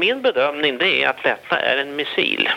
Min 0.00 0.22
bedömning 0.22 0.78
det 0.78 1.02
är 1.02 1.08
att 1.08 1.22
detta 1.22 1.60
är 1.60 1.76
en 1.76 1.96
missil. 1.96 2.48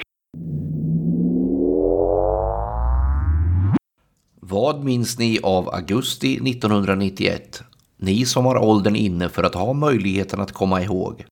Vad 4.42 4.84
minns 4.84 5.20
ni 5.20 5.40
av 5.44 5.70
augusti 5.70 6.36
1991? 6.36 7.64
Ni 7.98 8.26
som 8.26 8.46
har 8.46 8.58
åldern 8.58 8.96
inne 8.96 9.30
för 9.30 9.44
att 9.44 9.56
ha 9.56 9.74
möjligheten 9.74 10.40
att 10.40 10.52
komma 10.52 10.82
ihåg. 10.82 11.26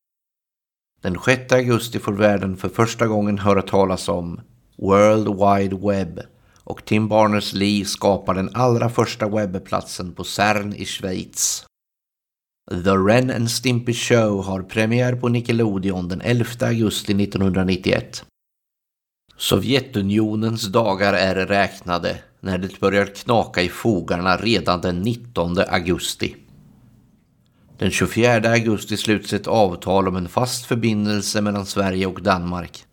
Den 1.01 1.19
6 1.25 1.51
augusti 1.51 1.99
får 1.99 2.13
världen 2.13 2.57
för 2.57 2.69
första 2.69 3.07
gången 3.07 3.37
höra 3.37 3.61
talas 3.61 4.09
om 4.09 4.41
World 4.77 5.27
Wide 5.27 5.87
Web 5.87 6.19
och 6.63 6.85
Tim 6.85 7.09
Barners-Lee 7.09 7.85
skapar 7.85 8.33
den 8.33 8.49
allra 8.53 8.89
första 8.89 9.27
webbplatsen 9.27 10.13
på 10.13 10.23
CERN 10.23 10.73
i 10.75 10.85
Schweiz. 10.85 11.68
The 12.69 12.97
Ren 12.97 13.31
and 13.31 13.51
Stimpy 13.51 13.93
Show 13.93 14.43
har 14.43 14.61
premiär 14.61 15.15
på 15.15 15.29
Nickelodeon 15.29 16.07
den 16.07 16.21
11 16.21 16.45
augusti 16.61 17.23
1991. 17.23 18.23
Sovjetunionens 19.37 20.67
dagar 20.67 21.13
är 21.13 21.35
räknade 21.35 22.17
när 22.39 22.57
det 22.57 22.79
börjar 22.79 23.05
knaka 23.05 23.61
i 23.61 23.69
fogarna 23.69 24.37
redan 24.37 24.81
den 24.81 25.01
19 25.01 25.57
augusti. 25.67 26.35
Den 27.77 27.91
24 27.91 28.51
augusti 28.51 28.97
sluts 28.97 29.33
ett 29.33 29.47
avtal 29.47 30.07
om 30.07 30.15
en 30.15 30.29
fast 30.29 30.65
förbindelse 30.65 31.41
mellan 31.41 31.65
Sverige 31.65 32.05
och 32.05 32.21
Danmark. 32.21 32.83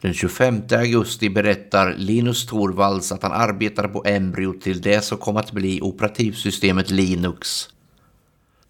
Den 0.00 0.14
25 0.14 0.62
augusti 0.70 1.30
berättar 1.30 1.94
Linus 1.98 2.46
Torvalds 2.46 3.12
att 3.12 3.22
han 3.22 3.32
arbetar 3.32 3.88
på 3.88 4.02
embryo 4.06 4.52
till 4.60 4.80
det 4.80 5.04
som 5.04 5.18
kom 5.18 5.36
att 5.36 5.52
bli 5.52 5.80
operativsystemet 5.80 6.90
Linux. 6.90 7.68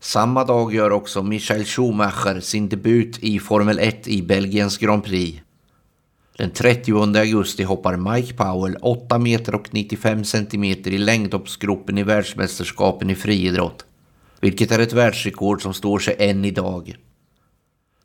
Samma 0.04 0.44
dag 0.44 0.74
gör 0.74 0.90
också 0.90 1.22
Michael 1.22 1.64
Schumacher 1.64 2.40
sin 2.40 2.68
debut 2.68 3.18
i 3.18 3.38
Formel 3.38 3.78
1 3.78 4.08
i 4.08 4.22
Belgiens 4.22 4.78
Grand 4.78 5.04
Prix. 5.04 5.40
Den 6.36 6.50
30 6.50 7.18
augusti 7.18 7.62
hoppar 7.62 7.96
Mike 7.96 8.34
Powell 8.34 8.76
8 8.80 9.18
meter 9.18 9.54
och 9.54 9.68
95 9.70 10.24
centimeter 10.24 10.90
i 10.90 10.98
längdhoppsgropen 10.98 11.98
i 11.98 12.02
världsmästerskapen 12.02 13.10
i 13.10 13.14
friidrott, 13.14 13.84
vilket 14.40 14.72
är 14.72 14.78
ett 14.78 14.92
världsrekord 14.92 15.62
som 15.62 15.74
står 15.74 15.98
sig 15.98 16.16
än 16.18 16.44
idag. 16.44 16.96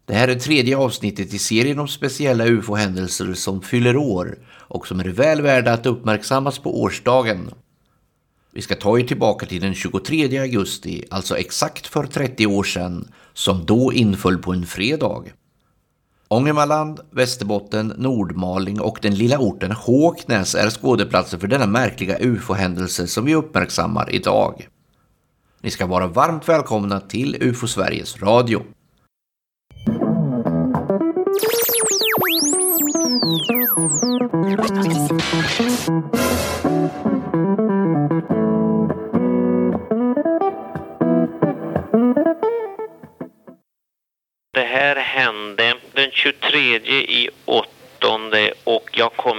Det 0.06 0.14
här 0.14 0.28
är 0.28 0.36
tredje 0.36 0.78
avsnittet 0.78 1.34
i 1.34 1.40
serien 1.40 1.80
om 1.80 1.88
speciella 1.88 2.46
ufo-händelser 2.46 3.34
som 3.34 3.62
fyller 3.62 3.98
år 3.98 4.38
och 4.50 4.88
som 4.88 5.00
är 5.00 5.06
väl 5.06 5.42
värda 5.42 5.74
att 5.74 5.86
uppmärksammas 5.86 6.60
på 6.60 6.82
årsdagen. 6.82 7.52
Vi 8.58 8.64
ska 8.64 8.76
ta 8.76 9.00
er 9.00 9.04
tillbaka 9.04 9.46
till 9.46 9.62
den 9.62 9.74
23 9.74 10.38
augusti, 10.38 11.04
alltså 11.10 11.38
exakt 11.38 11.88
för 11.88 12.04
30 12.04 12.48
år 12.48 12.64
sedan, 12.64 13.12
som 13.34 13.66
då 13.66 13.94
inföll 13.94 14.38
på 14.38 14.54
en 14.54 14.66
fredag. 14.66 15.24
Ångermanland, 16.28 17.00
Västerbotten, 17.12 17.94
Nordmaling 17.98 18.82
och 18.82 19.00
den 19.02 19.16
lilla 19.16 19.38
orten 19.40 19.72
Håknäs 19.72 20.56
är 20.56 20.70
skådeplatser 20.70 21.38
för 21.38 21.48
denna 21.48 21.66
märkliga 21.66 22.18
ufo-händelse 22.20 23.08
som 23.08 23.26
vi 23.26 23.36
uppmärksammar 23.36 24.16
idag. 24.16 24.68
Ni 25.62 25.72
ska 25.72 25.86
vara 25.86 26.08
varmt 26.08 26.50
välkomna 26.50 27.00
till 27.00 27.38
UFO 27.42 27.68
Sveriges 27.68 28.22
Radio. 28.22 28.64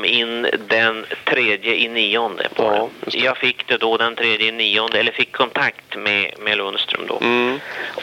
In 0.08 0.46
den 0.68 1.06
tredje 1.24 1.74
i 1.74 1.88
nionde 1.88 2.48
på 2.54 2.62
Ja, 2.62 2.88
det. 3.00 3.18
Jag 3.18 3.36
fick 3.36 3.66
det 3.66 3.76
då 3.76 3.96
den 3.96 4.16
tredje 4.16 4.48
i 4.48 4.52
nionde, 4.52 5.00
eller 5.00 5.12
fick 5.12 5.32
kontakt 5.32 5.96
med, 5.96 6.34
med 6.38 6.58
Lundström 6.58 7.06
då. 7.06 7.18
Mm. 7.22 7.60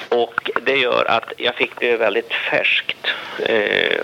Och 0.10 0.52
det 0.62 0.78
gör 0.78 1.06
att 1.06 1.34
jag 1.38 1.56
fick 1.56 1.80
det 1.80 1.98
väldigt 1.98 2.34
färskt. 2.34 3.08
Eh, 3.40 4.00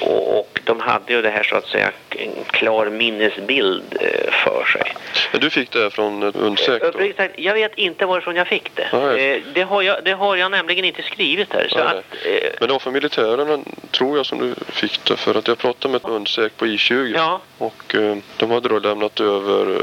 och, 0.00 0.38
och 0.38 0.55
de 0.66 0.80
hade 0.80 1.12
ju 1.12 1.22
det 1.22 1.30
här 1.30 1.42
så 1.42 1.56
att 1.56 1.66
säga 1.66 1.90
en 2.10 2.44
klar 2.46 2.86
minnesbild 2.86 3.96
eh, 4.00 4.32
för 4.32 4.64
sig. 4.64 4.92
Du 5.40 5.50
fick 5.50 5.70
det 5.70 5.90
från 5.90 6.22
eh, 6.22 6.30
Undsäk 6.34 6.82
då? 6.82 7.12
Sagt, 7.16 7.34
jag 7.38 7.54
vet 7.54 7.74
inte 7.74 8.06
varifrån 8.06 8.36
jag 8.36 8.46
fick 8.46 8.74
det. 8.74 8.88
Nej. 8.92 9.30
Eh, 9.30 9.42
det, 9.54 9.62
har 9.62 9.82
jag, 9.82 10.04
det 10.04 10.12
har 10.12 10.36
jag 10.36 10.50
nämligen 10.50 10.84
inte 10.84 11.02
skrivit 11.02 11.52
här. 11.52 11.68
Så 11.70 11.76
Nej, 11.78 11.86
att, 11.86 11.96
eh, 11.96 12.50
Men 12.60 12.68
det 12.68 12.72
var 12.72 12.78
från 12.78 12.92
militärerna 12.92 13.58
tror 13.90 14.16
jag 14.16 14.26
som 14.26 14.38
du 14.38 14.54
fick 14.68 15.04
det 15.04 15.16
för 15.16 15.34
att 15.34 15.48
jag 15.48 15.58
pratade 15.58 15.92
med 15.92 16.00
Undsäk 16.04 16.56
på 16.56 16.66
I20 16.66 17.12
ja, 17.16 17.40
och 17.58 17.94
eh, 17.94 18.16
de 18.36 18.50
hade 18.50 18.68
då 18.68 18.78
lämnat 18.78 19.20
över 19.20 19.74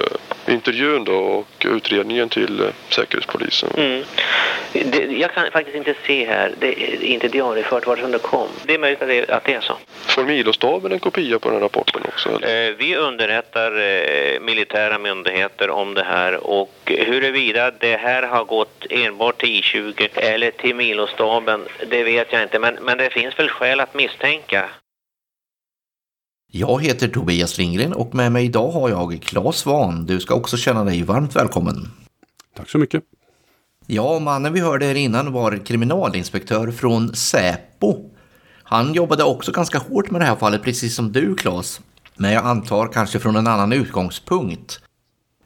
eh, 0.47 0.53
intervjun 0.53 1.03
då 1.03 1.13
och 1.13 1.65
utredningen 1.65 2.29
till 2.29 2.61
eh, 2.61 2.67
Säkerhetspolisen. 2.89 3.69
mm. 3.77 4.03
Det, 4.73 5.17
jag 5.17 5.31
kan 5.34 5.51
faktiskt 5.51 5.78
inte 5.78 5.95
se 6.07 6.25
här. 6.25 6.53
Det 6.59 6.94
är 6.94 7.03
inte 7.03 7.28
diariefört 7.28 7.88
varifrån 7.88 8.11
det 8.11 8.19
kom. 8.19 8.47
Det 8.66 8.73
är 8.73 8.79
möjligt 8.79 9.01
att 9.01 9.07
det, 9.07 9.29
att 9.29 9.44
det 9.44 9.53
är 9.53 9.61
så. 9.61 9.73
Får 9.91 10.23
Milostaben 10.23 10.91
en 10.91 11.00
kopia 11.00 11.39
på 11.39 11.50
den 11.50 11.56
här 11.56 11.63
rapporten 11.63 12.01
också? 12.07 12.29
Eller? 12.29 12.69
Eh, 12.69 12.75
Vi 12.78 12.95
underrättar 12.95 13.72
eh, 13.72 14.39
militära 14.41 15.00
myndigheter 15.00 15.69
om 15.69 15.94
det 15.94 16.03
här 16.03 16.47
och 16.47 16.73
huruvida 16.85 17.72
det 17.72 17.97
här 17.97 18.23
har 18.23 18.45
gått 18.45 18.85
enbart 18.89 19.39
till 19.41 19.50
I20 19.62 20.09
eller 20.16 20.51
till 20.51 20.75
Milostaben, 20.75 21.62
det 21.89 22.03
vet 22.03 22.33
jag 22.33 22.44
inte. 22.44 22.59
Men, 22.59 22.75
men 22.81 22.97
det 22.97 23.09
finns 23.09 23.39
väl 23.39 23.50
skäl 23.50 23.79
att 23.79 23.94
misstänka. 23.94 24.69
Jag 26.51 26.83
heter 26.83 27.07
Tobias 27.07 27.57
Lindgren 27.57 27.94
och 27.94 28.16
med 28.16 28.31
mig 28.31 28.45
idag 28.45 28.72
har 28.72 28.89
jag 28.89 29.19
Claes 29.22 29.56
Svahn. 29.57 30.06
Du 30.06 30.19
ska 30.19 30.35
också 30.35 30.57
känna 30.57 30.83
dig 30.83 31.03
varmt 31.03 31.35
välkommen. 31.35 31.75
Tack 32.57 32.69
så 32.69 32.78
mycket. 32.78 33.03
Ja, 33.88 34.19
mannen 34.19 34.53
vi 34.53 34.59
hörde 34.59 34.85
här 34.85 34.95
innan 34.95 35.31
var 35.31 35.66
kriminalinspektör 35.66 36.71
från 36.71 37.16
Säpo. 37.16 38.09
Han 38.63 38.94
jobbade 38.94 39.23
också 39.23 39.51
ganska 39.51 39.77
hårt 39.77 40.11
med 40.11 40.21
det 40.21 40.25
här 40.25 40.35
fallet, 40.35 40.63
precis 40.63 40.95
som 40.95 41.11
du 41.11 41.35
Claes. 41.35 41.81
Men 42.16 42.31
jag 42.31 42.45
antar 42.45 42.88
kanske 42.88 43.19
från 43.19 43.35
en 43.35 43.47
annan 43.47 43.73
utgångspunkt. 43.73 44.79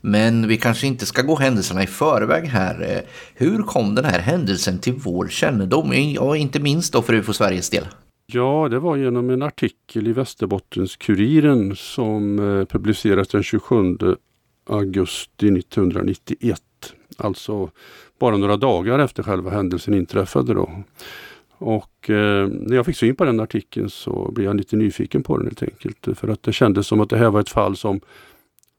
Men 0.02 0.48
vi 0.48 0.58
kanske 0.58 0.88
inte 0.88 1.06
ska 1.06 1.22
gå 1.22 1.36
händelserna 1.36 1.84
i 1.84 1.88
förväg 1.88 2.46
här. 2.46 3.02
Hur 3.34 3.64
kom 3.64 3.96
den 3.96 4.06
här 4.06 4.20
händelsen 4.20 4.80
till 4.80 4.94
vår 4.94 5.28
kännedom? 5.28 5.94
Ja, 5.94 6.36
inte 6.36 6.60
minst 6.60 6.94
då 6.94 7.02
för 7.02 7.14
UFO 7.14 7.34
Sveriges 7.34 7.70
del. 7.70 7.86
Ja, 8.26 8.68
det 8.72 8.80
var 8.80 8.98
genom 8.98 9.30
en 9.30 9.42
artikel 9.42 10.08
i 10.08 10.14
Västerbottens-Kuriren 10.14 11.76
som 11.76 12.40
eh, 12.40 12.66
publicerades 12.66 13.28
den 13.28 13.44
27 13.44 13.98
augusti 14.68 15.48
1991. 15.48 16.62
Alltså 17.18 17.72
bara 18.20 18.38
några 18.38 18.58
dagar 18.58 19.00
efter 19.00 19.24
själva 19.24 19.52
händelsen 19.52 19.94
inträffade 19.94 20.54
då. 20.54 20.84
Och 21.58 22.10
eh, 22.10 22.48
när 22.48 22.76
jag 22.76 22.86
fick 22.86 22.98
syn 22.98 23.16
på 23.16 23.26
den 23.26 23.40
artikeln 23.40 23.90
så 23.90 24.32
blev 24.32 24.46
jag 24.46 24.56
lite 24.56 24.76
nyfiken 24.76 25.24
på 25.24 25.38
den 25.38 25.46
helt 25.46 25.64
enkelt. 25.64 26.18
För 26.20 26.28
att 26.28 26.44
det 26.44 26.54
kändes 26.54 26.88
som 26.88 27.02
att 27.02 27.10
det 27.10 27.18
här 27.18 27.30
var 27.30 27.40
ett 27.40 27.50
fall 27.50 27.78
som 27.78 28.02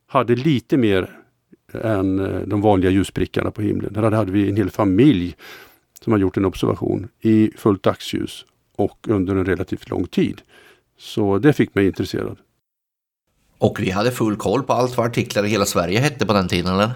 hade 0.07 0.37
lite 0.37 0.77
mer 0.77 1.19
än 1.73 2.19
eh, 2.19 2.41
de 2.41 2.61
vanliga 2.61 2.91
ljusprickarna 2.91 3.51
på 3.51 3.63
himlen. 3.63 3.93
Där 3.93 4.11
hade 4.11 4.33
vi 4.33 4.49
en 4.49 4.57
hel 4.57 4.71
familj 4.71 5.37
som 6.01 6.13
har 6.13 6.21
gjort 6.21 6.37
en 6.37 6.45
observation 6.45 7.09
i 7.21 7.51
fullt 7.57 7.83
dagsljus 7.83 8.45
och 8.77 9.09
under 9.09 9.37
en 9.37 9.45
relativt 9.45 9.91
lång 9.91 10.07
tid. 10.07 10.43
Så 10.99 11.39
det 11.39 11.53
fick 11.53 11.75
mig 11.75 11.87
intresserad. 11.87 12.37
Och 13.59 13.81
vi 13.81 13.91
hade 13.91 14.11
full 14.11 14.37
koll 14.37 14.63
på 14.63 14.73
allt 14.73 14.97
vad 14.97 15.07
artiklar 15.07 15.45
i 15.45 15.49
hela 15.49 15.67
Sverige 15.67 16.01
hette 16.01 16.27
på 16.27 16.33
den 16.33 16.49
tiden, 16.49 16.75
eller? 16.75 16.91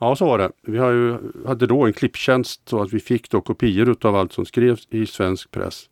Ja, 0.00 0.16
så 0.16 0.26
var 0.26 0.38
det. 0.38 0.50
Vi 0.62 0.78
har 0.78 0.90
ju, 0.90 1.18
hade 1.46 1.66
då 1.66 1.86
en 1.86 1.92
klipptjänst 1.92 2.68
så 2.68 2.82
att 2.82 2.92
vi 2.92 3.00
fick 3.00 3.30
då 3.30 3.40
kopior 3.40 3.96
av 4.00 4.16
allt 4.16 4.32
som 4.32 4.46
skrevs 4.46 4.86
i 4.90 5.06
svensk 5.06 5.50
press. 5.50 5.88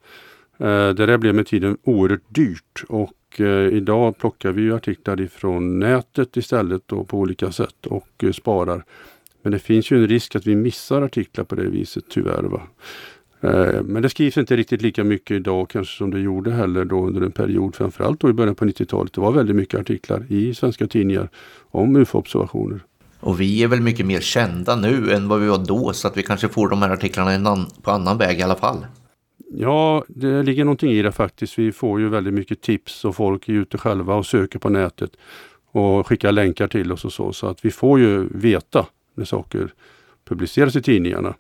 Eh, 0.59 0.89
det 0.89 1.07
där 1.07 1.19
blev 1.19 1.35
med 1.35 1.47
tiden 1.47 1.79
oerhört 1.83 2.25
dyrt 2.29 2.85
och 2.89 3.41
eh, 3.41 3.69
idag 3.69 4.19
plockar 4.19 4.53
vi 4.53 4.63
ju 4.63 4.75
artiklar 4.75 5.21
ifrån 5.21 5.79
nätet 5.79 6.37
istället 6.37 6.83
då 6.87 7.05
på 7.05 7.19
olika 7.19 7.53
sätt 7.53 7.87
och 7.87 8.25
eh, 8.25 8.33
sparar. 8.33 8.85
Men 9.43 9.53
det 9.53 9.59
finns 9.59 9.91
ju 9.91 9.97
en 9.97 10.09
risk 10.09 10.37
att 10.37 10.47
vi 10.47 10.57
missar 10.57 11.03
artiklar 11.03 11.45
på 11.45 11.55
det 11.55 11.69
viset 11.69 12.05
tyvärr. 12.09 12.43
Va? 12.43 12.63
Eh, 13.45 13.83
Men 13.83 14.03
det 14.03 14.09
skrivs 14.11 14.37
inte 14.39 14.57
riktigt 14.57 14.83
lika 14.83 15.05
mycket 15.05 15.35
idag 15.35 15.71
kanske 15.71 15.97
som 15.99 16.11
det 16.11 16.21
gjorde 16.21 16.53
heller 16.53 16.85
då 16.85 17.07
under 17.07 17.21
en 17.21 17.33
period, 17.33 17.75
framförallt 17.75 18.21
då 18.21 18.31
i 18.31 18.33
början 18.33 18.55
på 18.55 18.65
90-talet. 18.65 19.13
Det 19.13 19.21
var 19.21 19.33
väldigt 19.33 19.57
mycket 19.57 19.81
artiklar 19.81 20.27
i 20.29 20.55
svenska 20.55 20.87
tidningar 20.87 21.29
om 21.71 21.97
UFO-observationer. 21.97 22.81
Och 23.21 23.41
vi 23.41 23.63
är 23.63 23.69
väl 23.69 23.81
mycket 23.81 24.07
mer 24.07 24.21
kända 24.21 24.77
nu 24.77 25.13
än 25.13 25.29
vad 25.29 25.41
vi 25.41 25.47
var 25.47 25.59
då, 25.59 25.93
så 25.93 26.09
att 26.09 26.17
vi 26.17 26.23
kanske 26.23 26.49
får 26.49 26.69
de 26.69 26.83
här 26.83 26.91
artiklarna 26.91 27.67
på 27.83 27.91
annan 27.91 28.19
väg 28.19 28.39
i 28.39 28.43
alla 28.43 28.57
fall. 28.57 28.87
Ja, 29.57 30.05
det 30.09 30.43
ligger 30.43 30.65
någonting 30.65 30.91
i 30.91 31.03
det 31.03 31.13
faktiskt. 31.13 31.59
Vi 31.59 31.73
får 31.73 32.01
ju 32.01 32.09
väldigt 32.09 32.35
mycket 32.35 32.61
tips 32.61 33.05
och 33.05 33.17
folk 33.17 33.49
är 33.49 33.53
ute 33.53 33.79
själva 33.79 34.15
och 34.15 34.27
söker 34.27 34.59
på 34.59 34.69
nätet 34.69 35.11
och 35.73 36.07
skickar 36.07 36.33
länkar 36.33 36.69
till 36.69 36.93
oss 36.93 37.05
och 37.05 37.13
så. 37.13 37.33
Så 37.33 37.47
att 37.47 37.65
vi 37.65 37.71
får 37.71 38.01
ju 38.01 38.29
veta 38.31 38.87
när 39.15 39.25
saker 39.25 39.73
publiceras 40.29 40.77
i 40.77 40.83
tidningarna. 40.83 41.35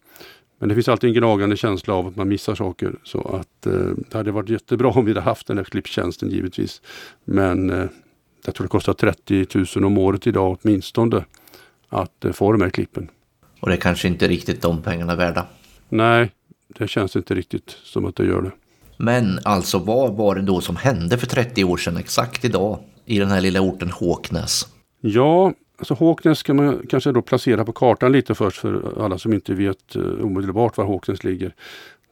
Men 0.58 0.68
det 0.68 0.74
finns 0.74 0.88
alltid 0.88 1.08
en 1.08 1.14
gnagande 1.14 1.56
känsla 1.56 1.94
av 1.94 2.06
att 2.06 2.16
man 2.16 2.28
missar 2.28 2.54
saker. 2.54 2.94
Så 3.02 3.20
att 3.20 3.66
eh, 3.66 3.72
det 4.10 4.18
hade 4.18 4.32
varit 4.32 4.48
jättebra 4.48 4.88
om 4.88 5.04
vi 5.04 5.10
hade 5.10 5.20
haft 5.20 5.46
den 5.46 5.56
här 5.56 5.64
klipptjänsten 5.64 6.30
givetvis. 6.30 6.82
Men 7.24 7.70
eh, 7.70 7.86
jag 8.44 8.54
tror 8.54 8.64
det 8.64 8.68
kostar 8.68 8.92
30 8.92 9.46
000 9.76 9.84
om 9.84 9.98
året 9.98 10.26
idag 10.26 10.58
åtminstone 10.62 11.24
att 11.88 12.24
eh, 12.24 12.32
få 12.32 12.52
de 12.52 12.60
här 12.60 12.70
klippen. 12.70 13.08
Och 13.60 13.68
det 13.68 13.74
är 13.74 13.80
kanske 13.80 14.08
inte 14.08 14.28
riktigt 14.28 14.62
de 14.62 14.82
pengarna 14.82 15.16
värda. 15.16 15.46
Nej, 15.88 16.30
det 16.78 16.88
känns 16.88 17.16
inte 17.16 17.34
riktigt 17.34 17.76
som 17.82 18.04
att 18.04 18.16
det 18.16 18.24
gör 18.24 18.42
det. 18.42 18.50
Men 18.96 19.38
alltså 19.44 19.78
vad 19.78 20.14
var 20.14 20.34
det 20.34 20.42
då 20.42 20.60
som 20.60 20.76
hände 20.76 21.18
för 21.18 21.26
30 21.26 21.64
år 21.64 21.76
sedan 21.76 21.96
exakt 21.96 22.44
idag 22.44 22.78
i 23.06 23.18
den 23.18 23.28
här 23.28 23.40
lilla 23.40 23.60
orten 23.60 23.90
Håknäs? 23.90 24.68
Ja, 25.00 25.52
alltså 25.76 25.94
Håknäs 25.94 26.42
kan 26.42 26.56
man 26.56 26.86
kanske 26.88 27.12
då 27.12 27.22
placera 27.22 27.64
på 27.64 27.72
kartan 27.72 28.12
lite 28.12 28.34
först 28.34 28.60
för 28.60 29.02
alla 29.04 29.18
som 29.18 29.32
inte 29.32 29.54
vet 29.54 29.96
eh, 29.96 30.02
omedelbart 30.02 30.76
var 30.76 30.84
Håknäs 30.84 31.24
ligger. 31.24 31.54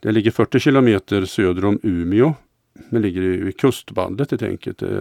Det 0.00 0.12
ligger 0.12 0.30
40 0.30 0.60
kilometer 0.60 1.24
söder 1.24 1.64
om 1.64 1.80
Umeå. 1.82 2.34
Det 2.90 2.98
ligger 2.98 3.22
i, 3.22 3.52
kustbandet 3.52 4.30
helt 4.30 4.42
enkelt. 4.42 4.82
Eh, 4.82 4.98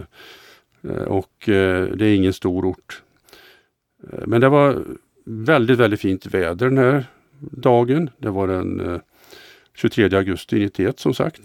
eh, 0.83 1.03
och 1.03 1.31
det 1.45 2.01
är 2.01 2.15
ingen 2.15 2.33
stor 2.33 2.65
ort. 2.65 3.03
Men 4.25 4.41
det 4.41 4.49
var 4.49 4.83
väldigt, 5.25 5.79
väldigt 5.79 6.01
fint 6.01 6.25
väder 6.25 6.69
den 6.69 6.77
här 6.77 7.05
dagen. 7.39 8.09
Det 8.17 8.29
var 8.29 8.47
den 8.47 8.99
23 9.75 10.03
augusti 10.03 10.55
1991 10.55 10.99
som 10.99 11.13
sagt. 11.13 11.41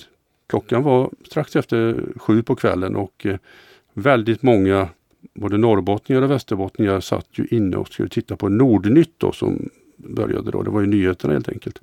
Klockan 0.46 0.82
var 0.82 1.10
strax 1.26 1.56
efter 1.56 2.04
sju 2.16 2.42
på 2.42 2.56
kvällen 2.56 2.96
och 2.96 3.26
väldigt 3.92 4.42
många 4.42 4.88
både 5.34 5.56
norrbottningar 5.56 6.22
och 6.22 6.30
västerbottningar 6.30 7.00
satt 7.00 7.28
ju 7.32 7.46
inne 7.50 7.76
och 7.76 7.88
skulle 7.88 8.08
titta 8.08 8.36
på 8.36 8.48
Nordnytt 8.48 9.14
då 9.18 9.32
som 9.32 9.68
började 9.96 10.50
då. 10.50 10.62
Det 10.62 10.70
var 10.70 10.80
ju 10.80 10.86
nyheterna 10.86 11.32
helt 11.32 11.48
enkelt. 11.48 11.80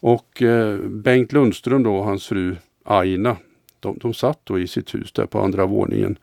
Och 0.00 0.42
eh, 0.42 0.78
Bengt 0.78 1.32
Lundström 1.32 1.82
då 1.82 1.96
och 1.96 2.04
hans 2.04 2.26
fru 2.26 2.56
Aina, 2.84 3.36
de, 3.80 3.98
de 4.00 4.14
satt 4.14 4.40
då 4.44 4.58
i 4.58 4.66
sitt 4.66 4.94
hus 4.94 5.12
där 5.12 5.26
på 5.26 5.40
andra 5.40 5.66
våningen 5.66 6.16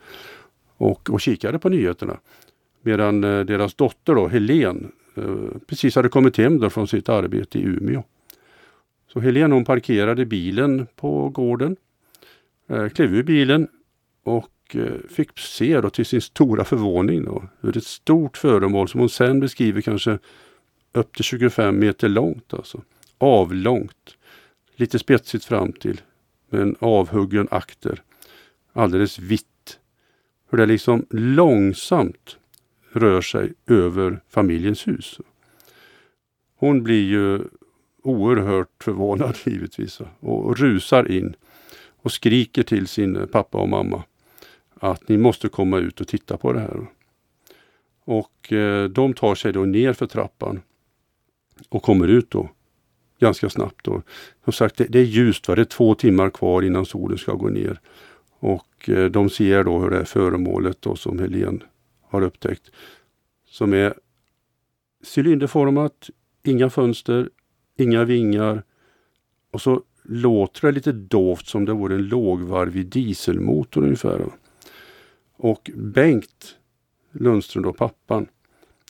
och, 0.78 1.10
och 1.10 1.22
kikade 1.22 1.60
på 1.60 1.69
nyheterna. 1.69 2.18
Medan 2.81 3.24
eh, 3.24 3.39
deras 3.39 3.74
dotter 3.74 4.16
då, 4.16 4.28
Helen, 4.28 4.92
eh, 5.16 5.24
precis 5.68 5.95
hade 5.95 6.10
kommit 6.10 6.38
hem 6.38 6.60
då 6.60 6.69
från 6.69 6.88
sitt 6.88 7.10
arbete 7.10 7.60
i 7.60 7.63
Umeå. 7.63 8.04
Så 9.13 9.19
Helen 9.19 9.51
hon 9.51 9.66
parkerade 9.66 10.25
bilen 10.25 10.88
på 10.95 11.30
gården, 11.30 11.75
eh, 12.69 12.89
klev 12.89 13.16
ur 13.16 13.24
bilen 13.24 13.68
och 14.24 14.50
och 14.68 14.75
eh, 14.75 14.94
fick 15.10 15.40
se 15.40 15.81
då 15.81 15.90
till 15.90 16.06
sin 16.06 16.22
stora 16.22 16.66
förvåning 16.66 17.25
då, 17.25 17.44
hur 17.62 17.78
ett 17.78 17.86
stort 17.86 18.38
föremål 18.38 18.90
som 18.90 19.00
hon 19.00 19.10
sen 19.10 19.40
beskriver 19.40 19.81
kanske 19.81 20.19
upp 20.92 21.16
till 21.16 21.24
25 21.24 21.80
meter 21.80 22.10
långt. 22.10 22.54
Alltså. 22.54 22.81
Avlångt. 23.18 24.18
Lite 24.75 25.00
spetsigt 25.00 25.46
fram 25.46 25.72
till. 25.72 26.02
Med 26.50 26.62
en 26.62 26.75
avhuggen 26.80 27.48
akter. 27.52 28.02
Alldeles 28.74 29.19
vitt. 29.19 29.80
Hur 30.50 30.58
det 30.58 30.66
liksom 30.66 31.06
långsamt 31.10 32.38
rör 32.92 33.22
sig 33.22 33.54
över 33.68 34.22
familjens 34.30 34.88
hus. 34.88 35.20
Hon 36.56 36.84
blir 36.84 37.04
ju 37.04 37.42
oerhört 38.04 38.84
förvånad 38.84 39.38
givetvis 39.46 40.02
och 40.20 40.58
rusar 40.58 41.12
in 41.12 41.36
och 42.02 42.12
skriker 42.12 42.63
till 42.63 42.88
sin 42.88 43.28
pappa 43.28 43.58
och 43.58 43.70
mamma 43.70 44.04
att 44.79 45.09
ni 45.09 45.18
måste 45.18 45.50
komma 45.50 45.77
ut 45.77 46.01
och 46.01 46.07
titta 46.07 46.38
på 46.38 46.53
det 46.53 46.59
här. 46.59 46.88
Och 48.06 48.53
eh, 48.53 48.89
de 48.89 49.13
tar 49.13 49.35
sig 49.35 49.53
då 49.53 49.65
ner 49.65 49.94
för 49.94 50.06
trappan 50.06 50.62
och 51.69 51.83
kommer 51.83 52.07
ut 52.07 52.31
då 52.31 52.50
ganska 53.19 53.50
snabbt. 53.50 53.85
Då. 53.85 54.01
Som 54.44 54.53
sagt, 54.53 54.77
det, 54.77 54.85
det 54.85 55.00
är 55.00 55.03
ljust, 55.03 55.47
va? 55.47 55.56
det 55.56 55.62
är 55.62 55.65
två 55.65 55.95
timmar 55.95 56.29
kvar 56.29 56.62
innan 56.62 56.85
solen 56.85 57.18
ska 57.18 57.33
gå 57.33 57.50
ner. 57.50 57.79
Och 58.39 58.89
eh, 58.89 59.06
de 59.06 59.29
ser 59.29 59.63
då 59.63 59.79
hur 59.79 59.89
det 59.89 59.97
här 59.97 60.03
föremålet 60.03 60.81
då, 60.81 60.95
som 60.95 61.19
Helen 61.19 61.63
har 62.01 62.21
upptäckt, 62.21 62.71
som 63.45 63.74
är 63.74 63.94
cylinderformat, 65.15 66.09
inga 66.44 66.69
fönster, 66.69 67.29
inga 67.77 68.03
vingar 68.03 68.63
och 69.51 69.62
så 69.62 69.81
låter 70.03 70.68
det 70.68 70.71
lite 70.71 70.91
dovt 70.91 71.47
som 71.47 71.65
det 71.65 71.74
vore 71.74 71.95
en 71.95 72.07
lågvarvig 72.07 72.88
dieselmotor 72.88 73.83
ungefär. 73.83 74.25
Och 75.38 75.72
Bengt 75.75 76.56
Lundström, 77.12 77.63
då, 77.63 77.74
pappan, 77.74 78.28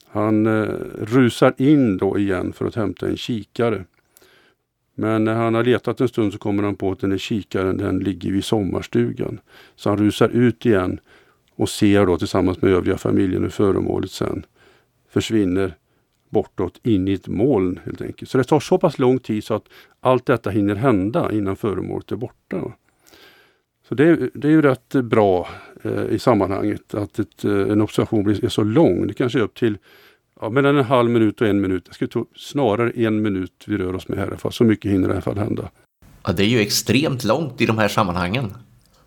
han 0.07 0.45
eh, 0.45 0.69
rusar 0.99 1.53
in 1.57 1.97
då 1.97 2.17
igen 2.17 2.53
för 2.53 2.65
att 2.65 2.75
hämta 2.75 3.07
en 3.07 3.17
kikare. 3.17 3.85
Men 4.95 5.23
när 5.23 5.35
han 5.35 5.53
har 5.53 5.63
letat 5.63 6.01
en 6.01 6.07
stund 6.07 6.33
så 6.33 6.39
kommer 6.39 6.63
han 6.63 6.75
på 6.75 6.91
att 6.91 6.99
den 6.99 7.09
där 7.09 7.17
kikaren 7.17 7.77
den 7.77 7.99
ligger 7.99 8.33
i 8.33 8.41
sommarstugan. 8.41 9.39
Så 9.75 9.89
han 9.89 9.97
rusar 9.97 10.29
ut 10.29 10.65
igen 10.65 10.99
och 11.55 11.69
ser 11.69 12.05
då 12.05 12.17
tillsammans 12.17 12.61
med 12.61 12.71
övriga 12.71 12.97
familjen 12.97 13.43
hur 13.43 13.49
föremålet 13.49 14.11
sen 14.11 14.45
försvinner 15.09 15.73
bortåt 16.29 16.79
in 16.83 17.07
i 17.07 17.13
ett 17.13 17.27
moln 17.27 17.79
helt 17.85 18.01
enkelt. 18.01 18.31
Så 18.31 18.37
det 18.37 18.43
tar 18.43 18.59
så 18.59 18.77
pass 18.77 18.99
lång 18.99 19.19
tid 19.19 19.43
så 19.43 19.53
att 19.53 19.65
allt 19.99 20.25
detta 20.25 20.49
hinner 20.49 20.75
hända 20.75 21.31
innan 21.31 21.55
föremålet 21.55 22.11
är 22.11 22.15
borta. 22.15 22.73
Så 23.87 23.95
det, 23.95 24.29
det 24.33 24.47
är 24.47 24.51
ju 24.51 24.61
rätt 24.61 24.89
bra 24.89 25.47
eh, 25.83 26.05
i 26.05 26.19
sammanhanget 26.19 26.93
att 26.93 27.19
ett, 27.19 27.45
eh, 27.45 27.51
en 27.51 27.81
observation 27.81 28.23
blir, 28.23 28.45
är 28.45 28.49
så 28.49 28.63
lång. 28.63 29.07
Det 29.07 29.13
kanske 29.13 29.39
är 29.39 29.43
upp 29.43 29.55
till 29.55 29.77
ja, 30.41 30.49
mellan 30.49 30.77
en 30.77 30.83
halv 30.83 31.09
minut 31.09 31.41
och 31.41 31.47
en 31.47 31.61
minut. 31.61 31.83
Jag 31.85 31.95
skulle 31.95 32.09
tro 32.09 32.25
snarare 32.35 32.91
en 32.91 33.21
minut 33.21 33.63
vi 33.67 33.77
rör 33.77 33.95
oss 33.95 34.07
med 34.07 34.17
här. 34.19 34.35
För 34.37 34.49
så 34.49 34.63
mycket 34.63 34.91
hinner 34.91 35.09
i 35.09 35.11
alla 35.11 35.21
fall 35.21 35.37
hända. 35.37 35.69
Ja, 36.23 36.33
det 36.33 36.43
är 36.43 36.47
ju 36.47 36.59
extremt 36.59 37.23
långt 37.23 37.61
i 37.61 37.65
de 37.65 37.77
här 37.77 37.87
sammanhangen. 37.87 38.53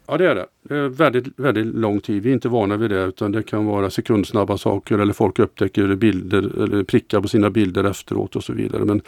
Ja 0.07 0.17
det 0.19 0.31
är 0.31 0.35
det. 0.35 0.47
Det 0.63 0.77
är 0.77 0.89
väldigt, 0.89 1.27
väldigt 1.37 1.67
lång 1.67 2.01
tid. 2.01 2.23
Vi 2.23 2.31
är 2.31 2.35
inte 2.35 2.49
vana 2.49 2.77
vid 2.77 2.91
det 2.91 3.05
utan 3.05 3.33
det 3.33 3.43
kan 3.43 3.67
vara 3.67 3.91
sekundsnabba 3.91 4.59
saker 4.59 4.99
eller 4.99 5.13
folk 5.13 5.39
upptäcker 5.39 5.95
bilder 5.95 6.63
eller 6.63 6.85
prickar 6.85 7.21
på 7.21 7.29
sina 7.29 7.51
bilder 7.51 7.85
efteråt 7.85 8.37
och 8.37 8.45
så 8.45 8.53
vidare. 8.53 8.85
Men 8.85 9.03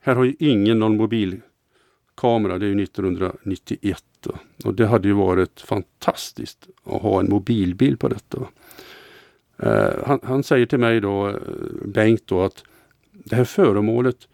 här 0.00 0.14
har 0.14 0.24
ju 0.24 0.34
ingen 0.38 0.78
någon 0.78 0.96
kamera, 2.20 2.58
Det 2.58 2.66
är 2.66 2.68
ju 2.68 2.82
1991 2.82 4.04
och 4.64 4.74
det 4.74 4.86
hade 4.86 5.08
ju 5.08 5.14
varit 5.14 5.60
fantastiskt 5.60 6.68
att 6.84 7.02
ha 7.02 7.20
en 7.20 7.30
mobilbild 7.30 8.00
på 8.00 8.08
detta. 8.08 8.38
Eh, 9.56 10.06
han, 10.06 10.20
han, 10.22 10.42
säger 10.42 10.66
till 10.66 10.78
mig 10.78 11.00
då, 11.00 11.28
eh, 11.28 11.34
Bengt 11.84 12.26
då, 12.26 12.42
att 12.42 12.64
det 13.12 13.36
här 13.36 13.44
föremålet, 13.44 14.28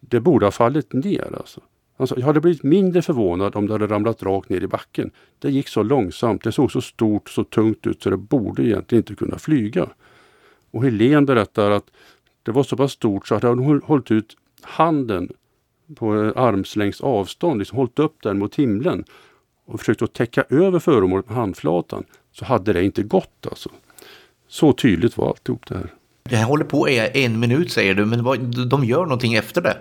det 0.00 0.20
borde 0.20 0.46
ha 0.46 0.50
fallit 0.50 0.92
ner. 0.92 1.36
Alltså. 1.36 1.60
Alltså, 1.96 2.18
jag 2.18 2.26
hade 2.26 2.40
blivit 2.40 2.62
mindre 2.62 3.02
förvånad 3.02 3.56
om 3.56 3.66
det 3.66 3.72
hade 3.72 3.86
ramlat 3.86 4.22
rakt 4.22 4.48
ner 4.48 4.60
i 4.60 4.66
backen. 4.66 5.10
Det 5.38 5.50
gick 5.50 5.68
så 5.68 5.82
långsamt, 5.82 6.44
det 6.44 6.52
såg 6.52 6.72
så 6.72 6.80
stort, 6.80 7.30
så 7.30 7.44
tungt 7.44 7.86
ut 7.86 8.02
så 8.02 8.10
det 8.10 8.16
borde 8.16 8.62
egentligen 8.62 9.00
inte 9.02 9.14
kunna 9.14 9.38
flyga. 9.38 9.88
Och 10.70 10.84
Helen 10.84 11.26
berättar 11.26 11.70
att 11.70 11.90
det 12.42 12.52
var 12.52 12.62
så 12.62 12.76
pass 12.76 12.92
stort 12.92 13.28
så 13.28 13.34
att 13.34 13.42
hon 13.42 13.82
hållit 13.82 14.10
ut 14.10 14.36
handen 14.62 15.32
på 15.96 16.12
armslängds 16.36 17.00
avstånd, 17.00 17.58
liksom 17.58 17.78
hållit 17.78 17.98
upp 17.98 18.22
den 18.22 18.38
mot 18.38 18.56
himlen 18.56 19.04
och 19.66 19.78
försökt 19.78 20.02
att 20.02 20.12
täcka 20.12 20.44
över 20.50 20.78
föremålet 20.78 21.28
med 21.28 21.36
handflatan 21.36 22.04
så 22.32 22.44
hade 22.44 22.72
det 22.72 22.84
inte 22.84 23.02
gått 23.02 23.46
alltså. 23.50 23.70
Så 24.48 24.72
tydligt 24.72 25.16
var 25.16 25.28
alltihop 25.28 25.66
det 25.66 25.74
här. 25.74 25.94
Det 26.22 26.36
här 26.36 26.46
håller 26.46 26.64
på 26.64 26.88
i 26.88 27.10
en 27.24 27.40
minut 27.40 27.72
säger 27.72 27.94
du, 27.94 28.06
men 28.06 28.24
vad, 28.24 28.68
de 28.68 28.84
gör 28.84 29.02
någonting 29.02 29.34
efter 29.34 29.62
det? 29.62 29.76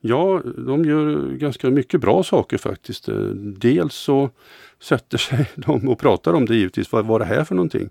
Ja, 0.00 0.42
de 0.66 0.84
gör 0.84 1.32
ganska 1.32 1.70
mycket 1.70 2.00
bra 2.00 2.22
saker 2.22 2.58
faktiskt. 2.58 3.08
Dels 3.34 3.94
så 3.94 4.30
sätter 4.82 5.18
sig 5.18 5.50
de 5.54 5.88
och 5.88 5.98
pratar 5.98 6.32
om 6.32 6.46
det 6.46 6.54
givetvis, 6.56 6.92
vad 6.92 7.06
var 7.06 7.18
det 7.18 7.24
här 7.24 7.44
för 7.44 7.54
någonting? 7.54 7.90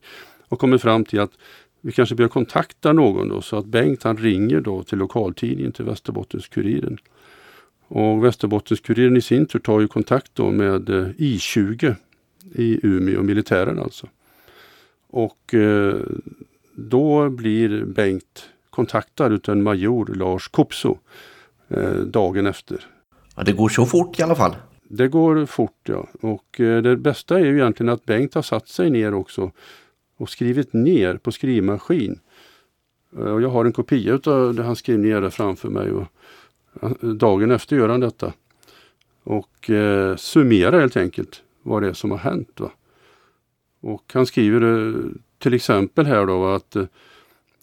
Och 0.50 0.60
kommer 0.60 0.77
fram 0.77 1.05
till 1.05 1.20
att 1.20 1.32
vi 1.82 1.91
kanske 1.91 2.15
bör 2.15 2.27
kontakta 2.27 2.93
någon 2.93 3.29
då, 3.29 3.41
så 3.41 3.58
att 3.58 3.65
Bengt 3.65 4.03
han 4.03 4.17
ringer 4.17 4.62
då 4.62 4.84
till 4.84 4.98
lokaltidningen, 4.98 5.72
till 5.72 5.86
Västerbottens-Kuriren. 5.86 6.98
Och 7.95 8.25
Västerbottens-Kuriren 8.25 9.17
i 9.17 9.21
sin 9.21 9.45
tur 9.45 9.59
tar 9.59 9.79
ju 9.79 9.88
kontakt 9.88 10.31
då 10.33 10.51
med 10.51 10.89
eh, 10.89 11.07
I20 11.07 11.95
i 12.55 12.79
Umeå, 12.83 13.23
militären 13.23 13.79
alltså. 13.79 14.07
Och 15.09 15.53
eh, 15.53 15.95
då 16.75 17.29
blir 17.29 17.85
Bengt 17.85 18.50
kontaktad 18.69 19.33
utav 19.33 19.55
en 19.55 19.63
major, 19.63 20.05
Lars 20.15 20.47
Kopso, 20.47 20.97
eh, 21.67 21.93
dagen 21.93 22.47
efter. 22.47 22.85
Ja, 23.35 23.43
det 23.43 23.53
går 23.53 23.69
så 23.69 23.85
fort 23.85 24.19
i 24.19 24.23
alla 24.23 24.35
fall. 24.35 24.55
Det 24.83 25.07
går 25.07 25.45
fort 25.45 25.79
ja. 25.83 26.07
Och 26.21 26.55
det 26.57 26.97
bästa 26.97 27.39
är 27.39 27.45
ju 27.45 27.57
egentligen 27.57 27.93
att 27.93 28.05
Bengt 28.05 28.33
har 28.33 28.41
satt 28.41 28.67
sig 28.67 28.89
ner 28.89 29.13
också 29.13 29.51
och 30.17 30.29
skrivit 30.29 30.73
ner 30.73 31.17
på 31.17 31.31
skrivmaskin. 31.31 32.19
Och 33.15 33.41
jag 33.41 33.50
har 33.50 33.65
en 33.65 33.73
kopia 33.73 34.19
av 34.25 34.55
det 34.55 34.63
han 34.63 34.75
skrev 34.75 35.00
ner 35.00 35.21
där 35.21 35.29
framför 35.29 35.69
mig. 35.69 35.91
Och 35.91 36.07
Dagen 37.01 37.51
efter 37.51 37.75
gör 37.75 37.89
han 37.89 37.99
detta. 37.99 38.33
Och 39.23 39.69
eh, 39.69 40.15
summerar 40.15 40.79
helt 40.79 40.97
enkelt 40.97 41.43
vad 41.61 41.81
det 41.81 41.89
är 41.89 41.93
som 41.93 42.11
har 42.11 42.17
hänt. 42.17 42.59
Va? 42.59 42.71
Och 43.81 44.11
han 44.13 44.25
skriver 44.25 44.61
eh, 44.61 44.95
till 45.39 45.53
exempel 45.53 46.05
här 46.05 46.25
då 46.25 46.47
att 46.47 46.75
eh, 46.75 46.85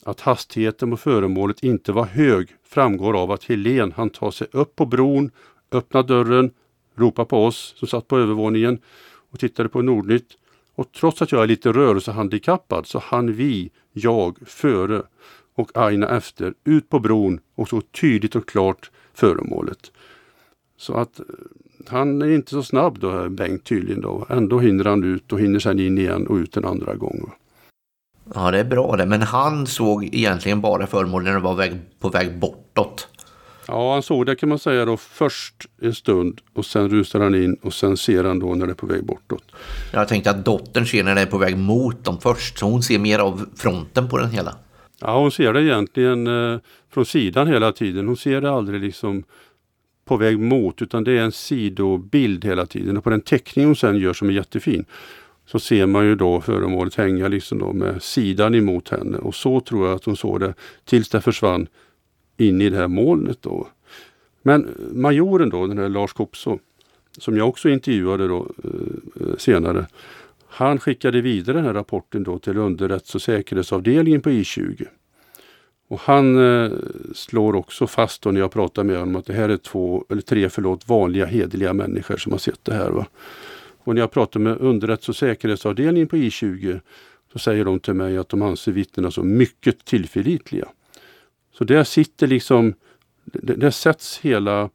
Att 0.04 0.20
hastigheten 0.20 0.90
på 0.90 0.96
föremålet 0.96 1.62
inte 1.62 1.92
var 1.92 2.04
hög 2.04 2.48
framgår 2.64 3.22
av 3.22 3.30
att 3.30 3.44
Helen 3.44 3.92
han 3.96 4.10
tar 4.10 4.30
sig 4.30 4.46
upp 4.52 4.76
på 4.76 4.86
bron, 4.86 5.30
öppnar 5.72 6.02
dörren, 6.02 6.50
ropar 6.94 7.24
på 7.24 7.44
oss 7.44 7.74
som 7.76 7.88
satt 7.88 8.08
på 8.08 8.18
övervåningen 8.18 8.78
och 9.30 9.38
tittade 9.38 9.68
på 9.68 9.82
Nordnytt. 9.82 10.36
Och 10.74 10.92
trots 10.92 11.22
att 11.22 11.32
jag 11.32 11.42
är 11.42 11.46
lite 11.46 11.72
rörelsehandikappad 11.72 12.86
så 12.86 12.98
hann 12.98 13.32
vi, 13.32 13.70
jag, 13.92 14.38
före 14.46 15.02
och 15.54 15.70
Aina 15.74 16.08
efter 16.08 16.54
ut 16.64 16.88
på 16.88 16.98
bron 16.98 17.40
och 17.54 17.68
så 17.68 17.80
tydligt 17.80 18.36
och 18.36 18.48
klart 18.48 18.90
föremålet. 19.14 19.90
Så 20.76 20.94
att 20.94 21.18
eh, 21.20 21.24
han 21.88 22.22
är 22.22 22.30
inte 22.30 22.50
så 22.50 22.62
snabb 22.62 22.98
då, 22.98 23.28
Bengt 23.28 23.64
tydligen 23.64 24.00
då. 24.00 24.26
Ändå 24.30 24.58
hinner 24.58 24.84
han 24.84 25.04
ut 25.04 25.32
och 25.32 25.40
hinner 25.40 25.58
sen 25.58 25.80
in 25.80 25.98
igen 25.98 26.26
och 26.26 26.36
ut 26.36 26.56
en 26.56 26.64
andra 26.64 26.94
gång. 26.94 27.32
Ja, 28.34 28.50
det 28.50 28.58
är 28.58 28.64
bra 28.64 28.96
det. 28.96 29.06
Men 29.06 29.22
han 29.22 29.66
såg 29.66 30.04
egentligen 30.04 30.60
bara 30.60 30.86
föremål 30.86 31.22
när 31.22 31.32
det 31.32 31.40
var 31.40 31.54
väg, 31.54 31.78
på 32.00 32.08
väg 32.08 32.38
bortåt. 32.38 33.08
Ja, 33.66 33.92
han 33.92 34.02
såg 34.02 34.26
det 34.26 34.36
kan 34.36 34.48
man 34.48 34.58
säga 34.58 34.84
då 34.84 34.96
först 34.96 35.66
en 35.82 35.94
stund 35.94 36.40
och 36.54 36.66
sen 36.66 36.88
rusar 36.88 37.20
han 37.20 37.34
in 37.34 37.54
och 37.54 37.74
sen 37.74 37.96
ser 37.96 38.24
han 38.24 38.38
då 38.38 38.54
när 38.54 38.66
det 38.66 38.72
är 38.72 38.74
på 38.74 38.86
väg 38.86 39.04
bortåt. 39.04 39.44
Jag 39.92 40.08
tänkte 40.08 40.30
att 40.30 40.44
dottern 40.44 40.86
ser 40.86 41.04
när 41.04 41.14
det 41.14 41.20
är 41.20 41.26
på 41.26 41.38
väg 41.38 41.58
mot 41.58 42.04
dem 42.04 42.18
först, 42.20 42.58
så 42.58 42.66
hon 42.66 42.82
ser 42.82 42.98
mer 42.98 43.18
av 43.18 43.46
fronten 43.56 44.08
på 44.08 44.18
den 44.18 44.30
hela. 44.30 44.54
Ja, 45.00 45.18
hon 45.18 45.30
ser 45.30 45.52
det 45.52 45.62
egentligen 45.62 46.26
eh, 46.26 46.58
från 46.90 47.06
sidan 47.06 47.46
hela 47.46 47.72
tiden. 47.72 48.06
Hon 48.06 48.16
ser 48.16 48.40
det 48.40 48.50
aldrig 48.50 48.80
liksom 48.80 49.24
på 50.04 50.16
väg 50.16 50.38
mot 50.38 50.82
utan 50.82 51.04
det 51.04 51.12
är 51.12 51.22
en 51.22 51.32
sidobild 51.32 52.44
hela 52.44 52.66
tiden. 52.66 52.96
Och 52.96 53.04
på 53.04 53.10
den 53.10 53.20
teckning 53.20 53.66
hon 53.66 53.76
sen 53.76 53.96
gör 53.96 54.12
som 54.12 54.28
är 54.28 54.32
jättefin 54.32 54.84
så 55.46 55.58
ser 55.58 55.86
man 55.86 56.04
ju 56.04 56.14
då 56.14 56.40
föremålet 56.40 56.94
hänga 56.94 57.28
liksom 57.28 57.58
då 57.58 57.72
med 57.72 58.02
sidan 58.02 58.54
emot 58.54 58.88
henne. 58.88 59.18
Och 59.18 59.34
så 59.34 59.60
tror 59.60 59.86
jag 59.86 59.96
att 59.96 60.04
hon 60.04 60.16
såg 60.16 60.40
det 60.40 60.54
tills 60.84 61.08
det 61.08 61.20
försvann 61.20 61.66
in 62.36 62.60
i 62.60 62.70
det 62.70 62.76
här 62.76 62.88
molnet. 62.88 63.42
Då. 63.42 63.68
Men 64.42 64.68
majoren 64.92 65.50
då, 65.50 65.66
den 65.66 65.78
här 65.78 65.88
Lars 65.88 66.12
Kopso, 66.12 66.58
som 67.18 67.36
jag 67.36 67.48
också 67.48 67.68
intervjuade 67.68 68.28
då, 68.28 68.48
eh, 68.64 69.28
eh 69.28 69.36
senare. 69.38 69.86
Han 70.60 70.78
skickade 70.78 71.20
vidare 71.20 71.56
den 71.56 71.64
här 71.64 71.74
rapporten 71.74 72.22
då 72.22 72.38
till 72.38 72.56
underrätts 72.56 73.14
och 73.14 73.22
säkerhetsavdelningen 73.22 74.20
på 74.20 74.30
I20. 74.30 74.86
Och 75.88 76.00
han 76.00 76.38
eh, 76.38 76.70
slår 77.14 77.56
också 77.56 77.86
fast 77.86 78.22
då 78.22 78.30
när 78.30 78.40
jag 78.40 78.52
pratar 78.52 78.84
med 78.84 78.98
honom 78.98 79.16
att 79.16 79.26
det 79.26 79.32
här 79.32 79.48
är 79.48 79.56
två, 79.56 80.04
eller 80.08 80.22
tre 80.22 80.48
förlåt, 80.48 80.88
vanliga 80.88 81.26
hederliga 81.26 81.72
människor 81.72 82.16
som 82.16 82.32
har 82.32 82.38
sett 82.38 82.64
det 82.64 82.74
här. 82.74 82.90
Va? 82.90 83.06
Och 83.84 83.94
när 83.94 84.00
jag 84.00 84.10
pratar 84.10 84.40
med 84.40 84.56
underrätts 84.60 85.08
och 85.08 85.16
säkerhetsavdelningen 85.16 86.08
på 86.08 86.16
I20 86.16 86.80
så 87.32 87.38
säger 87.38 87.64
de 87.64 87.80
till 87.80 87.94
mig 87.94 88.18
att 88.18 88.28
de 88.28 88.42
anser 88.42 88.72
vittnena 88.72 89.10
som 89.10 89.36
mycket 89.36 89.84
tillförlitliga. 89.84 90.68
Så 91.52 91.64
där 91.64 91.84
sitter 91.84 92.26
liksom, 92.26 92.74
där 93.24 93.70
sätts 93.70 94.18
hela 94.18 94.70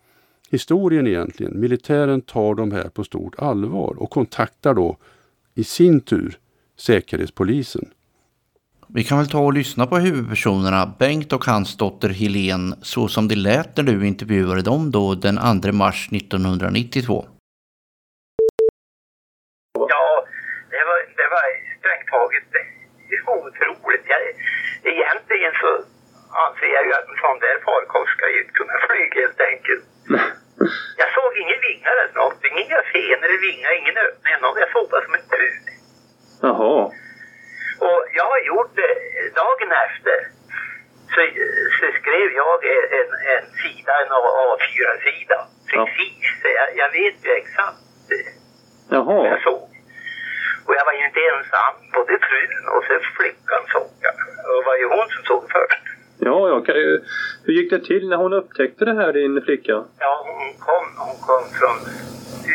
historien 0.49 1.07
egentligen. 1.07 1.59
Militären 1.59 2.21
tar 2.21 2.55
de 2.55 2.71
här 2.71 2.89
på 2.89 3.03
stort 3.03 3.35
allvar 3.37 3.95
och 3.97 4.09
kontaktar 4.09 4.73
då 4.73 4.97
i 5.55 5.63
sin 5.63 6.01
tur 6.01 6.37
Säkerhetspolisen. 6.77 7.85
Vi 8.87 9.03
kan 9.03 9.17
väl 9.17 9.29
ta 9.29 9.39
och 9.39 9.53
lyssna 9.53 9.87
på 9.87 9.97
huvudpersonerna 9.97 10.95
Bengt 10.99 11.33
och 11.33 11.45
hans 11.45 11.77
dotter 11.77 12.09
Helen 12.09 12.75
så 12.81 13.07
som 13.07 13.27
det 13.27 13.35
lät 13.35 13.77
när 13.77 13.83
du 13.83 14.07
intervjuade 14.07 14.61
dem 14.61 14.91
då 14.91 15.15
den 15.15 15.61
2 15.61 15.71
mars 15.71 16.09
1992. 16.11 17.25
Ja, 19.73 20.25
det 20.69 20.83
var, 20.89 20.99
det 21.19 21.27
var 21.35 21.45
strängt 21.79 22.07
taget 22.07 22.45
otroligt. 23.27 24.05
Jag, 24.13 24.21
egentligen 24.93 25.53
så 25.61 25.71
anser 26.45 26.69
jag 26.75 26.83
ju 26.87 26.93
att 26.93 27.07
en 27.11 27.19
sån 27.25 27.39
där 27.45 27.57
farkost 27.65 28.11
ska 28.17 28.25
ju 28.35 28.41
kunna 28.59 28.77
flyga 28.87 29.15
helt 29.21 29.41
enkelt. 29.51 29.85
Jag 31.01 31.09
såg 31.17 31.31
ingen 31.43 31.59
vingar 31.67 31.93
eller 32.01 32.17
någonting, 32.21 32.53
inga 32.65 32.81
fenor 32.93 33.29
i 33.35 33.37
vingar, 33.47 33.71
ingen 33.81 33.97
öppning 34.05 34.33
eller 34.33 34.59
Jag 34.65 34.71
såg 34.75 34.85
bara 34.91 35.03
som 35.05 35.13
en 35.19 35.27
pud. 35.33 35.65
Jaha. 36.47 36.75
Och 37.87 38.01
jag 38.19 38.27
har 38.33 38.41
gjort 38.51 38.73
det 38.81 38.91
dagen 39.41 39.71
efter. 39.87 40.17
Så, 41.13 41.21
så 41.77 41.85
skrev 41.99 42.27
jag 42.41 42.57
en, 42.99 43.09
en 43.33 43.45
sida, 43.61 43.91
en 44.03 44.11
A4-sida. 44.11 45.39
Precis. 45.71 46.27
Jag, 46.59 46.67
jag 46.81 46.89
vet 46.99 47.17
ju 47.25 47.31
exakt 47.31 47.85
Jaha. 48.89 49.13
vad 49.19 49.27
jag 49.33 49.41
såg. 49.43 49.63
Och 50.65 50.73
jag 50.77 50.85
var 50.85 50.93
ju 50.99 51.03
inte 51.07 51.19
ensam. 51.31 51.73
Både 51.93 52.13
frun 52.27 52.63
och 52.75 52.83
så 52.87 52.93
flickan 53.17 53.61
såg 53.73 53.89
jag. 54.05 54.15
Och 54.47 54.55
det 54.61 54.65
var 54.69 54.77
ju 54.81 54.85
hon 54.95 55.07
som 55.15 55.23
såg 55.31 55.43
först. 55.51 55.83
Ja, 56.19 56.37
ja. 56.49 56.73
Hur 57.45 57.53
gick 57.53 57.69
det 57.69 57.79
till 57.79 58.09
när 58.09 58.17
hon 58.17 58.33
upptäckte 58.33 58.85
det 58.85 58.93
här, 58.93 59.13
din 59.13 59.41
flicka? 59.45 59.75
Ja, 59.99 60.14
kom, 61.27 61.43
från 61.59 61.77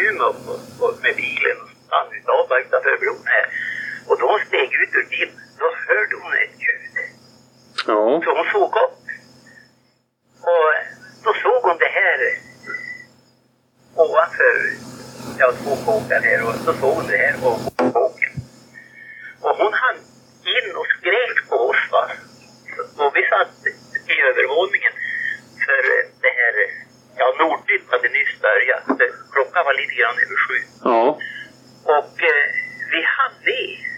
Umeå 0.02 0.28
och, 0.50 0.60
och 0.84 0.94
med 1.02 1.16
bilen 1.16 1.56
och 1.62 1.70
stannade 1.86 2.32
av 2.38 2.48
bara 2.48 2.60
utanför 2.60 2.96
bron 3.00 3.24
här. 3.24 3.46
Och 4.08 4.18
då 4.18 4.26
hon 4.32 4.40
steg 4.46 4.68
ut 4.82 4.94
ur 4.98 5.06
bilen, 5.10 5.34
då 5.58 5.66
hörde 5.88 6.14
hon 6.22 6.32
ett 6.44 6.56
ljud. 6.62 6.94
Ja. 7.86 8.20
Så 8.24 8.30
hon 8.36 8.46
såg 8.52 8.72
upp. 8.84 9.00
Och 10.50 10.68
då 11.24 11.30
såg 11.42 11.62
hon 11.62 11.78
det 11.78 11.92
här 12.00 12.18
ovanför, 13.94 14.56
ja 15.38 15.52
två 15.62 15.76
kåkar 15.86 16.20
här 16.20 16.40
och 16.48 16.54
så 16.64 16.72
såg 16.80 16.94
hon 16.94 17.06
det 17.06 17.16
här 17.16 17.34
ovanför 17.44 17.90
kåken. 17.92 18.32
Och 19.40 19.56
hon 19.56 19.72
hann 19.72 19.98
in 20.56 20.76
och 20.76 20.86
skrek 20.98 21.48
på 21.48 21.56
oss 21.56 21.82
va. 21.92 22.04
Och 22.96 23.16
vi 23.16 23.22
satt 23.32 23.54
i 24.12 24.14
övervåningen 24.28 24.89
ja 27.40 27.46
Nordnytt 27.46 27.90
hade 27.90 28.08
nyss 28.08 28.34
börjat. 28.40 28.84
Klockan 29.32 29.64
var 29.64 29.74
lite 29.74 29.94
grann 29.94 30.16
över 30.24 30.38
sju. 30.44 30.58
Ja. 30.84 31.18
Och 31.96 32.14
eh, 32.30 32.46
vi 32.92 33.00
med 33.48 33.90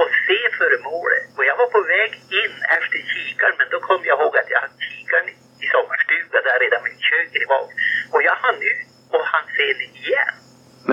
och 0.00 0.10
se 0.26 0.38
föremålet. 0.58 1.26
Och 1.36 1.44
jag 1.44 1.56
var 1.56 1.68
på 1.76 1.82
väg 1.94 2.10
in 2.42 2.54
efter 2.76 2.98
kikaren 3.12 3.54
men 3.58 3.68
då 3.70 3.78
kom 3.80 4.00
jag 4.04 4.20
ihåg 4.20 4.36
att 4.36 4.50
jag 4.54 4.60
hade 4.60 4.80
kikaren 4.90 5.28
i 5.64 5.66
sommarstugan 5.74 6.42
där 6.48 6.58
redan 6.64 6.80
vid 6.84 7.00
köket 7.10 7.48
var. 7.48 7.64
Och 8.12 8.22
jag 8.28 8.36
hann 8.44 8.60
ut 8.72 8.88
och 9.14 9.24
hann 9.32 9.46
se 9.56 9.66
det 9.80 9.88
igen. 10.00 10.34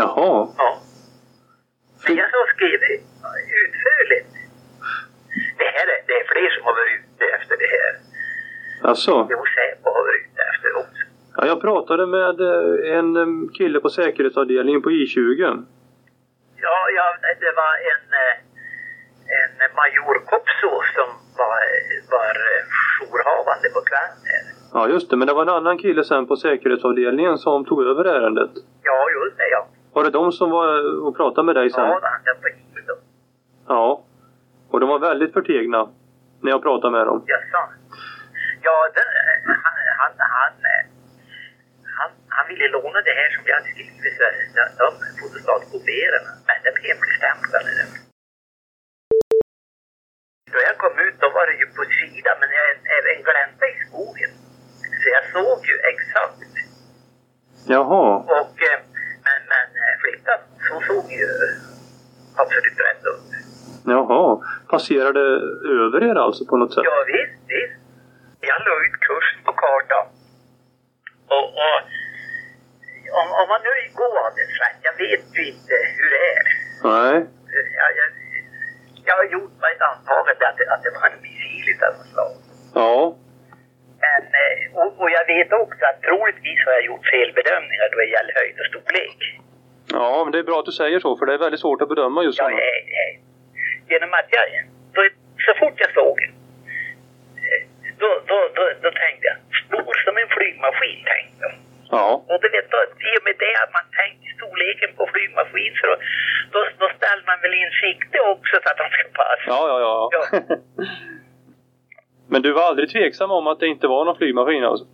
Jaha. 0.02 0.34
Ja. 0.58 0.70
Men 2.04 2.16
jag 2.22 2.30
så 2.32 2.42
skrev 2.54 2.80
det 2.86 2.96
utförligt. 3.64 4.34
Det 5.62 5.70
här 5.76 5.88
är, 5.94 6.00
det 6.08 6.16
är 6.22 6.26
fler 6.34 6.50
som 6.56 6.64
har 6.68 6.74
varit 6.80 7.00
ute 7.00 7.26
efter 7.38 7.56
det 7.64 7.70
här. 7.78 7.94
Alltså. 8.90 9.28
Jo, 9.32 9.40
Säpo 9.56 9.90
har 9.96 10.04
varit 10.10 10.26
ute. 10.26 10.37
Ja, 11.40 11.46
jag 11.46 11.62
pratade 11.62 12.08
med 12.08 12.42
eh, 12.42 12.98
en 12.98 13.18
eh, 13.18 13.50
kille 13.54 13.80
på 13.80 13.90
säkerhetsavdelningen 13.90 14.82
på 14.82 14.90
I20. 14.90 15.66
Ja, 16.56 16.78
ja, 16.96 17.06
det 17.40 17.52
var 17.62 17.74
en, 17.92 18.06
eh, 18.24 18.36
en 19.64 19.76
major 19.76 20.26
Kopso 20.26 20.72
som 20.96 21.10
var, 21.38 21.60
var 22.12 22.34
jourhavande 23.00 23.70
på 23.74 23.82
här. 23.92 24.10
Ja, 24.74 24.90
just 24.90 25.10
det. 25.10 25.18
Men 25.18 25.28
det 25.28 25.34
var 25.34 25.42
en 25.42 25.50
annan 25.50 25.78
kille 25.78 26.04
sen 26.04 26.28
på 26.28 26.36
säkerhetsavdelningen 26.36 27.38
som 27.38 27.66
tog 27.66 27.84
över 27.84 28.06
ärendet. 28.06 28.52
Ja, 28.84 29.10
just 29.10 29.38
det, 29.38 29.50
ja. 29.52 29.68
Var 29.94 30.04
det 30.04 30.10
de 30.10 30.32
som 30.32 30.52
var 30.52 31.02
och 31.08 31.18
pratade 31.18 31.46
med 31.46 31.56
dig 31.56 31.70
sen? 31.70 31.84
Ja, 31.84 32.00
han 32.04 32.22
var 32.26 32.34
på 32.34 32.48
hivet 32.48 32.88
då. 32.88 32.94
Ja. 33.68 34.04
Och 34.72 34.80
de 34.80 34.90
var 34.90 35.00
väldigt 35.00 35.34
förtegna 35.34 35.90
när 36.42 36.52
jag 36.52 36.62
pratade 36.62 36.92
med 36.92 37.08
dem. 37.08 37.24
Jaså? 37.28 37.74
Ja, 38.62 38.90
den, 38.96 39.10
han, 39.64 39.74
han, 40.00 40.12
han, 40.18 40.52
han, 42.38 42.46
ville 42.50 42.68
låna 42.78 43.00
det 43.08 43.16
här 43.20 43.30
som 43.36 43.44
jag 43.50 43.56
hade 43.60 43.72
skrivit, 43.74 44.14
så 44.18 44.24
de 44.82 44.88
fotostatkopiorerna. 45.20 46.32
Men 46.48 46.58
de 46.66 46.72
hemligstämplade 46.88 47.72
det. 47.80 47.88
Då 50.52 50.58
jag 50.70 50.78
kom 50.84 50.96
ut 51.06 51.18
då 51.24 51.28
var 51.38 51.46
det 51.50 51.58
ju 51.62 51.68
på 51.78 51.84
sidan, 52.00 52.36
men 52.42 52.50
jag 52.58 52.66
är 52.96 53.04
en 53.16 53.24
glänta 53.30 53.66
i 53.74 53.76
skogen. 53.86 54.32
Så 55.02 55.06
jag 55.16 55.24
såg 55.36 55.60
ju 55.70 55.76
exakt. 55.92 56.40
Jaha. 57.76 58.08
Och, 58.18 58.56
eh, 58.70 58.80
men, 59.28 59.40
men 59.54 59.68
eh, 59.84 59.96
flickan, 60.02 60.40
så 60.68 60.74
såg 60.88 61.12
ju 61.12 61.30
absolut 62.36 62.80
rätt 62.88 63.04
ut. 63.14 63.28
Jaha. 63.86 64.42
Passerade 64.70 65.20
över 65.80 66.04
er 66.04 66.16
alltså 66.16 66.46
på 66.46 66.58
något 66.58 66.74
sätt? 66.74 66.84
Ja, 66.86 67.04
visst, 67.08 67.40
visst. 67.48 67.80
Jag 68.40 68.60
la 68.68 68.74
ut 68.86 68.98
kursen 69.08 69.40
på 69.46 69.54
kartan. 69.54 70.06
Och, 71.36 71.48
och 71.64 71.78
om, 73.22 73.28
om 73.42 73.48
man 73.52 73.60
nu 73.66 73.72
är 73.82 73.86
gående 74.00 74.20
adelsrätt, 74.28 74.80
jag 74.88 74.96
vet 75.06 75.26
ju 75.38 75.42
inte 75.52 75.76
hur 75.98 76.10
det 76.16 76.22
är. 76.36 76.44
Nej. 76.92 77.16
Jag, 77.82 77.90
jag, 78.00 78.10
jag 79.08 79.16
har 79.22 79.28
gjort 79.36 79.56
mig 79.62 79.72
ett 79.76 79.86
antagande 79.92 80.44
att, 80.50 80.60
att 80.74 80.84
det 80.86 80.92
var 80.98 81.06
en 81.12 81.20
missil 81.26 81.84
av 81.88 81.94
något 81.98 82.10
slag. 82.12 82.34
Ja. 82.82 83.16
Men, 84.06 84.22
eh, 84.42 84.58
och, 84.82 84.92
och, 85.02 85.10
jag 85.18 85.26
vet 85.34 85.52
också 85.64 85.82
att 85.90 86.00
troligtvis 86.08 86.60
har 86.66 86.74
jag 86.78 86.86
gjort 86.90 87.06
felbedömningar 87.14 87.88
då 87.92 87.98
det 88.04 88.12
gäller 88.16 88.34
höjd 88.42 88.56
och 88.62 88.68
storlek. 88.72 89.20
Ja, 90.00 90.24
men 90.24 90.32
det 90.32 90.40
är 90.40 90.48
bra 90.50 90.60
att 90.60 90.66
du 90.72 90.72
säger 90.72 91.00
så, 91.00 91.18
för 91.18 91.26
det 91.26 91.34
är 91.34 91.38
väldigt 91.46 91.64
svårt 91.66 91.82
att 91.82 91.90
bedöma 91.90 92.24
just 92.24 92.38
sådana. 92.38 92.56
Ja. 92.56 93.08
Genom 93.92 94.14
att 94.20 94.30
jag, 94.38 94.46
då, 94.96 95.02
så 95.46 95.52
fort 95.60 95.78
jag 95.84 95.92
såg 95.94 96.18
eh, 97.48 97.62
då, 98.02 98.10
då, 98.30 98.38
då, 98.56 98.64
då 98.84 98.90
tänkte 99.04 99.26
jag, 99.32 99.38
stor 99.66 99.94
som 100.06 100.18
en 100.18 100.30
flygmaskin, 100.36 101.00
tänkte 101.14 101.42
jag 101.46 101.67
i 103.10 103.12
och 103.20 103.26
med 103.28 103.36
det 103.46 103.56
att 103.64 103.72
man 103.78 103.86
tänkte 104.00 104.28
storleken 104.38 104.92
på 104.98 105.04
flygmaskin 105.14 105.74
så 105.80 105.84
då, 105.88 105.96
då, 106.54 106.60
då 106.82 106.88
ställer 106.98 107.26
man 107.30 107.38
väl 107.42 107.54
in 107.54 107.72
sikte 107.82 108.20
också 108.20 108.56
så 108.64 108.68
att 108.72 108.80
de 108.82 108.88
ska 108.96 109.04
passa. 109.22 109.48
Ja, 109.54 109.62
ja, 109.72 109.78
ja. 109.86 110.10
Ja. 110.16 110.22
Men 112.32 112.42
du 112.42 112.52
var 112.52 112.64
aldrig 112.70 112.90
tveksam 112.90 113.32
om 113.32 113.48
att 113.48 113.60
det 113.60 113.68
inte 113.68 113.88
var 113.88 114.06
någon 114.06 114.18
flygmaskin 114.18 114.64
alltså? 114.64 114.86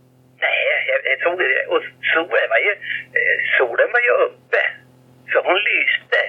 Nej, 0.46 0.64
jag, 0.92 1.00
jag 1.12 1.20
tror 1.20 1.38
det. 1.44 1.66
Och 1.74 1.82
solen 2.14 2.48
var 2.54 2.62
ju, 2.68 2.72
eh, 3.20 3.38
solen 3.58 3.90
var 3.96 4.02
ju 4.08 4.12
uppe. 4.28 4.62
Så 5.32 5.38
hon 5.50 5.60
lyste 5.72 6.20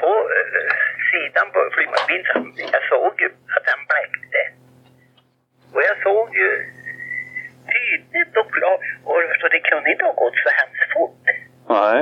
på 0.00 0.10
eh, 0.36 0.72
sidan 1.10 1.46
på 1.54 1.60
flygmaskinen. 1.74 2.42
Jag 2.74 2.82
såg 2.92 3.12
ju 3.20 3.28
att 3.54 3.64
den 3.70 3.80
bläckte. 3.90 4.40
Och 5.74 5.82
jag 5.88 5.96
såg 6.02 6.36
ju 6.36 6.48
tydligt 7.74 8.36
och 8.40 8.48
klart. 8.56 8.80
Och 9.10 9.18
så 9.40 9.44
det 9.54 9.60
kunde 9.70 9.90
inte 9.92 10.04
ha 10.04 10.14
gått 10.22 10.36
så 10.44 10.50
hemskt 10.60 10.92
fort. 10.96 11.24
Nej. 11.76 12.00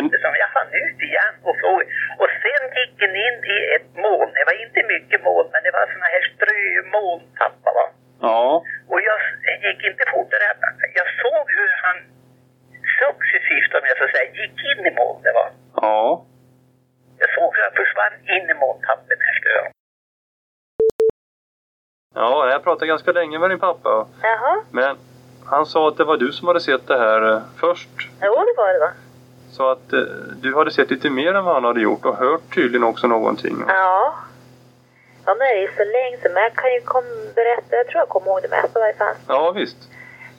Eftersom 0.00 0.34
jag 0.42 0.50
fann 0.56 0.72
ut 0.84 0.98
igen 1.08 1.34
och 1.48 1.56
såg. 1.62 1.80
Och 2.20 2.30
sen 2.42 2.62
gick 2.78 2.92
den 3.02 3.14
in 3.26 3.38
i 3.54 3.58
ett 3.76 3.90
moln. 4.04 4.30
Det 4.36 4.44
var 4.48 4.56
inte 4.64 4.80
mycket 4.94 5.20
moln, 5.28 5.48
men 5.52 5.60
det 5.66 5.72
var 5.78 5.84
såna 5.92 6.08
här 6.14 6.24
strömolntappar 6.32 7.72
va. 7.78 7.86
ja. 8.28 8.64
Och 8.90 9.00
jag 9.08 9.18
gick 9.66 9.80
inte 9.90 10.04
fortare. 10.14 10.44
Jag 11.00 11.08
såg 11.22 11.44
hur 11.58 11.70
han 11.84 11.96
successivt, 13.00 13.70
om 13.78 13.84
jag 13.90 13.96
så 13.98 14.06
säga, 14.14 14.26
gick 14.40 14.56
in 14.70 14.80
i 14.90 14.92
molnet. 15.00 15.34
Va? 15.38 15.46
Ja. 15.82 16.24
Jag 17.20 17.30
såg 17.36 17.48
hur 17.54 17.62
han 17.68 17.76
försvann 17.82 18.16
in 18.36 18.44
i 18.52 18.54
molntappen 18.62 19.18
efter 19.32 19.50
dem. 19.58 19.68
Ja, 22.18 22.50
jag 22.50 22.62
pratade 22.64 22.86
ganska 22.86 23.12
länge 23.12 23.38
med 23.38 23.50
din 23.50 23.58
pappa. 23.58 24.06
Jaha, 24.22 24.62
Men 24.70 24.96
han 25.44 25.66
sa 25.66 25.88
att 25.88 25.96
det 25.96 26.04
var 26.04 26.16
du 26.16 26.32
som 26.32 26.48
hade 26.48 26.60
sett 26.60 26.86
det 26.86 26.98
här 26.98 27.32
eh, 27.32 27.40
först. 27.60 27.88
jo 28.22 28.34
det 28.34 28.54
var 28.56 28.72
det 28.72 28.78
va? 28.78 28.90
Så 29.50 29.70
att 29.70 29.92
eh, 29.92 30.00
du 30.42 30.54
hade 30.54 30.70
sett 30.70 30.90
lite 30.90 31.10
mer 31.10 31.34
än 31.34 31.44
vad 31.44 31.54
han 31.54 31.64
hade 31.64 31.80
gjort 31.80 32.04
och 32.04 32.16
hört 32.16 32.54
tydligen 32.54 32.84
också 32.84 33.06
någonting. 33.06 33.64
Ja. 33.68 34.14
Ja, 35.26 35.32
är 35.32 35.54
det 35.54 35.60
ju 35.60 35.68
så 35.76 35.84
länge 35.84 36.16
sedan, 36.22 36.32
men 36.34 36.42
jag 36.42 36.54
kan 36.54 36.72
ju 36.74 36.80
kom, 36.80 37.04
berätta, 37.34 37.76
jag 37.76 37.86
tror 37.86 38.00
jag 38.00 38.08
kommer 38.08 38.26
ihåg 38.26 38.42
det 38.42 38.48
mesta 38.48 38.78
i 38.78 38.82
varje 38.82 38.94
fall. 38.94 39.14
Ja, 39.28 39.50
visst. 39.50 39.76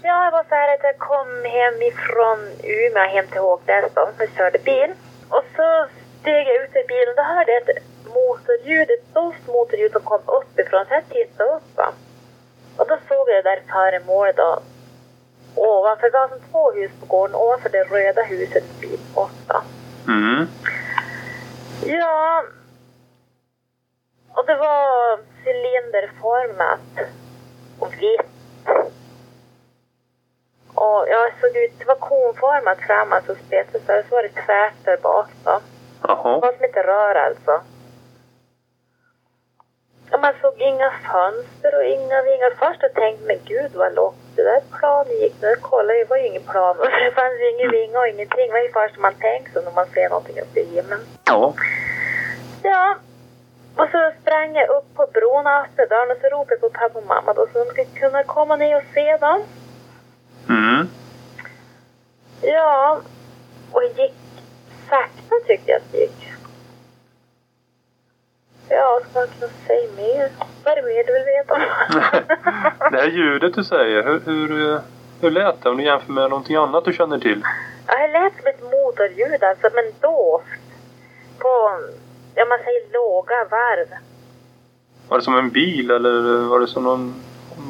Ja, 0.03 0.25
det 0.25 0.31
var 0.31 0.43
så 0.49 0.55
här 0.55 0.73
att 0.73 0.83
jag 0.83 0.97
kom 0.97 1.27
hem 1.57 1.81
ifrån 1.81 2.39
Umeå 2.63 3.07
hem 3.15 3.27
till 3.27 3.41
Håknäs 3.41 3.85
då. 3.95 4.09
Jag 4.17 4.29
körde 4.37 4.59
bil. 4.59 4.91
Och 5.29 5.43
så 5.55 5.85
steg 6.21 6.47
jag 6.47 6.55
ut 6.63 6.75
ur 6.75 6.87
bilen 6.87 7.09
och 7.09 7.15
då 7.15 7.23
hörde 7.23 7.51
jag 7.51 7.61
ett 7.69 7.83
motorljud, 8.17 8.89
ett 8.91 9.09
stort 9.11 9.47
motorljud 9.47 9.91
som 9.91 10.01
kom 10.01 10.21
uppifrån. 10.25 10.85
Så 10.85 10.93
jag 10.93 11.09
tittade 11.09 11.49
upp 11.49 11.77
va. 11.77 11.93
Och 12.77 12.87
då 12.87 12.97
såg 13.07 13.29
jag 13.29 13.43
det 13.43 13.49
där 13.49 13.61
föremålet 13.71 14.37
då. 14.37 14.59
Ovanför, 15.55 16.09
det 16.09 16.17
var 16.17 16.27
som 16.27 16.39
två 16.51 16.71
hus 16.71 16.91
på 16.99 17.05
gården. 17.05 17.35
Ovanför 17.35 17.69
det 17.69 17.83
röda 17.83 18.23
huset 18.23 18.63
en 18.63 18.81
bit 18.81 19.13
bort. 19.15 19.51
Mm. 20.07 20.47
Ja. 21.85 22.43
Och 24.33 24.45
det 24.45 24.55
var 24.55 25.19
cylinderformat. 25.43 26.79
Och 27.79 27.93
vitt. 27.93 28.21
Och 30.73 31.05
jag 31.09 31.31
såg 31.41 31.55
ut, 31.57 31.79
det 31.79 31.85
var 31.85 31.95
konformat 31.95 32.77
fram, 32.87 33.13
alltså 33.13 33.35
så 33.35 33.55
här, 33.55 34.03
så 34.09 34.15
var 34.15 34.23
det 34.23 34.29
tvärt 34.29 34.85
där 34.85 34.97
bak 34.97 35.27
då. 35.43 35.51
Det 35.51 36.07
Jaha. 36.07 36.39
var 36.39 36.51
som 36.55 36.65
inte 36.65 36.83
rör 36.83 37.15
alltså. 37.15 37.61
Man 40.11 40.33
såg 40.41 40.53
inga 40.57 40.91
fönster 41.11 41.75
och 41.77 41.83
inga 41.83 42.21
vingar. 42.21 42.51
Först 42.59 42.81
jag 42.81 42.93
tänkte 42.93 43.25
men 43.25 43.39
gud 43.45 43.71
vad 43.75 43.95
lågt 43.95 44.15
det 44.35 44.43
där 44.43 44.61
planet 44.79 45.21
gick. 45.21 45.41
När 45.41 45.49
jag 45.49 45.61
kollade, 45.61 45.99
det 45.99 46.09
var 46.09 46.17
ju 46.17 46.27
ingen 46.27 46.43
plan. 46.43 46.79
Och 46.79 46.85
det 47.03 47.11
fanns 47.11 47.39
ju 47.39 47.49
ingen 47.51 47.71
vinga 47.71 47.99
och 47.99 48.07
ingenting. 48.07 48.47
Det 48.47 48.53
var 48.53 48.59
ju 48.59 48.71
först 48.71 48.97
man 48.97 49.13
tänkte 49.13 49.51
så 49.53 49.61
när 49.61 49.71
man 49.71 49.87
ser 49.93 50.09
någonting 50.09 50.41
uppe 50.41 50.59
i 50.59 50.75
himlen. 50.75 50.99
Ja. 51.25 51.53
Ja. 52.63 52.95
Och 53.75 53.87
så 53.91 54.11
sprang 54.21 54.55
jag 54.55 54.69
upp 54.69 54.95
på 54.95 55.07
bron 55.13 55.47
och 55.47 55.53
öppnade 55.61 55.89
dörren 55.89 56.11
och 56.11 56.17
så 56.21 56.27
ropade 56.27 56.51
jag 56.51 56.61
på 56.61 56.69
pappa 56.69 56.99
och 56.99 57.05
mamma 57.05 57.33
då 57.33 57.47
så 57.53 57.59
de 57.63 57.65
skulle 57.65 57.99
kunna 57.99 58.23
komma 58.23 58.55
ner 58.55 58.77
och 58.77 58.83
se 58.93 59.17
dem. 59.17 59.43
Mm. 60.49 60.89
Ja. 62.41 62.99
Och 63.71 63.81
det 63.81 64.01
gick 64.01 64.13
sakta 64.89 65.35
tyckte 65.47 65.71
jag 65.71 65.77
att 65.77 65.91
det 65.91 65.97
gick. 65.97 66.26
Ja, 68.69 68.99
man 69.13 69.27
kunna 69.27 69.51
säga 69.67 69.89
mer? 69.97 70.29
Vad 70.63 70.77
är 70.77 70.81
det 70.81 70.87
mer 70.87 71.03
du 71.03 71.13
vill 71.13 71.23
veta 71.23 71.53
om? 71.53 71.61
det 72.91 72.97
här 72.97 73.07
ljudet 73.07 73.53
du 73.53 73.63
säger, 73.63 74.03
hur, 74.03 74.19
hur, 74.25 74.79
hur 75.21 75.31
lät 75.31 75.63
det 75.63 75.69
om 75.69 75.77
du 75.77 75.83
jämför 75.83 76.13
med 76.13 76.29
någonting 76.29 76.55
annat 76.55 76.85
du 76.85 76.93
känner 76.93 77.19
till? 77.19 77.43
Ja, 77.87 77.97
det 77.97 78.07
lät 78.07 78.33
som 78.37 78.47
ett 78.47 78.63
motorljud 78.63 79.43
alltså, 79.43 79.69
men 79.73 79.85
doft. 80.01 80.61
På, 81.39 81.79
ja 82.35 82.45
man 82.45 82.59
säger 82.63 82.93
låga 82.93 83.45
varv. 83.51 83.87
Var 85.09 85.17
det 85.17 85.23
som 85.23 85.37
en 85.37 85.49
bil 85.49 85.91
eller 85.91 86.37
var 86.47 86.59
det 86.59 86.67
som 86.67 86.83
någon 86.83 87.23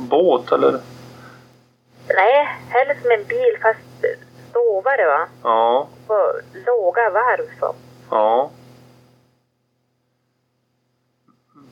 båt 0.09 0.51
eller? 0.51 0.79
Nej, 2.15 2.47
heller 2.69 2.95
som 3.01 3.11
en 3.11 3.23
bil 3.23 3.57
fast 3.61 4.05
sovare 4.53 5.07
va. 5.07 5.27
Ja. 5.43 5.87
På 6.07 6.31
låga 6.65 7.09
varv 7.09 7.49
så. 7.59 7.75
Ja. 8.09 8.49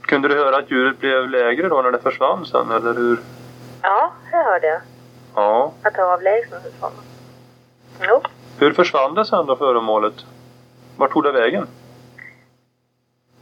Kunde 0.06 0.28
du 0.28 0.36
höra 0.36 0.58
att 0.58 0.72
ljudet 0.72 1.00
blev 1.00 1.30
lägre 1.30 1.70
då 1.70 1.82
när 1.82 1.92
det 1.92 2.00
försvann 2.00 2.46
sen 2.46 2.72
eller 2.72 2.94
hur? 2.94 3.20
Ja, 3.82 4.12
det 4.32 4.38
hörde 4.38 4.68
jag. 4.68 4.82
Ja. 5.36 5.72
Att 5.84 5.94
det 5.94 6.06
avlägsnade 6.06 6.64
sig 6.64 6.72
från. 6.80 6.92
Jo. 8.02 8.22
Hur 8.60 8.74
försvann 8.74 9.14
det 9.16 9.26
sen 9.26 9.46
då 9.46 9.56
föremålet? 9.56 10.14
Vart 10.98 11.12
tog 11.12 11.24
det 11.24 11.32
vägen? 11.32 11.68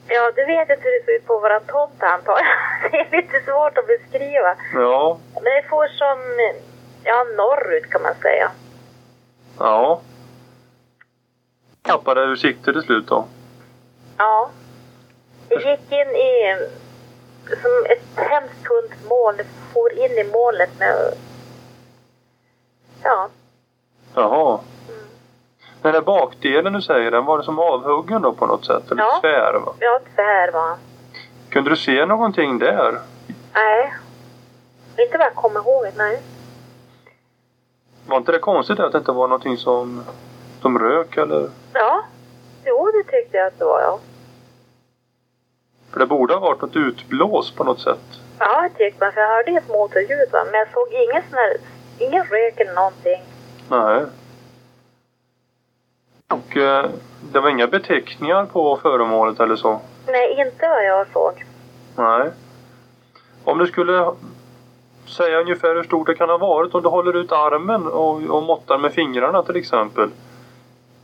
Ja, 0.07 0.31
du 0.35 0.45
vet 0.45 0.69
inte 0.69 0.83
hur 0.83 0.99
det 0.99 1.05
ser 1.05 1.15
ut 1.15 1.27
på 1.27 1.39
våran 1.39 1.61
tomt 1.67 2.03
antar 2.03 2.37
jag. 2.37 2.91
Det 2.91 2.97
är 2.97 3.21
lite 3.21 3.41
svårt 3.45 3.77
att 3.77 3.87
beskriva. 3.87 4.55
Ja. 4.73 5.17
Men 5.33 5.43
det 5.43 5.63
får 5.69 5.87
som, 5.87 6.19
ja 7.03 7.25
norrut 7.37 7.89
kan 7.89 8.01
man 8.01 8.15
säga. 8.21 8.51
Ja. 9.59 10.01
Tappade 11.81 12.21
ur 12.21 12.35
sikte 12.35 12.73
till 12.73 12.81
slut 12.81 13.07
då? 13.07 13.25
Ja. 14.17 14.49
Det 15.55 15.69
gick 15.69 15.91
in 15.91 16.15
i, 16.15 16.55
som 17.61 17.85
ett 17.89 18.29
hemskt 18.29 18.63
tunt 18.65 19.09
moln. 19.09 19.37
For 19.73 19.93
in 19.93 20.11
i 20.11 20.23
molnet 20.23 20.79
med, 20.79 21.13
ja. 23.03 23.27
Jaha. 24.15 24.59
Den 25.81 25.93
där 25.93 26.01
bakdelen 26.01 26.73
du 26.73 26.81
säger, 26.81 27.11
den 27.11 27.25
var 27.25 27.37
det 27.37 27.43
som 27.43 27.59
avhuggen 27.59 28.21
då 28.21 28.33
på 28.33 28.45
något 28.45 28.65
sätt? 28.65 28.91
Eller 28.91 29.01
Ja. 29.03 29.19
tvär 29.21 29.53
va? 29.65 29.73
Ja, 29.79 29.99
tvär 30.15 30.51
han. 30.53 30.77
Kunde 31.49 31.69
du 31.69 31.75
se 31.75 32.05
någonting 32.05 32.59
där? 32.59 32.99
Nej. 33.53 33.93
Inte 34.97 35.17
vad 35.17 35.27
jag 35.27 35.35
kommer 35.35 35.59
ihåg, 35.59 35.85
nej. 35.95 36.21
Var 38.07 38.17
inte 38.17 38.31
det 38.31 38.39
konstigt 38.39 38.79
att 38.79 38.91
det 38.91 38.97
inte 38.97 39.11
var 39.11 39.27
någonting 39.27 39.57
som, 39.57 40.03
som 40.61 40.79
rök 40.79 41.17
eller? 41.17 41.49
Ja. 41.73 42.03
Jo, 42.65 42.91
det 42.93 43.11
tyckte 43.11 43.37
jag 43.37 43.47
att 43.47 43.59
det 43.59 43.65
var, 43.65 43.81
ja. 43.81 43.99
För 45.93 45.99
det 45.99 46.05
borde 46.05 46.33
ha 46.33 46.39
varit 46.39 46.61
något 46.61 46.75
utblås 46.75 47.51
på 47.51 47.63
något 47.63 47.79
sätt. 47.79 47.99
Ja, 48.39 48.69
tyckte 48.77 49.05
man. 49.05 49.13
För 49.13 49.21
jag 49.21 49.27
hörde 49.27 49.51
ett 49.51 49.69
motorljud, 49.69 50.31
va. 50.31 50.43
Men 50.45 50.53
jag 50.53 50.67
såg 50.73 50.87
ingen 50.93 51.23
sån 51.29 51.37
här, 51.37 51.57
ingen 51.99 52.25
rök 52.25 52.59
eller 52.59 52.73
någonting. 52.73 53.21
Nej. 53.69 54.05
Och 56.27 56.57
eh, 56.57 56.89
det 57.31 57.39
var 57.39 57.49
inga 57.49 57.67
beteckningar 57.67 58.45
på 58.45 58.77
föremålet 58.77 59.39
eller 59.39 59.55
så? 59.55 59.79
Nej, 60.07 60.41
inte 60.41 60.67
vad 60.67 60.85
jag 60.85 61.07
såg. 61.13 61.45
Nej. 61.95 62.31
Om 63.43 63.57
du 63.57 63.67
skulle 63.67 64.11
säga 65.17 65.39
ungefär 65.39 65.75
hur 65.75 65.83
stort 65.83 66.07
det 66.07 66.15
kan 66.15 66.29
ha 66.29 66.37
varit 66.37 66.75
om 66.75 66.83
du 66.83 66.89
håller 66.89 67.17
ut 67.17 67.31
armen 67.31 67.87
och, 67.87 68.23
och 68.23 68.43
måttar 68.43 68.77
med 68.77 68.93
fingrarna 68.93 69.43
till 69.43 69.55
exempel. 69.55 70.09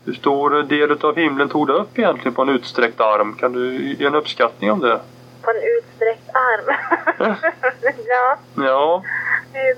Hur 0.06 0.14
stor 0.14 0.64
del 0.64 0.92
av 1.06 1.16
himlen 1.16 1.50
tog 1.50 1.68
det 1.68 1.74
upp 1.74 2.00
egentligen 2.00 2.34
på 2.34 2.42
en 2.42 2.50
utsträckt 2.50 3.02
arm? 3.02 3.36
Kan 3.36 3.54
du 3.54 3.76
ge 3.94 4.06
en 4.06 4.16
uppskattning 4.16 4.72
om 4.72 4.80
det? 4.80 5.00
På 5.42 5.52
en 5.52 5.58
utsträckt 5.78 6.30
arm. 6.34 6.76
ja. 8.08 8.38
Ja. 8.58 9.04
eh, 9.54 9.78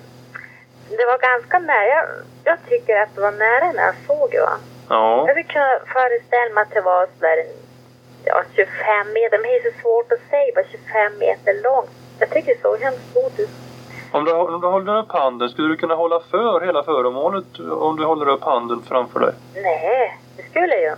Det 0.90 1.06
var 1.06 1.18
ganska 1.18 1.60
nära. 1.60 1.86
Jag, 1.86 2.06
jag 2.44 2.58
tycker 2.70 3.02
att 3.02 3.16
det 3.16 3.22
var 3.22 3.32
nära 3.32 3.72
när 3.72 3.84
jag 3.84 3.96
såg 4.08 4.32
det. 4.32 4.50
Ja. 4.90 5.26
Jag 5.28 5.48
kunna 5.48 5.80
föreställa 5.94 6.54
mig 6.54 6.62
att 6.62 6.74
det 6.74 6.82
var 6.82 7.08
sådär 7.18 7.46
ja, 8.26 8.44
25 8.56 9.14
meter. 9.14 9.38
Men 9.38 9.52
det 9.52 9.58
är 9.58 9.72
så 9.72 9.82
svårt 9.82 10.12
att 10.12 10.30
säga 10.30 10.52
vad 10.56 10.66
25 10.72 11.18
meter 11.18 11.64
långt. 11.64 11.90
Jag 12.20 12.30
tycker 12.30 12.56
det 12.56 12.62
såg 12.62 12.80
hemskt 12.80 13.10
stort 13.12 13.40
ut. 13.40 13.50
Om 14.12 14.26
du, 14.26 14.32
om 14.34 14.62
du 14.62 14.68
håller 14.68 14.98
upp 15.00 15.12
handen, 15.12 15.50
skulle 15.50 15.68
du 15.68 15.78
kunna 15.78 15.96
hålla 15.96 16.20
för 16.20 16.62
hela 16.62 16.84
föremålet 16.84 17.60
om 17.72 17.96
du 17.98 18.06
håller 18.06 18.28
upp 18.30 18.44
handen 18.44 18.82
framför 18.88 19.20
dig? 19.20 19.34
Nej, 19.56 20.18
det 20.38 20.44
skulle 20.50 20.76
jag. 20.76 20.98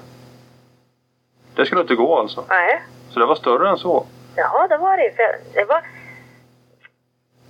Det 1.55 1.65
skulle 1.65 1.81
inte 1.81 1.95
gå 1.95 2.19
alltså? 2.19 2.43
Nej. 2.49 2.81
Så 3.09 3.19
det 3.19 3.25
var 3.25 3.35
större 3.35 3.69
än 3.69 3.77
så? 3.77 4.05
Ja, 4.35 4.67
det 4.69 4.77
var 4.77 4.97
det. 4.97 5.15
För 5.15 5.35
det 5.53 5.65
var... 5.65 5.81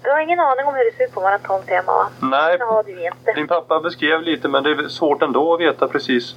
Du 0.03 0.09
har 0.11 0.19
ingen 0.19 0.39
aning 0.39 0.65
om 0.65 0.75
hur 0.75 0.85
det 0.91 0.97
ser 0.97 1.03
ut 1.05 1.13
på 1.13 1.21
våra 1.21 1.39
tomt 1.39 1.69
hemma 1.69 1.93
va? 1.93 2.09
Nej, 2.21 2.57
Det 2.57 2.63
har 2.65 2.83
du 2.83 3.05
inte. 3.05 3.33
din 3.35 3.47
pappa 3.47 3.79
beskrev 3.79 4.21
lite 4.21 4.47
men 4.47 4.63
det 4.63 4.69
är 4.71 4.87
svårt 4.87 5.21
ändå 5.21 5.53
att 5.53 5.59
veta 5.59 5.87
precis. 5.87 6.35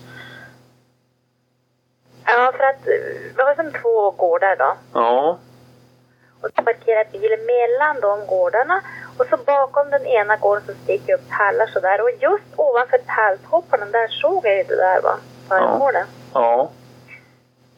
Ja, 2.27 2.53
för 2.57 2.65
att 2.65 2.81
vi 3.37 3.43
har 3.43 3.55
som 3.55 3.73
två 3.83 4.11
gårdar 4.11 4.57
då. 4.57 4.75
Ja, 4.93 5.39
Och 6.41 6.49
så 6.57 6.63
parkerar 6.63 7.05
bilen 7.13 7.41
mellan 7.47 8.01
de 8.01 8.27
gårdarna. 8.27 8.81
Och 9.19 9.27
så 9.31 9.37
bakom 9.37 9.91
den 9.91 10.07
ena 10.07 10.37
gården 10.37 10.63
så 10.67 10.73
sticker 10.85 11.15
upp 11.15 11.29
tallar 11.39 11.67
sådär. 11.67 12.01
Och 12.01 12.11
just 12.21 12.45
ovanför 12.57 12.99
talltopparna 13.17 13.87
där 13.87 14.09
såg 14.09 14.47
jag 14.47 14.57
ju 14.57 14.63
det 14.63 14.77
där 14.77 15.01
va. 15.03 15.17
Föremålet. 15.49 16.07
ja. 16.35 16.71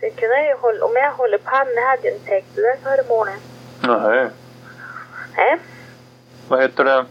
Så 0.01 0.07
jag 0.07 0.17
kunde 0.17 0.47
ju 0.47 0.55
hålla, 0.55 0.85
om 0.85 0.93
jag 0.95 1.13
håller 1.13 1.41
jag 1.45 1.87
hade 1.89 2.09
ju 2.09 2.15
inte 2.15 2.27
täckt 2.27 2.47
det 2.55 2.63
där 2.63 2.77
föremålet. 2.83 3.35
Nej. 3.83 4.29
Nej. 5.37 5.59
Vad 6.49 6.63
heter 6.63 6.85
det? 6.85 7.05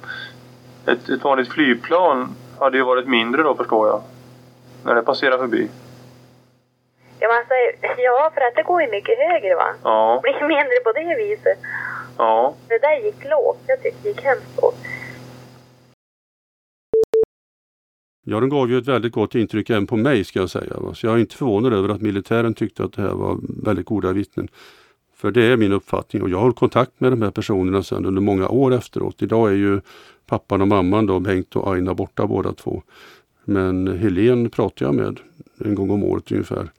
Ett, 0.91 1.09
ett 1.09 1.23
vanligt 1.23 1.53
flygplan 1.53 2.35
hade 2.59 2.77
ju 2.77 2.83
varit 2.83 3.07
mindre 3.07 3.43
då 3.43 3.55
förstår 3.55 3.87
jag. 3.87 4.01
När 4.83 4.95
det 4.95 5.01
passerar 5.01 5.37
förbi. 5.37 5.69
Ja, 7.19 7.37
alltså, 7.37 7.53
ja, 8.01 8.31
för 8.33 8.41
att 8.41 8.55
det 8.55 8.63
går 8.63 8.81
ju 8.81 8.87
mycket 8.91 9.17
högre 9.17 9.55
va. 9.55 9.73
Ja, 9.83 10.19
Det 10.23 10.31
blir 10.31 10.47
mindre 10.47 10.79
på 10.83 10.91
det 10.91 11.15
viset. 11.15 11.57
Ja. 12.17 12.55
Det 12.67 12.79
där 12.79 13.05
gick 13.05 13.23
lågt. 13.23 13.61
Jag 13.67 13.81
tyckte 13.81 13.99
det 14.03 14.09
gick 14.09 14.21
hemskt 14.21 14.61
lågt. 14.61 14.77
Ja, 18.29 18.39
de 18.39 18.49
gav 18.49 18.69
ju 18.69 18.77
ett 18.77 18.87
väldigt 18.87 19.13
gott 19.13 19.35
intryck 19.35 19.69
även 19.69 19.87
på 19.87 19.97
mig 19.97 20.23
ska 20.23 20.39
jag 20.39 20.49
säga. 20.49 20.79
va. 20.79 20.93
Så 20.93 21.05
jag 21.05 21.15
är 21.15 21.19
inte 21.19 21.35
förvånad 21.35 21.73
över 21.73 21.89
att 21.89 22.01
militären 22.01 22.53
tyckte 22.53 22.83
att 22.83 22.93
det 22.93 23.01
här 23.01 23.13
var 23.13 23.37
väldigt 23.63 23.85
goda 23.85 24.13
vittnen. 24.13 24.47
För 25.15 25.31
det 25.31 25.43
är 25.43 25.57
min 25.57 25.73
uppfattning 25.73 26.21
och 26.21 26.29
jag 26.29 26.39
har 26.39 26.51
kontakt 26.51 26.99
med 26.99 27.11
de 27.11 27.21
här 27.21 27.31
personerna 27.31 27.83
sedan 27.83 28.05
under 28.05 28.21
många 28.21 28.49
år 28.49 28.73
efteråt. 28.73 29.21
Idag 29.21 29.49
är 29.49 29.55
ju 29.55 29.81
pappan 30.25 30.61
och 30.61 30.67
mamman 30.67 31.05
då, 31.05 31.19
Bengt 31.19 31.55
och 31.55 31.73
Aina 31.73 31.93
borta 31.93 32.27
båda 32.27 32.53
två. 32.53 32.81
Men 33.43 33.97
Helen 33.97 34.49
pratar 34.49 34.85
jag 34.85 34.95
med 34.95 35.19
en 35.65 35.75
gång 35.75 35.89
om 35.89 36.03
året 36.03 36.31
ungefär. 36.31 36.69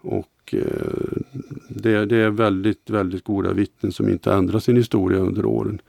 Och 0.00 0.26
Eh, 0.54 1.42
det, 1.68 2.04
det 2.04 2.16
är 2.16 2.30
väldigt, 2.30 2.90
väldigt 2.90 3.24
goda 3.24 3.52
vittnen 3.52 3.92
som 3.92 4.08
inte 4.08 4.32
ändrar 4.32 4.58
sin 4.58 4.76
historia 4.76 5.18
under 5.18 5.44
åren. 5.44 5.80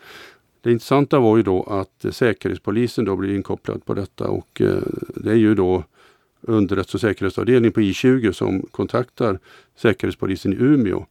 Det 0.62 0.72
intressanta 0.72 1.20
var 1.20 1.38
ju 1.38 1.44
då 1.44 1.64
att 1.64 2.06
eh, 2.06 2.12
Säkerhetspolisen 2.12 3.06
då 3.06 3.16
blir 3.16 3.36
inkopplad 3.36 3.86
på 3.86 3.94
detta 3.94 4.28
och 4.28 4.62
eh, 4.62 4.84
det 5.16 5.32
är 5.32 5.36
ju 5.36 5.56
då 5.56 5.84
underrättelse 6.42 6.98
och 6.98 7.02
säkerhetsavdelningen 7.02 7.72
på 7.72 7.82
I20 7.82 8.32
som 8.32 8.62
kontaktar 8.72 9.40
Säkerhetspolisen 9.76 10.54
i 10.54 10.56
Umeå. 10.56 11.06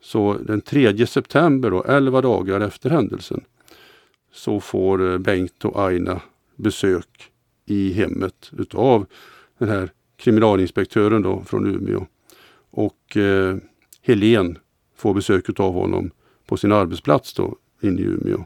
Så 0.00 0.38
den 0.46 0.60
3 0.60 1.06
september, 1.06 1.70
då, 1.70 1.84
11 1.84 2.20
dagar 2.20 2.60
efter 2.60 2.90
händelsen, 2.90 3.40
så 4.32 4.60
får 4.60 5.18
Bengt 5.18 5.64
och 5.64 5.86
Aina 5.86 6.20
besök 6.56 7.30
i 7.66 7.92
hemmet 7.92 8.50
utav 8.58 9.06
den 9.58 9.68
här 9.68 9.90
kriminalinspektören 10.16 11.22
då 11.22 11.42
från 11.46 11.74
Umeå. 11.74 12.06
Och 12.72 13.16
eh, 13.16 13.56
Helen 14.02 14.58
får 14.96 15.14
besök 15.14 15.48
utav 15.48 15.72
honom 15.72 16.10
på 16.46 16.56
sin 16.56 16.72
arbetsplats 16.72 17.34
då 17.34 17.56
inne 17.80 18.00
i 18.00 18.04
Umeå. 18.04 18.44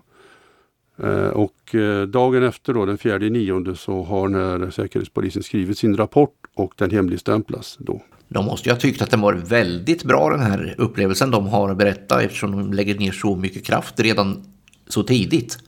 Eh, 1.03 1.29
och 1.29 1.75
eh, 1.75 2.03
dagen 2.03 2.43
efter 2.43 2.75
då, 2.75 2.87
den 2.87 2.99
4 2.99 3.19
nionde 3.19 3.77
så 3.77 4.03
har 4.03 4.29
den 4.29 4.63
här 4.63 4.71
Säkerhetspolisen 4.71 5.43
skrivit 5.43 5.79
sin 5.79 5.97
rapport 5.97 6.47
och 6.55 6.75
den 6.77 6.91
hemligstämplas 6.91 7.77
då. 7.81 8.03
De 8.29 8.45
måste 8.45 8.69
ju 8.69 8.73
ha 8.73 8.81
tyckt 8.81 9.03
att 9.03 9.11
den 9.11 9.21
var 9.21 9.33
väldigt 9.33 10.05
bra 10.05 10.31
den 10.31 10.41
här 10.41 10.75
upplevelsen 10.79 11.31
de 11.31 11.47
har 11.47 11.71
att 11.71 11.77
berätta 11.77 12.23
eftersom 12.23 12.51
de 12.51 12.73
lägger 12.73 12.99
ner 12.99 13.13
så 13.13 13.37
mycket 13.37 13.65
kraft 13.65 14.01
redan 14.01 14.45
så 14.89 15.03
tidigt. 15.03 15.59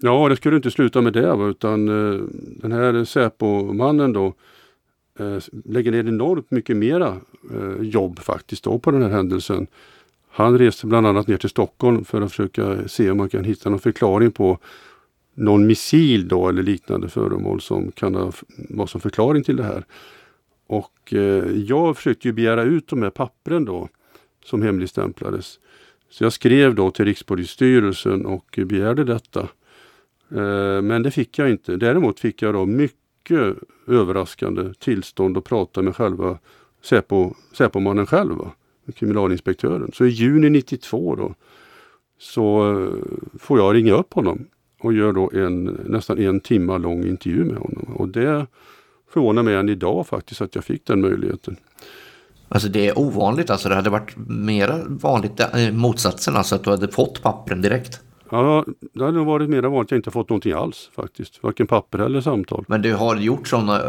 Ja, 0.00 0.28
det 0.28 0.36
skulle 0.36 0.56
inte 0.56 0.70
sluta 0.70 1.00
med 1.00 1.12
det 1.12 1.50
utan 1.50 1.88
eh, 1.88 2.20
den 2.62 2.72
här 2.72 3.04
Säpo-mannen 3.04 4.12
då 4.12 4.34
Eh, 5.18 5.38
lägger 5.64 5.90
ner 5.90 6.08
enormt 6.08 6.50
mycket 6.50 6.76
mera 6.76 7.16
eh, 7.54 7.82
jobb 7.82 8.18
faktiskt 8.18 8.64
då 8.64 8.78
på 8.78 8.90
den 8.90 9.02
här 9.02 9.10
händelsen. 9.10 9.66
Han 10.30 10.58
reste 10.58 10.86
bland 10.86 11.06
annat 11.06 11.26
ner 11.26 11.36
till 11.36 11.48
Stockholm 11.48 12.04
för 12.04 12.22
att 12.22 12.30
försöka 12.30 12.88
se 12.88 13.10
om 13.10 13.18
man 13.18 13.28
kan 13.28 13.44
hitta 13.44 13.70
någon 13.70 13.78
förklaring 13.78 14.30
på 14.30 14.58
någon 15.34 15.66
missil 15.66 16.28
då 16.28 16.48
eller 16.48 16.62
liknande 16.62 17.08
föremål 17.08 17.60
som 17.60 17.92
kan 17.92 18.32
vara 18.68 18.86
som 18.86 19.00
förklaring 19.00 19.42
till 19.42 19.56
det 19.56 19.62
här. 19.62 19.84
Och 20.66 21.14
eh, 21.14 21.50
jag 21.54 21.96
försökte 21.96 22.28
ju 22.28 22.32
begära 22.32 22.62
ut 22.62 22.88
de 22.88 23.02
här 23.02 23.10
pappren 23.10 23.64
då 23.64 23.88
som 24.44 24.62
hemligstämplades. 24.62 25.58
Så 26.10 26.24
jag 26.24 26.32
skrev 26.32 26.74
då 26.74 26.90
till 26.90 27.04
Rikspolisstyrelsen 27.04 28.26
och 28.26 28.58
begärde 28.66 29.04
detta. 29.04 29.40
Eh, 30.30 30.82
men 30.82 31.02
det 31.02 31.10
fick 31.10 31.38
jag 31.38 31.50
inte. 31.50 31.76
Däremot 31.76 32.20
fick 32.20 32.42
jag 32.42 32.54
då 32.54 32.66
mycket 32.66 32.97
överraskande 33.86 34.74
tillstånd 34.78 35.38
att 35.38 35.44
prata 35.44 35.82
med 35.82 35.96
själva 35.96 36.38
Säpo, 36.82 37.34
Säpomannen 37.52 38.06
själv, 38.06 38.34
va? 38.34 38.52
kriminalinspektören. 38.94 39.90
Så 39.94 40.06
i 40.06 40.08
juni 40.08 40.50
92 40.50 41.16
då 41.16 41.34
så 42.18 42.72
eh, 42.72 42.88
får 43.38 43.58
jag 43.58 43.74
ringa 43.74 43.92
upp 43.92 44.14
honom 44.14 44.46
och 44.80 44.92
gör 44.92 45.12
då 45.12 45.30
en 45.34 45.64
nästan 45.64 46.18
en 46.18 46.40
timma 46.40 46.78
lång 46.78 47.04
intervju 47.04 47.44
med 47.44 47.56
honom. 47.56 47.94
Och 47.96 48.08
det 48.08 48.46
förvånar 49.10 49.42
mig 49.42 49.54
än 49.54 49.68
idag 49.68 50.06
faktiskt 50.06 50.40
att 50.40 50.54
jag 50.54 50.64
fick 50.64 50.86
den 50.86 51.00
möjligheten. 51.00 51.56
Alltså 52.48 52.68
det 52.68 52.88
är 52.88 52.98
ovanligt, 52.98 53.50
alltså 53.50 53.68
det 53.68 53.74
hade 53.74 53.90
varit 53.90 54.16
mer 54.28 54.84
vanligt 54.86 55.40
eh, 55.40 55.72
motsatsen, 55.72 56.36
alltså 56.36 56.54
att 56.54 56.64
du 56.64 56.70
hade 56.70 56.88
fått 56.88 57.22
pappren 57.22 57.62
direkt. 57.62 58.00
Ja, 58.30 58.64
det 58.92 59.04
hade 59.04 59.16
nog 59.16 59.26
varit 59.26 59.50
mer 59.50 59.62
vanligt 59.62 59.86
att 59.86 59.90
jag 59.90 59.98
inte 59.98 60.10
fått 60.10 60.28
någonting 60.28 60.52
alls 60.52 60.90
faktiskt. 60.94 61.42
Varken 61.42 61.66
papper 61.66 61.98
eller 61.98 62.20
samtal. 62.20 62.64
Men 62.68 62.82
du 62.82 62.94
har 62.94 63.16
gjort 63.16 63.48
sådana, 63.48 63.80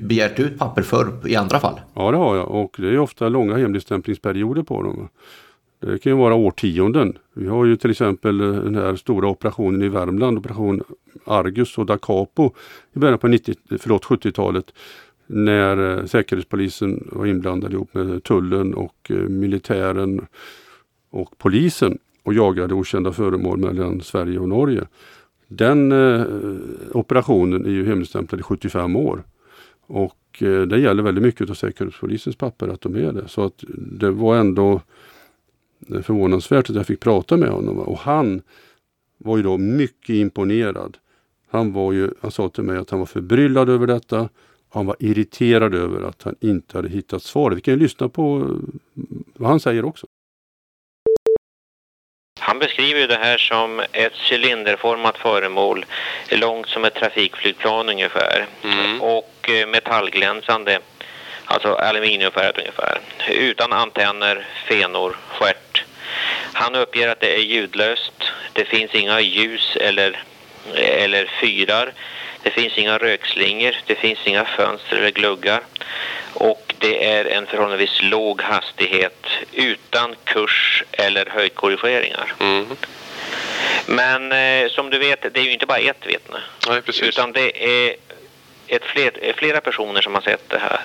begärt 0.00 0.40
ut 0.40 0.58
papper 0.58 0.82
förr 0.82 1.12
i 1.26 1.36
andra 1.36 1.58
fall? 1.58 1.80
Ja, 1.94 2.10
det 2.10 2.16
har 2.16 2.36
jag 2.36 2.50
och 2.50 2.76
det 2.78 2.88
är 2.88 2.98
ofta 2.98 3.28
långa 3.28 3.56
hemligstämplingsperioder 3.56 4.62
på 4.62 4.82
dem. 4.82 5.08
Det 5.80 5.98
kan 5.98 6.12
ju 6.12 6.18
vara 6.18 6.34
årtionden. 6.34 7.18
Vi 7.34 7.48
har 7.48 7.64
ju 7.64 7.76
till 7.76 7.90
exempel 7.90 8.38
den 8.38 8.74
här 8.74 8.96
stora 8.96 9.28
operationen 9.28 9.82
i 9.82 9.88
Värmland, 9.88 10.38
operation 10.38 10.82
Argus 11.24 11.78
och 11.78 11.86
Da 11.86 11.98
Capo 11.98 12.50
i 12.92 12.98
början 12.98 13.18
på 13.18 13.28
90, 13.28 13.54
förlåt, 13.78 14.04
70-talet 14.04 14.72
när 15.26 15.98
eh, 15.98 16.04
Säkerhetspolisen 16.06 17.08
var 17.12 17.26
inblandad 17.26 17.72
ihop 17.72 17.94
med 17.94 18.24
tullen 18.24 18.74
och 18.74 19.10
eh, 19.10 19.16
militären 19.16 20.26
och 21.10 21.38
polisen 21.38 21.98
och 22.22 22.34
jagade 22.34 22.74
okända 22.74 23.12
föremål 23.12 23.58
mellan 23.58 24.00
Sverige 24.00 24.38
och 24.38 24.48
Norge. 24.48 24.86
Den 25.48 25.92
eh, 25.92 26.26
operationen 26.92 27.66
är 27.66 27.70
ju 27.70 27.86
hemligstämplad 27.86 28.40
i 28.40 28.42
75 28.42 28.96
år. 28.96 29.22
Och 29.86 30.42
eh, 30.42 30.62
det 30.62 30.78
gäller 30.78 31.02
väldigt 31.02 31.24
mycket 31.24 31.50
av 31.50 31.54
Säkerhetspolisens 31.54 32.36
papper 32.36 32.68
att 32.68 32.80
de 32.80 32.96
är 32.96 33.12
det. 33.12 33.28
Så 33.28 33.44
att 33.44 33.64
det 33.76 34.10
var 34.10 34.36
ändå 34.36 34.80
eh, 35.88 36.02
förvånansvärt 36.02 36.70
att 36.70 36.76
jag 36.76 36.86
fick 36.86 37.00
prata 37.00 37.36
med 37.36 37.48
honom. 37.48 37.78
Och 37.78 37.98
han 37.98 38.42
var 39.18 39.36
ju 39.36 39.42
då 39.42 39.58
mycket 39.58 40.14
imponerad. 40.14 40.98
Han, 41.50 41.72
var 41.72 41.92
ju, 41.92 42.10
han 42.20 42.30
sa 42.30 42.48
till 42.48 42.64
mig 42.64 42.76
att 42.78 42.90
han 42.90 42.98
var 42.98 43.06
förbryllad 43.06 43.68
över 43.68 43.86
detta. 43.86 44.28
Han 44.68 44.86
var 44.86 44.96
irriterad 44.98 45.74
över 45.74 46.02
att 46.02 46.22
han 46.22 46.34
inte 46.40 46.78
hade 46.78 46.88
hittat 46.88 47.22
svaret. 47.22 47.56
Vi 47.56 47.60
kan 47.60 47.74
ju 47.74 47.80
lyssna 47.80 48.08
på 48.08 48.38
eh, 48.38 49.02
vad 49.34 49.50
han 49.50 49.60
säger 49.60 49.84
också. 49.84 50.06
Han 52.44 52.58
beskriver 52.58 53.00
ju 53.00 53.06
det 53.06 53.18
här 53.22 53.38
som 53.38 53.80
ett 53.92 54.12
cylinderformat 54.30 55.18
föremål, 55.18 55.84
långt 56.28 56.68
som 56.68 56.84
ett 56.84 56.94
trafikflygplan 56.94 57.88
ungefär. 57.88 58.46
Och 59.00 59.50
eh, 59.50 59.66
metallglänsande, 59.66 60.78
alltså 61.44 61.74
aluminiumfärgat 61.74 62.58
ungefär. 62.58 62.98
Utan 63.28 63.72
antenner, 63.72 64.46
fenor, 64.68 65.16
stjärt. 65.28 65.84
Han 66.52 66.74
uppger 66.74 67.08
att 67.08 67.20
det 67.20 67.34
är 67.34 67.42
ljudlöst. 67.42 68.32
Det 68.52 68.64
finns 68.64 68.94
inga 68.94 69.20
ljus 69.20 69.76
eller, 69.80 70.22
eller 70.74 71.30
fyrar. 71.40 71.92
Det 72.42 72.50
finns 72.50 72.78
inga 72.78 72.98
rökslingor. 72.98 73.76
Det 73.86 73.94
finns 73.94 74.18
inga 74.24 74.44
fönster 74.44 74.96
eller 74.96 75.10
gluggar. 75.10 75.60
Och 76.34 76.71
det 76.82 77.10
är 77.10 77.24
en 77.24 77.46
förhållandevis 77.46 78.02
låg 78.02 78.42
hastighet 78.42 79.26
utan 79.52 80.14
kurs 80.24 80.84
eller 80.92 81.26
höjdkorrigeringar. 81.26 82.34
Mm. 82.40 82.66
Men 83.86 84.32
eh, 84.32 84.70
som 84.70 84.90
du 84.90 84.98
vet, 84.98 85.34
det 85.34 85.40
är 85.40 85.44
ju 85.44 85.52
inte 85.52 85.66
bara 85.66 85.78
ett 85.78 86.06
vittne. 86.06 86.38
Nej, 86.68 86.82
precis. 86.82 87.02
Utan 87.02 87.32
det 87.32 87.64
är 87.64 87.96
ett 88.66 88.84
fler, 88.84 89.32
flera 89.36 89.60
personer 89.60 90.00
som 90.00 90.14
har 90.14 90.22
sett 90.22 90.48
det 90.48 90.58
här. 90.58 90.80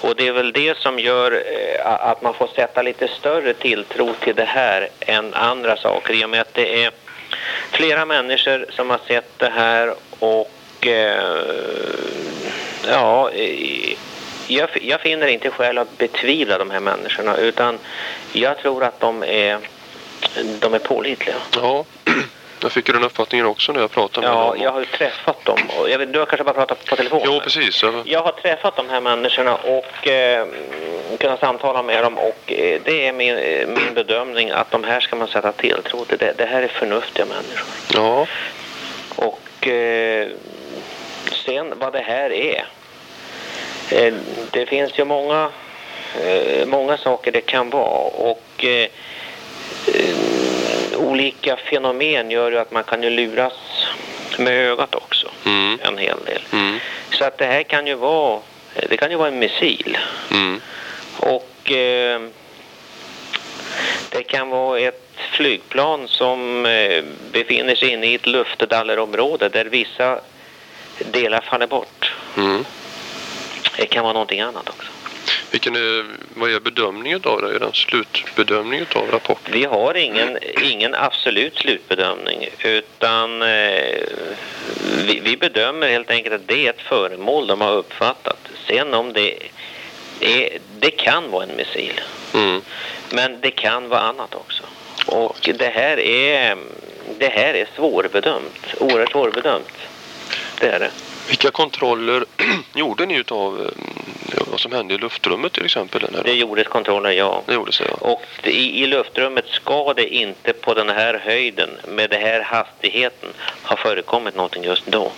Och 0.00 0.16
det 0.16 0.28
är 0.28 0.32
väl 0.32 0.52
det 0.52 0.78
som 0.78 0.98
gör 0.98 1.32
eh, 1.32 1.86
att 1.86 2.22
man 2.22 2.34
får 2.34 2.46
sätta 2.46 2.82
lite 2.82 3.08
större 3.08 3.54
tilltro 3.54 4.14
till 4.20 4.34
det 4.34 4.44
här 4.44 4.88
än 5.00 5.34
andra 5.34 5.76
saker. 5.76 6.14
I 6.14 6.24
och 6.24 6.30
med 6.30 6.40
att 6.40 6.54
det 6.54 6.84
är 6.84 6.90
flera 7.70 8.04
människor 8.04 8.66
som 8.70 8.90
har 8.90 9.00
sett 9.08 9.38
det 9.38 9.50
här 9.50 9.94
och 10.18 10.86
eh, 10.86 11.36
ja, 12.88 13.30
eh, 13.30 13.96
jag, 14.46 14.68
jag 14.82 15.00
finner 15.00 15.26
inte 15.26 15.50
skäl 15.50 15.78
att 15.78 15.98
betvivla 15.98 16.58
de 16.58 16.70
här 16.70 16.80
människorna 16.80 17.36
utan 17.36 17.78
jag 18.32 18.58
tror 18.58 18.84
att 18.84 19.00
de 19.00 19.22
är, 19.22 19.58
de 20.60 20.74
är 20.74 20.78
pålitliga. 20.78 21.36
Ja, 21.56 21.84
Jag 22.60 22.72
fick 22.72 22.88
ju 22.88 22.94
den 22.94 23.04
uppfattningen 23.04 23.46
också 23.46 23.72
när 23.72 23.80
jag 23.80 23.90
pratade 23.90 24.26
med 24.26 24.36
Ja, 24.36 24.44
dem. 24.50 24.62
jag 24.62 24.72
har 24.72 24.80
ju 24.80 24.86
träffat 24.86 25.44
dem. 25.44 25.58
Jag 25.88 25.98
vet, 25.98 26.12
du 26.12 26.18
har 26.18 26.26
kanske 26.26 26.44
bara 26.44 26.54
pratat 26.54 26.84
på 26.84 26.96
telefon? 26.96 27.20
Jo, 27.24 27.40
precis. 27.40 27.82
Jag... 27.82 27.94
Jag 28.04 28.22
har 28.22 28.32
träffat 28.32 28.76
de 28.76 28.88
här 28.88 29.00
människorna 29.00 29.54
och 29.54 30.08
eh, 30.08 30.46
kunnat 31.18 31.40
samtala 31.40 31.82
med 31.82 32.02
dem 32.04 32.18
och 32.18 32.52
eh, 32.52 32.80
det 32.84 33.06
är 33.08 33.12
min, 33.12 33.36
eh, 33.38 33.66
min 33.68 33.94
bedömning 33.94 34.50
att 34.50 34.70
de 34.70 34.84
här 34.84 35.00
ska 35.00 35.16
man 35.16 35.28
sätta 35.28 35.52
tilltro 35.52 36.04
till. 36.04 36.18
Det, 36.18 36.32
det 36.38 36.44
här 36.46 36.62
är 36.62 36.68
förnuftiga 36.68 37.26
människor. 37.26 37.66
Ja, 37.94 38.26
Och 39.16 39.66
eh, 39.68 40.28
sen 41.44 41.74
vad 41.78 41.92
det 41.92 42.00
här 42.06 42.32
är. 42.32 42.66
Eh, 43.90 44.14
det 44.50 44.66
finns 44.66 44.98
ju 44.98 45.04
många, 45.04 45.48
eh, 46.24 46.66
många 46.66 46.96
saker 46.96 47.32
det 47.32 47.40
kan 47.40 47.70
vara 47.70 48.08
och 48.08 48.64
eh, 48.64 48.88
olika 50.96 51.56
fenomen 51.56 52.30
gör 52.30 52.50
ju 52.52 52.58
att 52.58 52.72
man 52.72 52.84
kan 52.84 53.02
ju 53.02 53.10
luras 53.10 53.52
med 54.38 54.52
ögat 54.52 54.94
också 54.94 55.30
mm, 55.44 55.78
en 55.82 55.98
hel 55.98 56.18
del. 56.24 56.42
mm, 56.52 56.78
Så 57.12 57.24
att 57.24 57.38
det 57.38 57.46
här 57.46 57.62
kan 57.62 57.86
ju 57.86 57.94
vara, 57.94 58.40
det 58.88 58.96
kan 58.96 59.10
ju 59.10 59.16
vara 59.16 59.28
en 59.28 59.38
missil. 59.38 59.98
mm, 60.30 60.60
Och 61.20 61.72
eh, 61.72 62.20
det 64.10 64.22
kan 64.22 64.48
vara 64.48 64.80
ett 64.80 65.02
flygplan 65.16 66.08
som 66.08 66.66
eh, 66.66 67.04
befinner 67.32 67.74
sig 67.74 67.88
inne 67.88 68.06
i 68.06 68.14
ett 68.14 68.26
luftdallerområde 68.26 69.48
där 69.48 69.64
vissa 69.64 70.20
delar 70.98 71.40
faller 71.40 71.66
bort. 71.66 72.14
Det 73.76 73.86
kan 73.86 74.02
vara 74.02 74.12
någonting 74.12 74.40
annat 74.40 74.68
också. 74.68 74.90
Vilken 75.50 75.76
är, 75.76 76.04
vad 76.34 76.50
är 76.50 76.60
bedömningen 76.60 77.20
av 77.24 77.42
det? 77.42 77.54
Är 77.54 77.58
det 77.58 77.66
en 77.66 77.72
slutbedömning 77.72 78.84
av 78.94 79.10
rapporten? 79.10 79.52
Vi 79.52 79.64
har 79.64 79.94
ingen, 79.94 80.38
ingen 80.62 80.94
absolut 80.94 81.56
slutbedömning 81.56 82.48
utan 82.64 83.42
eh, 83.42 83.48
vi, 85.06 85.20
vi 85.24 85.36
bedömer 85.36 85.88
helt 85.88 86.10
enkelt 86.10 86.34
att 86.34 86.48
det 86.48 86.66
är 86.66 86.70
ett 86.70 86.80
föremål 86.80 87.46
de 87.46 87.60
har 87.60 87.72
uppfattat. 87.72 88.38
Sen 88.66 88.94
om 88.94 89.12
det 89.12 89.38
är, 90.20 90.58
det 90.78 90.90
kan 90.90 91.30
vara 91.30 91.44
en 91.44 91.56
missil. 91.56 92.00
Mm. 92.34 92.60
Men 93.10 93.40
det 93.40 93.50
kan 93.50 93.88
vara 93.88 94.00
annat 94.00 94.34
också. 94.34 94.62
Och 95.06 95.50
det 95.58 95.68
här 95.68 96.00
är, 96.00 96.56
det 97.18 97.28
här 97.28 97.54
är 97.54 97.68
svårbedömt. 97.76 98.74
Oerhört 98.80 99.10
svårbedömt. 99.10 99.72
Det 100.60 100.66
är 100.66 100.78
det. 100.78 100.90
Vilka 101.28 101.50
kontroller 101.50 102.24
gjorde 102.74 103.06
ni 103.06 103.14
utav 103.14 103.60
eh, 103.60 104.42
vad 104.46 104.60
som 104.60 104.72
hände 104.72 104.94
i 104.94 104.98
luftrummet 104.98 105.52
till 105.52 105.64
exempel? 105.64 106.04
Eller? 106.04 106.22
Det 106.22 106.32
gjordes 106.32 106.68
kontroller, 106.68 107.10
ja. 107.10 107.42
Det 107.46 107.54
gjorde 107.54 107.72
sig, 107.72 107.86
ja. 107.90 107.96
Och 108.00 108.22
i, 108.42 108.82
i 108.82 108.86
luftrummet 108.86 109.44
ska 109.48 109.92
det 109.94 110.14
inte 110.14 110.52
på 110.52 110.74
den 110.74 110.88
här 110.88 111.22
höjden 111.24 111.70
med 111.88 112.10
den 112.10 112.20
här 112.20 112.42
hastigheten 112.42 113.28
ha 113.62 113.76
förekommit 113.76 114.34
någonting 114.34 114.64
just 114.64 114.86
då. 114.86 115.12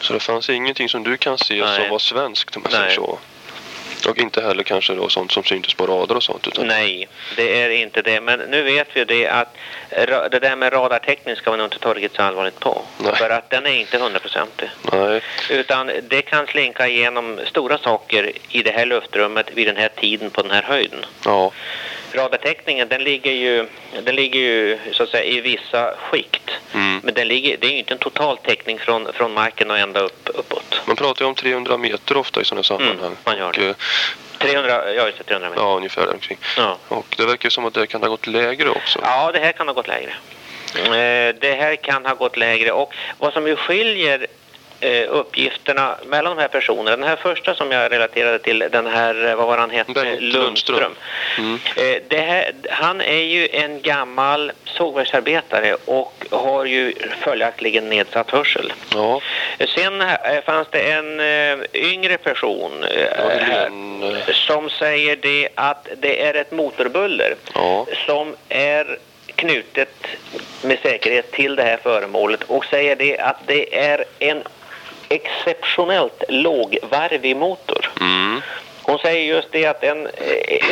Så 0.00 0.12
det 0.12 0.20
fanns 0.20 0.50
ingenting 0.50 0.88
som 0.88 1.02
du 1.02 1.16
kan 1.16 1.38
se 1.38 1.64
Nej. 1.64 1.80
som 1.80 1.90
var 1.90 1.98
svenskt 1.98 2.56
om 2.56 2.62
jag 2.64 2.72
säger 2.72 2.90
så? 2.90 3.18
Och 4.06 4.18
inte 4.18 4.42
heller 4.42 4.62
kanske 4.62 4.94
då 4.94 5.08
sånt 5.08 5.32
som 5.32 5.44
syntes 5.44 5.74
på 5.74 5.86
radar 5.86 6.14
och 6.14 6.22
sånt? 6.22 6.48
Utan... 6.48 6.66
Nej, 6.66 7.08
det 7.36 7.62
är 7.62 7.70
inte 7.70 8.02
det. 8.02 8.20
Men 8.20 8.38
nu 8.38 8.62
vet 8.62 8.88
vi 8.92 9.04
det 9.04 9.28
att 9.28 9.56
det 10.30 10.38
där 10.42 10.56
med 10.56 10.72
radartäckning 10.72 11.36
ska 11.36 11.50
man 11.50 11.58
nog 11.58 11.66
inte 11.66 11.78
ta 11.78 11.94
riktigt 11.94 12.16
så 12.16 12.22
allvarligt 12.22 12.60
på. 12.60 12.82
Nej. 12.98 13.16
För 13.16 13.30
att 13.30 13.50
den 13.50 13.66
är 13.66 13.70
inte 13.70 13.98
hundraprocentig. 13.98 14.68
Nej. 14.92 15.20
Utan 15.50 15.90
det 16.02 16.22
kan 16.22 16.46
slinka 16.46 16.88
igenom 16.88 17.40
stora 17.46 17.78
saker 17.78 18.32
i 18.48 18.62
det 18.62 18.70
här 18.70 18.86
luftrummet 18.86 19.50
vid 19.54 19.66
den 19.66 19.76
här 19.76 19.88
tiden 19.88 20.30
på 20.30 20.42
den 20.42 20.50
här 20.50 20.62
höjden. 20.62 21.04
Ja. 21.24 21.52
Radartäckningen 22.14 22.88
den 22.88 23.04
ligger 23.04 23.32
ju, 23.32 23.66
den 24.04 24.14
ligger 24.14 24.40
ju 24.40 24.78
så 24.92 25.02
att 25.02 25.08
säga 25.08 25.24
i 25.24 25.40
vissa 25.40 25.94
skikt. 25.96 26.50
Mm. 26.74 27.00
Men 27.04 27.14
den 27.14 27.28
ligger, 27.28 27.56
det 27.56 27.66
är 27.66 27.70
ju 27.70 27.78
inte 27.78 27.94
en 27.94 27.98
total 27.98 28.36
täckning 28.38 28.78
från, 28.78 29.12
från 29.12 29.32
marken 29.34 29.70
och 29.70 29.78
ända 29.78 30.00
upp, 30.00 30.28
uppåt. 30.34 30.80
Man 30.86 30.96
pratar 30.96 31.24
ju 31.24 31.28
om 31.28 31.34
300 31.34 31.76
meter 31.76 32.16
ofta 32.16 32.40
i 32.40 32.44
sådana 32.44 32.62
sammanhang. 32.62 32.98
Mm, 32.98 33.16
man 33.24 33.38
gör 33.38 33.48
Och, 33.48 33.54
det. 33.58 33.68
eh, 33.68 33.74
300, 34.38 34.92
ja 34.94 35.06
just 35.06 35.18
det, 35.18 35.24
300 35.24 35.48
meter. 35.50 35.62
Ja, 35.62 35.76
ungefär 35.76 36.06
där 36.06 36.12
omkring. 36.12 36.38
Ja. 36.56 36.78
Och 36.88 37.06
det 37.16 37.26
verkar 37.26 37.46
ju 37.46 37.50
som 37.50 37.64
att 37.64 37.74
det 37.74 37.86
kan 37.86 38.02
ha 38.02 38.08
gått 38.08 38.26
lägre 38.26 38.68
också. 38.68 38.98
Ja, 39.02 39.32
det 39.32 39.38
här 39.38 39.52
kan 39.52 39.66
ha 39.68 39.74
gått 39.74 39.88
lägre. 39.88 40.10
Eh, 40.76 41.34
Det 41.40 41.54
här 41.54 41.76
kan 41.76 42.06
ha 42.06 42.14
gått 42.14 42.36
lägre 42.36 42.72
och 42.72 42.94
vad 43.18 43.32
som 43.32 43.46
ju 43.46 43.56
skiljer 43.56 44.26
eh, 44.82 45.04
uppgifterna 45.08 45.96
mellan 46.06 46.36
de 46.36 46.42
här 46.42 46.48
personerna. 46.48 46.90
Den 46.96 47.08
här 47.08 47.16
första 47.16 47.54
som 47.54 47.70
jag 47.72 47.92
relaterade 47.92 48.38
till, 48.38 48.58
den 48.72 48.86
här, 48.86 49.28
eh, 49.28 49.34
vad 49.36 49.46
var 49.46 49.58
han 49.58 49.70
hette? 49.70 49.92
Bengt 49.92 50.20
Lundström. 50.22 50.94
Mm. 51.38 51.58
Eh, 51.76 52.02
Det 52.08 52.20
här, 52.20 52.52
han 52.70 53.00
är 53.00 53.22
ju 53.22 53.48
en 53.52 53.82
gammal 53.82 54.52
sågverksarbetare 54.64 55.76
och 55.84 56.24
har 56.30 56.64
ju 56.64 56.92
följaktligen 57.20 57.88
nedsatt 57.88 58.30
hörsel. 58.30 58.72
Ja, 58.94 59.20
Sen 59.74 60.00
eh, 60.00 60.08
fanns 60.46 60.68
det 60.70 60.80
en 60.92 61.20
eh, 61.20 61.66
yngre 61.74 62.16
person 62.18 62.84
eh, 62.84 63.18
här 63.18 63.66
eh, 63.66 64.34
som 64.34 64.70
säger 64.70 65.16
det 65.16 65.48
att 65.54 65.88
det 66.00 66.22
är 66.22 66.34
ett 66.34 66.50
motorbuller 66.52 67.34
Ja. 67.54 67.86
som 68.06 68.36
är 68.48 68.98
knutet 69.34 69.94
med 70.62 70.78
säkerhet 70.82 71.32
till 71.32 71.56
det 71.56 71.62
här 71.62 71.76
föremålet 71.82 72.42
och 72.42 72.64
säger 72.64 72.96
det 72.96 73.18
att 73.18 73.36
det 73.46 73.78
är 73.78 74.04
en 74.18 74.42
exceptionellt 75.14 76.22
lågvarvig 76.28 77.36
motor. 77.36 77.90
Mm. 78.00 78.40
Hon 78.84 78.98
säger 78.98 79.34
just 79.34 79.48
det 79.52 79.66
att 79.66 79.84
en, 79.84 80.06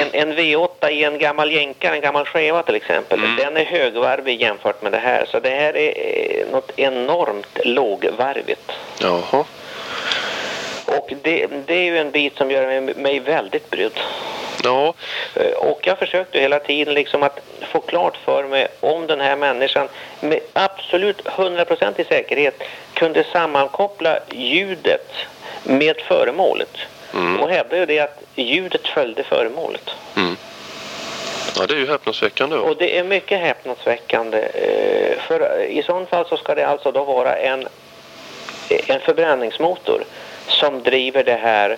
en, 0.00 0.08
en 0.12 0.32
V8 0.38 0.88
i 0.90 1.04
en 1.04 1.18
gammal 1.18 1.52
jänka, 1.52 1.94
en 1.94 2.00
gammal 2.00 2.24
skeva 2.26 2.62
till 2.62 2.74
exempel, 2.74 3.18
Mm. 3.18 3.36
den 3.36 3.56
är 3.56 3.64
högvarvig 3.64 4.40
jämfört 4.42 4.82
med 4.82 4.92
det 4.92 4.98
här. 4.98 5.24
Så 5.28 5.40
det 5.40 5.50
här 5.50 5.76
är 5.76 5.92
eh, 5.96 6.52
något 6.52 6.72
enormt 6.76 7.58
lågvarvigt. 7.64 8.72
Jaha. 9.02 9.44
Och 10.96 11.12
det, 11.22 11.46
det 11.66 11.74
är 11.74 11.82
ju 11.84 11.98
en 11.98 12.10
bit 12.10 12.36
som 12.36 12.50
gör 12.50 12.80
mig, 12.94 13.20
väldigt 13.20 13.70
brydd. 13.70 14.00
Ja, 14.64 14.94
Eh, 15.34 15.50
Och 15.52 15.86
jag 15.86 15.98
försökte 15.98 16.40
hela 16.40 16.58
tiden 16.58 16.94
liksom 16.94 17.22
att 17.22 17.40
få 17.72 17.80
klart 17.80 18.16
för 18.16 18.44
mig 18.44 18.68
om 18.80 19.06
den 19.06 19.20
här 19.20 19.36
människan 19.36 19.88
med 20.20 20.40
absolut 20.52 21.22
100% 21.24 22.00
i 22.00 22.04
säkerhet 22.04 22.62
kunde 22.94 23.24
sammankoppla 23.32 24.18
ljudet 24.30 25.12
med 25.64 25.96
föremålet. 26.08 26.76
Mm. 27.14 27.40
Och 27.40 27.50
hävdade 27.50 27.76
ju 27.80 27.86
det 27.86 27.98
att 28.00 28.20
ljudet 28.34 28.88
följde 28.88 29.22
föremålet. 29.22 29.90
mm. 30.16 30.36
ja 31.56 31.66
det 31.66 31.74
är 31.74 31.78
ju 31.78 31.86
häpnadsväckande. 31.88 32.56
Och 32.56 32.76
det 32.76 32.98
är 32.98 33.04
mycket 33.04 33.40
häpnadsväckande. 33.40 34.38
eh, 34.38 35.18
För 35.18 35.62
i 35.62 35.82
sådant 35.82 36.08
fall 36.08 36.26
så 36.28 36.36
ska 36.36 36.54
det 36.54 36.64
alltså 36.66 36.92
då 36.92 37.04
vara 37.04 37.36
en, 37.36 37.68
en 38.86 39.00
förbränningsmotor 39.00 40.04
som 40.50 40.82
driver 40.82 41.24
det 41.24 41.40
här 41.42 41.76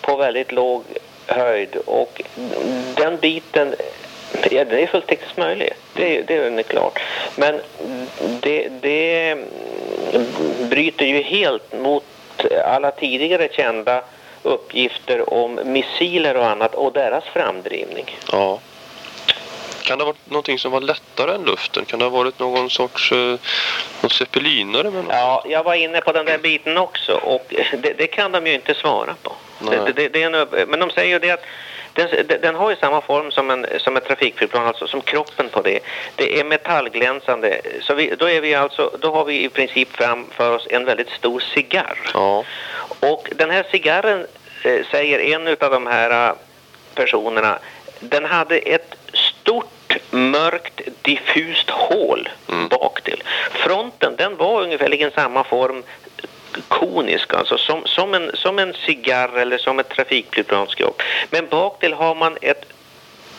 på 0.00 0.16
väldigt 0.16 0.52
låg 0.52 0.84
höjd. 1.26 1.76
Och 1.86 2.22
den 2.96 3.16
biten, 3.16 3.74
ja, 4.50 4.64
den 4.64 4.78
är 4.78 4.86
fullt 4.86 5.06
tekniskt 5.06 5.36
möjlig. 5.36 5.72
Det, 5.94 6.22
det 6.22 6.34
är 6.34 6.62
klart. 6.62 7.00
Men 7.36 7.60
det, 8.40 8.68
det 8.80 9.36
bryter 10.60 11.06
ju 11.06 11.22
helt 11.22 11.80
mot 11.80 12.04
alla 12.64 12.90
tidigare 12.90 13.48
kända 13.52 14.02
uppgifter 14.42 15.34
om 15.34 15.60
missiler 15.64 16.36
och 16.36 16.46
annat 16.46 16.74
och 16.74 16.92
deras 16.92 17.24
framdrivning. 17.24 18.18
Ja. 18.32 18.58
Kan 19.90 19.98
det 19.98 20.04
ha 20.04 20.12
varit 20.12 20.30
någonting 20.30 20.58
som 20.58 20.72
var 20.72 20.80
lättare 20.80 21.34
än 21.34 21.44
luften? 21.44 21.84
Kan 21.84 21.98
det 21.98 22.04
ha 22.04 22.10
varit 22.10 22.38
någon 22.38 22.70
sorts 22.70 23.12
eh, 23.12 23.38
någon 24.00 24.10
zeppelinare 24.10 24.90
med 24.90 25.04
något? 25.04 25.12
Ja, 25.14 25.44
jag 25.46 25.64
var 25.64 25.74
inne 25.74 26.00
på 26.00 26.12
den 26.12 26.26
där 26.26 26.38
biten 26.38 26.78
också 26.78 27.12
och 27.12 27.54
det, 27.78 27.98
det 27.98 28.06
kan 28.06 28.32
de 28.32 28.46
ju 28.46 28.54
inte 28.54 28.74
svara 28.74 29.14
på. 29.22 29.32
Det, 29.58 29.92
det, 29.96 30.08
det 30.08 30.22
är 30.22 30.34
en, 30.34 30.68
men 30.68 30.80
de 30.80 30.90
säger 30.90 31.12
ju 31.12 31.18
det 31.18 31.30
att 31.30 31.44
den, 31.92 32.08
den 32.42 32.54
har 32.54 32.70
ju 32.70 32.76
samma 32.76 33.00
form 33.00 33.30
som, 33.30 33.50
en, 33.50 33.66
som 33.78 33.96
ett 33.96 34.04
trafikflygplan, 34.04 34.66
alltså 34.66 34.86
som 34.86 35.00
kroppen 35.00 35.48
på 35.48 35.62
det. 35.62 35.80
Det 36.16 36.40
är 36.40 36.44
metallglänsande. 36.44 37.60
Så 37.80 37.94
vi, 37.94 38.14
då, 38.18 38.30
är 38.30 38.40
vi 38.40 38.54
alltså, 38.54 38.90
då 39.00 39.12
har 39.12 39.24
vi 39.24 39.44
i 39.44 39.48
princip 39.48 39.88
framför 39.92 40.54
oss 40.54 40.66
en 40.70 40.84
väldigt 40.84 41.10
stor 41.10 41.40
cigarr. 41.54 41.98
Ja. 42.14 42.44
Och 43.00 43.28
den 43.36 43.50
här 43.50 43.66
cigarren, 43.70 44.26
eh, 44.64 44.86
säger 44.90 45.18
en 45.18 45.48
av 45.48 45.70
de 45.70 45.86
här 45.86 46.28
eh, 46.28 46.34
personerna, 46.94 47.58
den 48.00 48.24
hade 48.24 48.58
ett 48.58 48.94
stort 49.12 49.79
mörkt 50.10 50.80
diffust 51.02 51.70
hål 51.70 52.28
Mm. 52.48 52.68
bak 52.68 53.02
till. 53.02 53.22
Fronten 53.50 54.16
den 54.16 54.36
var 54.36 54.62
ungefärligen 54.62 55.10
samma 55.14 55.44
form 55.44 55.82
konisk, 56.68 57.34
alltså 57.34 57.58
som, 57.58 57.82
som, 57.84 58.14
en, 58.14 58.30
som 58.34 58.58
en 58.58 58.74
cigarr 58.86 59.38
eller 59.38 59.58
som 59.58 59.78
ett 59.78 59.88
trafikflygplanskropp. 59.88 61.02
Men 61.30 61.48
bak 61.48 61.80
till 61.80 61.92
har 61.92 62.14
man 62.14 62.36
ett 62.42 62.64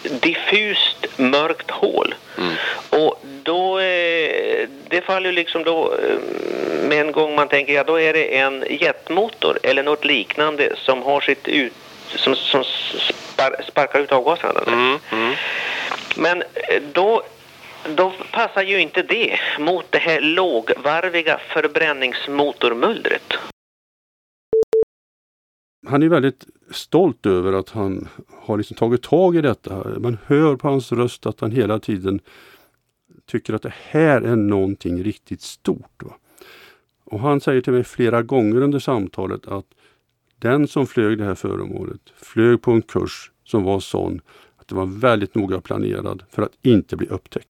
diffust 0.03 1.05
mörkt 1.17 1.71
hål. 1.71 2.15
Mm. 2.37 2.53
Och 2.89 3.19
då, 3.43 3.79
eh, 3.79 4.67
det 4.87 5.01
faller 5.05 5.29
ju 5.29 5.35
liksom 5.35 5.63
då 5.63 5.93
eh, 5.93 6.15
med 6.87 7.01
en 7.01 7.11
gång 7.11 7.35
man 7.35 7.47
tänker, 7.47 7.73
ja 7.73 7.83
då 7.83 7.99
är 7.99 8.13
det 8.13 8.37
en 8.37 8.65
jetmotor 8.69 9.59
eller 9.63 9.83
något 9.83 10.05
liknande 10.05 10.75
som 10.77 11.03
har 11.03 11.21
sitt 11.21 11.47
ut, 11.47 11.73
som, 12.15 12.35
som 12.35 12.63
spar, 12.63 13.55
sparkar 13.67 13.99
ut 13.99 14.11
avgaserna. 14.11 14.61
Mm. 14.67 14.99
Mm. 15.11 15.33
Men 16.17 16.41
eh, 16.41 16.81
då 16.93 17.23
då 17.95 18.13
passar 18.31 18.63
ju 18.63 18.81
inte 18.81 19.01
det 19.01 19.39
mot 19.59 19.85
det 19.89 19.97
här 19.97 20.21
lågvarviga 20.21 21.39
förbränningsmotormullret. 21.53 23.33
Han 25.87 26.03
är 26.03 26.07
väldigt 26.07 26.45
stolt 26.71 27.25
över 27.25 27.53
att 27.53 27.69
han 27.69 28.07
har 28.41 28.57
liksom 28.57 28.77
tagit 28.77 29.01
tag 29.01 29.35
i 29.35 29.41
detta. 29.41 29.99
Man 29.99 30.17
hör 30.25 30.55
på 30.55 30.67
hans 30.67 30.91
röst 30.91 31.25
att 31.25 31.39
han 31.39 31.51
hela 31.51 31.79
tiden 31.79 32.19
tycker 33.25 33.53
att 33.53 33.61
det 33.61 33.73
här 33.89 34.21
är 34.21 34.35
någonting 34.35 35.03
riktigt 35.03 35.41
stort. 35.41 36.03
Va? 36.03 36.13
Och 37.03 37.19
han 37.19 37.41
säger 37.41 37.61
till 37.61 37.73
mig 37.73 37.83
flera 37.83 38.21
gånger 38.21 38.61
under 38.61 38.79
samtalet 38.79 39.47
att 39.47 39.65
den 40.39 40.67
som 40.67 40.87
flög 40.87 41.17
det 41.17 41.23
här 41.23 41.35
föremålet 41.35 42.01
flög 42.15 42.61
på 42.61 42.71
en 42.71 42.81
kurs 42.81 43.31
som 43.43 43.63
var 43.63 43.79
sån 43.79 44.21
det 44.71 44.75
var 44.75 44.85
väldigt 44.85 45.35
noga 45.35 45.61
planerad 45.61 46.23
för 46.31 46.41
att 46.41 46.51
inte 46.61 46.95
bli 46.95 47.07
upptäckt. 47.07 47.47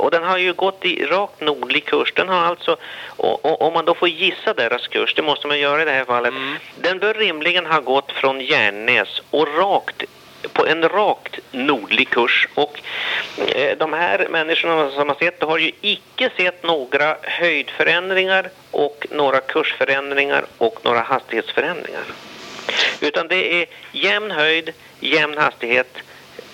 Och 0.00 0.10
den 0.10 0.22
har 0.22 0.38
ju 0.38 0.52
gått 0.52 0.84
i 0.84 1.04
rakt 1.04 1.40
nordlig 1.40 1.84
kurs. 1.84 2.12
Den 2.16 2.28
har 2.28 2.36
alltså, 2.36 2.76
och, 3.16 3.44
och, 3.44 3.62
om 3.62 3.72
man 3.72 3.84
då 3.84 3.94
får 3.94 4.08
gissa 4.08 4.54
deras 4.54 4.88
kurs, 4.88 5.14
det 5.14 5.22
måste 5.22 5.46
man 5.46 5.58
göra 5.58 5.82
i 5.82 5.84
det 5.84 5.90
här 5.90 6.04
fallet. 6.04 6.34
Den 6.80 6.98
bör 6.98 7.14
rimligen 7.14 7.66
ha 7.66 7.80
gått 7.80 8.12
från 8.12 8.40
Järnäs 8.40 9.22
och 9.30 9.48
rakt 9.58 10.04
på 10.52 10.66
en 10.66 10.88
rakt 10.88 11.38
nordlig 11.52 12.10
kurs. 12.10 12.48
Och 12.54 12.80
eh, 13.38 13.78
de 13.78 13.92
här 13.92 14.28
människorna 14.30 14.90
som 14.90 15.08
har 15.08 15.16
sett 15.16 15.40
det 15.40 15.46
har 15.46 15.58
ju 15.58 15.70
icke 15.80 16.30
sett 16.36 16.62
några 16.62 17.16
höjdförändringar 17.22 18.50
och 18.70 19.06
några 19.10 19.40
kursförändringar 19.40 20.44
och 20.58 20.78
några 20.84 21.00
hastighetsförändringar. 21.00 22.02
Utan 23.00 23.28
det 23.28 23.62
är 23.62 23.66
jämn 23.92 24.30
höjd, 24.30 24.72
jämn 25.00 25.38
hastighet, 25.38 25.96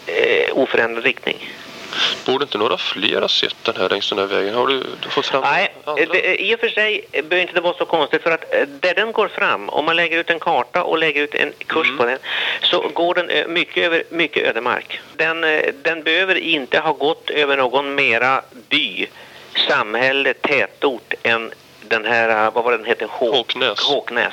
eh, 0.07 0.59
oförändrad 0.59 1.05
riktning. 1.05 1.51
Borde 2.27 2.45
inte 2.45 2.59
några 2.59 2.77
fler 2.79 3.21
ha 3.21 3.29
sett 3.29 3.57
den 3.63 3.77
här 3.77 3.89
längs 3.89 4.09
den 4.09 4.19
här 4.19 4.27
vägen? 4.27 4.55
Har 4.55 4.67
du, 4.67 4.83
du 5.03 5.09
fått 5.09 5.27
fram 5.27 5.43
Nej, 5.43 5.73
andra? 5.85 6.05
det, 6.05 6.43
i 6.43 6.55
och 6.55 6.61
för 6.61 6.69
sig 6.69 7.05
behöver 7.13 7.37
inte 7.37 7.53
det 7.55 7.61
vara 7.61 7.75
så 7.79 7.85
konstigt 7.85 8.23
för 8.23 8.31
att 8.31 8.55
eh, 8.55 8.67
där 8.67 8.95
den 8.95 9.13
går 9.13 9.29
fram, 9.29 9.69
om 9.69 9.85
man 9.85 9.97
lägger 9.97 10.19
ut 10.19 10.31
en 10.31 10.39
karta 10.41 10.83
och 10.83 10.99
lägger 10.99 11.23
ut 11.23 11.35
en 11.35 11.53
kurs 11.67 11.87
Mm. 11.87 11.99
på 11.99 12.05
den, 12.05 12.19
så 12.63 12.89
går 12.89 13.15
den 13.15 13.31
ö- 13.31 13.45
mycket 13.49 13.85
över 13.85 14.03
mycket 14.09 14.43
ödemark. 14.49 15.01
Den, 15.17 15.45
eh, 15.45 15.63
den 15.83 16.03
behöver 16.03 16.35
inte 16.35 16.79
ha 16.79 16.93
gått 16.93 17.31
över 17.31 17.57
någon 17.57 17.95
mera 17.95 18.43
by, 18.69 19.07
samhälle, 19.69 20.35
tätort 20.35 21.15
än 21.23 21.53
den 21.93 22.05
här, 22.05 22.29
eh, 22.47 22.53
vad 22.55 22.65
var 22.65 22.73
den 22.73 22.85
hette? 22.85 23.05
Hå- 23.05 23.37
Håknäs. 23.37 23.81
Håknäs. 23.81 24.33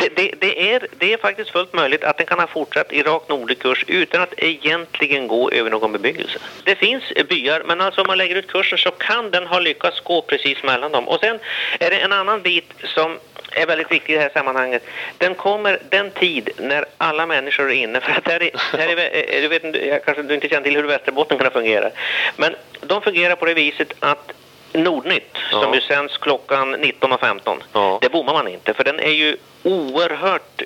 Det, 0.00 0.08
det, 0.16 0.30
det, 0.40 0.72
är, 0.72 0.86
det 0.98 1.12
är 1.12 1.18
faktiskt 1.18 1.50
fullt 1.50 1.72
möjligt 1.72 2.04
att 2.04 2.16
den 2.18 2.26
kan 2.26 2.38
ha 2.40 2.46
fortsatt 2.46 2.92
i 2.92 3.02
rakt 3.02 3.28
nordlig 3.28 3.58
kurs 3.58 3.84
utan 3.86 4.22
att 4.22 4.34
egentligen 4.36 5.28
gå 5.28 5.50
över 5.50 5.70
någon 5.70 5.92
bebyggelse. 5.92 6.38
Det 6.64 6.74
finns 6.74 7.02
byar, 7.28 7.62
men 7.66 7.80
alltså 7.80 8.00
om 8.00 8.06
man 8.06 8.18
lägger 8.18 8.36
ut 8.36 8.46
kursen 8.46 8.78
så 8.78 8.90
kan 8.90 9.30
den 9.30 9.46
ha 9.46 9.58
lyckats 9.58 10.00
gå 10.00 10.22
precis 10.22 10.62
mellan 10.62 10.92
dem. 10.92 11.08
Och 11.08 11.20
sen 11.20 11.38
är 11.80 11.90
det 11.90 11.98
en 11.98 12.12
annan 12.12 12.42
bit 12.42 12.72
som 12.84 13.18
är 13.52 13.66
väldigt 13.66 13.90
viktig 13.90 14.12
i 14.12 14.16
det 14.16 14.22
här 14.22 14.30
sammanhanget. 14.34 14.82
Den 15.18 15.34
kommer 15.34 15.78
den 15.90 16.10
tid 16.10 16.50
när 16.58 16.84
alla 16.98 17.26
människor 17.26 17.70
är 17.70 17.74
inne. 17.74 18.00
För 18.00 18.12
att 18.12 18.28
här 18.28 18.42
är, 18.42 18.50
här 18.78 18.88
är, 18.88 19.34
eh, 19.36 19.42
du 19.42 19.48
vet, 19.48 19.86
jag 19.86 20.04
kanske 20.04 20.22
du 20.22 20.34
inte 20.34 20.48
känner 20.48 20.62
till 20.62 20.76
hur 20.76 20.82
Västerbotten 20.82 21.38
kan 21.38 21.50
fungera. 21.50 21.90
Men 22.36 22.54
de 22.80 23.02
fungerar 23.02 23.36
på 23.36 23.46
det 23.46 23.54
viset 23.54 23.92
att 24.00 24.32
Nordnytt, 24.72 25.36
som 25.50 25.62
Ja. 25.62 25.74
ju 25.74 25.80
sänds 25.80 26.18
klockan 26.18 26.76
19.15, 26.76 27.62
Ja. 27.72 27.98
det 28.02 28.08
bommar 28.08 28.32
man 28.32 28.48
inte. 28.48 28.74
För 28.74 28.84
den 28.84 29.00
är 29.00 29.10
ju 29.10 29.36
oerhört 29.62 30.62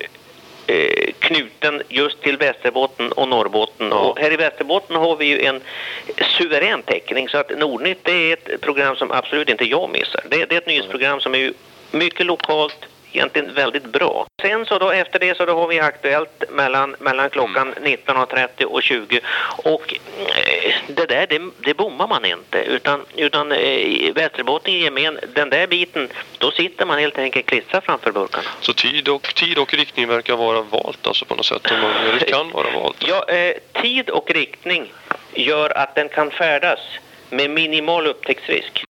eh, 0.67 1.11
knuten 1.19 1.81
just 1.89 2.21
till 2.21 2.37
Västerbotten 2.37 3.11
och 3.11 3.27
Norrbotten. 3.27 3.87
Ja. 3.91 3.95
Och 3.97 4.19
här 4.19 4.31
i 4.33 4.35
Västerbotten 4.37 4.95
har 4.95 5.15
vi 5.15 5.25
ju 5.25 5.41
en 5.45 5.61
suverän 6.37 6.81
täckning 6.83 7.29
så 7.29 7.37
att 7.37 7.57
Nordnytt 7.59 7.99
det 8.03 8.11
är 8.11 8.33
ett 8.33 8.61
program 8.61 8.95
som 8.95 9.11
absolut 9.11 9.49
inte 9.49 9.65
jag 9.65 9.89
missar. 9.89 10.23
Det, 10.29 10.45
det 10.45 10.55
är 10.55 10.57
ett 10.57 10.67
nyhetsprogram 10.67 11.19
som 11.19 11.33
är 11.35 11.39
ju 11.39 11.53
mycket 11.91 12.25
lokalt, 12.25 12.85
egentligen 13.11 13.53
väldigt 13.53 13.85
bra. 13.85 14.25
Sen 14.41 14.65
så 14.65 14.79
då 14.79 14.89
efter 14.89 15.19
det 15.19 15.37
så 15.37 15.45
då 15.45 15.53
har 15.55 15.67
vi 15.67 15.79
Aktuellt 15.79 16.43
mellan, 16.49 16.95
mellan 16.99 17.29
klockan 17.29 17.73
19.30 17.73 18.63
och 18.63 18.83
20 18.83 19.19
och 19.63 19.95
eh, 20.35 20.73
det 20.87 21.05
där 21.05 21.27
det, 21.27 21.41
det 21.65 21.73
bommar 21.73 22.07
man 22.07 22.25
inte 22.25 22.63
utan, 22.63 23.05
utan 23.15 23.51
eh, 23.51 24.13
Västerbotten 24.13 24.73
i 24.73 24.83
gemen, 24.83 25.19
den 25.33 25.49
där 25.49 25.67
biten, 25.67 26.09
då 26.37 26.51
sitter 26.51 26.85
man 26.85 26.99
helt 26.99 27.17
enkelt 27.17 27.45
klistrad 27.45 27.83
framför 27.83 28.11
burkarna. 28.11 28.47
Så 28.61 28.73
tid 28.73 29.09
och, 29.09 29.35
tid 29.35 29.57
och 29.57 29.73
riktning 29.73 30.07
verkar 30.07 30.35
vara 30.35 30.61
valt 30.61 31.07
alltså 31.07 31.25
på 31.25 31.35
något 31.35 31.45
sätt. 31.45 31.71
Om 31.71 31.81
man, 31.81 31.91
eller 31.91 32.19
kan 32.19 32.51
vara 32.51 32.71
valt. 32.71 32.97
Ja, 33.07 33.25
eh, 33.29 33.81
tid 33.81 34.09
och 34.09 34.31
riktning 34.31 34.93
gör 35.33 35.77
att 35.77 35.95
den 35.95 36.09
kan 36.09 36.31
färdas 36.31 36.79
med 37.29 37.49
minimal 37.49 38.07
upptäcktsrisk. 38.07 38.83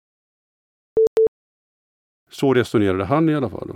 Så 2.30 2.54
resonerade 2.54 3.04
han 3.04 3.28
i 3.28 3.34
alla 3.34 3.50
fall. 3.50 3.70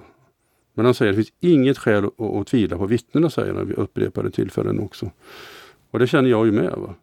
Men 0.75 0.85
han 0.85 0.95
säger 0.95 1.13
att 1.13 1.17
det 1.17 1.25
finns 1.25 1.37
inget 1.41 1.79
skäl 1.79 2.05
att, 2.05 2.21
att 2.21 2.47
tvivla 2.47 2.79
på 2.79 2.87
vittnena, 2.87 3.31
säger 3.31 3.55
han 3.55 3.69
vid 3.69 3.79
upprepade 3.79 4.31
tillfällen 4.31 4.81
också. 4.81 5.11
Och 5.91 5.99
det 5.99 6.07
känner 6.07 6.31
jag 6.31 6.47
ju 6.47 6.53
med. 6.53 6.73
Va? 6.77 6.95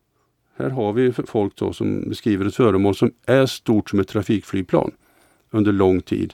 Här 0.55 0.69
har 0.69 0.93
vi 0.93 1.11
folk 1.11 1.55
då 1.55 1.73
som 1.73 2.09
beskriver 2.09 2.45
ett 2.45 2.55
föremål 2.55 2.95
som 2.95 3.11
är 3.25 3.45
stort 3.45 3.89
som 3.89 3.99
ett 3.99 4.07
trafikflygplan 4.07 4.91
under 5.49 5.71
lång 5.71 6.01
tid 6.01 6.33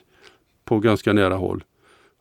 på 0.64 0.78
ganska 0.78 1.12
nära 1.12 1.34
håll. 1.34 1.64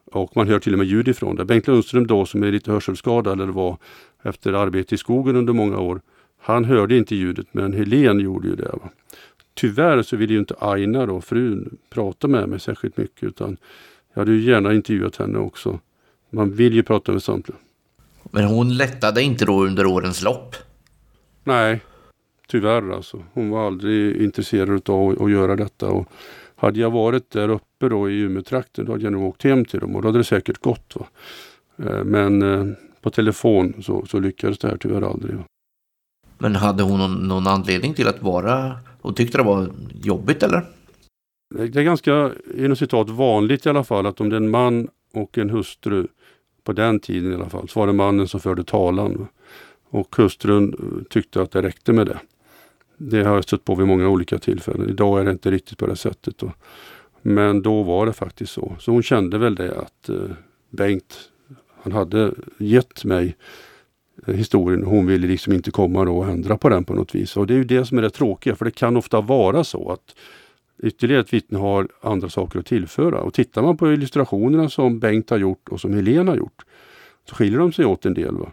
Och 0.05 0.35
man 0.35 0.47
hör 0.47 0.59
till 0.59 0.73
och 0.73 0.79
med 0.79 0.87
ljud 0.87 1.07
ifrån 1.07 1.35
det. 1.35 1.45
Bengt 1.45 1.67
Lundström 1.67 2.07
då 2.07 2.25
som 2.25 2.43
är 2.43 2.51
lite 2.51 2.71
hörselskadad 2.71 3.41
eller 3.41 3.51
var 3.51 3.77
efter 4.23 4.53
arbete 4.53 4.95
i 4.95 4.97
skogen 4.97 5.35
under 5.35 5.53
många 5.53 5.79
år. 5.79 6.01
Han 6.41 6.65
hörde 6.65 6.97
inte 6.97 7.15
ljudet 7.15 7.47
men 7.51 7.73
Helen 7.73 8.19
gjorde 8.19 8.47
ju 8.47 8.55
det. 8.55 8.69
Va? 8.71 8.89
Tyvärr 9.53 10.01
så 10.01 10.17
ville 10.17 10.33
ju 10.33 10.39
inte 10.39 10.55
Aina 10.59 11.05
då, 11.05 11.21
frun, 11.21 11.77
prata 11.89 12.27
med 12.27 12.49
mig 12.49 12.59
särskilt 12.59 12.97
mycket 12.97 13.23
utan 13.23 13.57
jag 14.17 14.21
hade 14.21 14.31
ju 14.31 14.51
gärna 14.51 14.73
intervjuat 14.73 15.15
henne 15.15 15.39
också. 15.39 15.79
Man 16.29 16.51
vill 16.51 16.73
ju 16.73 16.83
prata 16.83 17.11
med 17.11 17.23
samtliga. 17.23 17.57
Men 18.23 18.43
hon 18.43 18.77
lättade 18.77 19.21
inte 19.21 19.45
då 19.45 19.65
under 19.65 19.85
årens 19.85 20.23
lopp. 20.23 20.55
Nej, 21.43 21.81
tyvärr 22.47 22.91
alltså. 22.91 23.23
Hon 23.33 23.49
var 23.49 23.67
aldrig 23.67 24.21
intresserad 24.21 24.89
av 24.89 25.23
att, 25.23 25.31
göra 25.31 25.55
detta. 25.55 25.87
Och 25.87 26.07
hade 26.55 26.79
jag 26.79 26.91
varit 26.91 27.29
där 27.29 27.49
uppe 27.49 27.89
då 27.89 28.09
i 28.09 28.19
Umeåtrakten 28.19 28.85
då 28.85 28.91
hade 28.91 29.03
jag 29.03 29.13
nog 29.13 29.23
åkt 29.23 29.43
hem 29.43 29.65
till 29.65 29.79
dem 29.79 29.95
och 29.95 30.01
då 30.01 30.07
hade 30.07 30.19
det 30.19 30.23
säkert 30.23 30.61
gått. 30.61 30.93
Va? 30.95 31.07
Eh, 31.85 32.03
Men 32.03 32.41
eh, 32.41 32.75
på 33.01 33.09
telefon 33.09 33.73
så, 33.81 34.05
så 34.05 34.19
lyckades 34.19 34.59
det 34.59 34.67
här 34.67 34.77
tyvärr 34.77 35.01
aldrig. 35.01 35.35
Va? 35.35 35.43
Men 36.37 36.55
hade 36.55 36.83
hon 36.83 36.99
någon, 36.99 37.27
någon 37.27 37.47
anledning 37.47 37.93
till 37.93 38.07
att 38.07 38.21
vara... 38.21 38.79
Hon 39.01 39.13
tyckte 39.13 39.37
det 39.37 39.43
var 39.43 39.69
jobbigt 40.01 40.43
eller? 40.43 40.76
Det 41.49 41.79
är 41.79 41.83
ganska, 41.83 42.31
inom 42.55 42.75
citat, 42.75 43.09
vanligt 43.09 43.65
i 43.65 43.69
alla 43.69 43.83
fall 43.83 44.05
att 44.05 44.21
om 44.21 44.29
det 44.29 44.35
är 44.35 44.41
en 44.41 44.49
man 44.49 44.87
och 45.13 45.37
en 45.37 45.49
hustru, 45.49 46.07
på 46.63 46.73
den 46.73 46.99
tiden 46.99 47.31
i 47.31 47.35
alla 47.35 47.49
fall, 47.49 47.69
så 47.69 47.79
var 47.79 47.87
det 47.87 47.93
mannen 47.93 48.27
som 48.27 48.39
förde 48.39 48.63
talan. 48.63 49.27
Och 49.89 50.15
hustrun 50.15 50.73
eh, 50.73 51.03
tyckte 51.09 51.41
att 51.41 51.51
det 51.51 51.61
räckte 51.61 51.93
med 51.93 52.07
det. 52.07 52.19
Det 52.97 53.23
har 53.23 53.35
jag 53.35 53.43
stött 53.43 53.65
på 53.65 53.75
vid 53.75 53.87
många 53.87 54.09
olika 54.09 54.37
tillfällen. 54.37 54.89
Idag 54.89 55.19
är 55.19 55.25
det 55.25 55.31
inte 55.31 55.51
riktigt 55.51 55.77
på 55.77 55.87
det 55.87 55.95
sättet. 55.95 56.37
Då. 56.37 56.51
Men 57.21 57.61
då 57.61 57.83
var 57.83 58.05
det 58.05 58.13
faktiskt 58.13 58.53
så. 58.53 58.75
Så 58.79 58.91
hon 58.91 59.03
kände 59.03 59.37
väl 59.37 59.55
det 59.55 59.77
att 59.77 60.09
eh, 60.09 60.15
Bengt, 60.69 61.29
han 61.81 61.91
hade 61.91 62.33
gett 62.57 63.05
mig 63.05 63.35
eh, 64.27 64.33
historien 64.33 64.83
och 64.83 64.91
hon 64.91 65.05
ville 65.05 65.27
liksom 65.27 65.53
inte 65.53 65.71
komma 65.71 66.05
då 66.05 66.17
och 66.17 66.29
ändra 66.29 66.57
på 66.57 66.69
den 66.69 66.83
på 66.83 66.93
något 66.93 67.15
vis. 67.15 67.37
Och 67.37 67.47
det 67.47 67.53
är 67.53 67.57
ju 67.57 67.63
det 67.63 67.85
som 67.85 67.97
är 67.97 68.01
det 68.01 68.09
tråkiga 68.09 68.55
för 68.55 68.65
det 68.65 68.71
kan 68.71 68.97
ofta 68.97 69.21
vara 69.21 69.63
så 69.63 69.91
att 69.91 70.15
ytterligare 70.83 71.21
ett 71.21 71.33
vittne 71.33 71.59
har 71.59 71.87
andra 72.01 72.29
saker 72.29 72.59
att 72.59 72.65
tillföra. 72.65 73.19
Och 73.19 73.33
tittar 73.33 73.61
man 73.61 73.77
på 73.77 73.93
illustrationerna 73.93 74.69
som 74.69 74.99
Bengt 74.99 75.29
har 75.29 75.37
gjort 75.37 75.69
och 75.69 75.81
som 75.81 75.93
Helena 75.93 76.31
har 76.31 76.37
gjort 76.37 76.65
så 77.29 77.35
skiljer 77.35 77.59
de 77.59 77.71
sig 77.71 77.85
åt 77.85 78.05
en 78.05 78.13
del. 78.13 78.35
Va? 78.35 78.51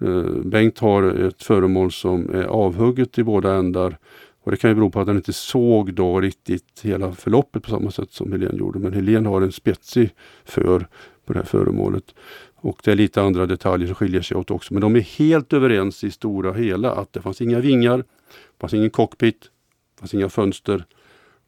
Eh, 0.00 0.22
Bengt 0.44 0.78
har 0.78 1.02
ett 1.02 1.42
föremål 1.42 1.92
som 1.92 2.34
är 2.34 2.44
avhugget 2.44 3.18
i 3.18 3.24
båda 3.24 3.54
ändar 3.54 3.98
och 4.44 4.50
det 4.50 4.56
kan 4.56 4.70
ju 4.70 4.74
bero 4.74 4.90
på 4.90 5.00
att 5.00 5.06
han 5.06 5.16
inte 5.16 5.32
såg 5.32 5.94
då 5.94 6.20
riktigt 6.20 6.80
hela 6.82 7.12
förloppet 7.12 7.62
på 7.62 7.70
samma 7.70 7.90
sätt 7.90 8.12
som 8.12 8.32
Helene 8.32 8.58
gjorde. 8.58 8.78
Men 8.78 8.92
Helene 8.92 9.28
har 9.28 9.42
en 9.42 9.52
spetsig 9.52 10.10
för 10.44 10.86
på 11.26 11.32
det 11.32 11.38
här 11.38 11.46
föremålet. 11.46 12.14
Och 12.54 12.80
det 12.84 12.92
är 12.92 12.96
lite 12.96 13.22
andra 13.22 13.46
detaljer 13.46 13.86
som 13.86 13.94
skiljer 13.94 14.22
sig 14.22 14.36
åt 14.36 14.50
också. 14.50 14.74
Men 14.74 14.80
de 14.80 14.96
är 14.96 15.00
helt 15.00 15.52
överens 15.52 16.04
i 16.04 16.10
stora 16.10 16.52
hela 16.52 16.92
att 16.92 17.12
det 17.12 17.20
fanns 17.20 17.40
inga 17.40 17.60
vingar, 17.60 17.98
det 17.98 18.60
fanns 18.60 18.74
ingen 18.74 18.90
cockpit, 18.90 19.40
det 19.40 20.00
fanns 20.00 20.14
inga 20.14 20.28
fönster, 20.28 20.78
det 20.78 20.84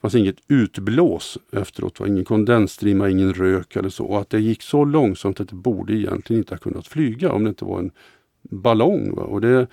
fanns 0.03 0.15
inget 0.15 0.37
utblås 0.49 1.39
efteråt. 1.53 2.01
Va? 2.01 2.07
Ingen 2.07 2.25
kondensstrimma, 2.25 3.11
ingen 3.11 3.35
rök 3.35 3.77
eller 3.77 3.89
så. 3.89 4.05
Och 4.05 4.21
att 4.21 4.31
det 4.31 4.41
gick 4.41 4.63
så 4.63 4.85
långsamt 4.85 5.41
att 5.41 5.49
det 5.49 5.55
borde 5.55 5.95
egentligen 5.95 6.41
inte 6.41 6.55
ha 6.55 6.59
kunnat 6.59 6.87
flyga 6.87 7.33
om 7.33 7.45
det 7.45 7.49
inte 7.49 7.65
var 7.65 7.79
en 7.79 7.91
ballong. 8.43 9.15
Va? 9.15 9.23
Och 9.23 9.41
det, 9.41 9.67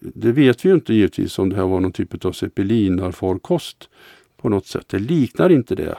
det 0.00 0.32
vet 0.32 0.64
vi 0.64 0.68
ju 0.68 0.74
inte 0.74 0.94
givetvis 0.94 1.38
om 1.38 1.48
det 1.48 1.56
här 1.56 1.66
var 1.66 1.80
någon 1.80 1.92
typ 1.92 2.24
av 2.24 2.32
zeppelinarfarkost 2.32 3.88
på 4.36 4.48
något 4.48 4.66
sätt. 4.66 4.88
Det 4.88 4.98
liknar 4.98 5.50
inte 5.50 5.74
det. 5.74 5.98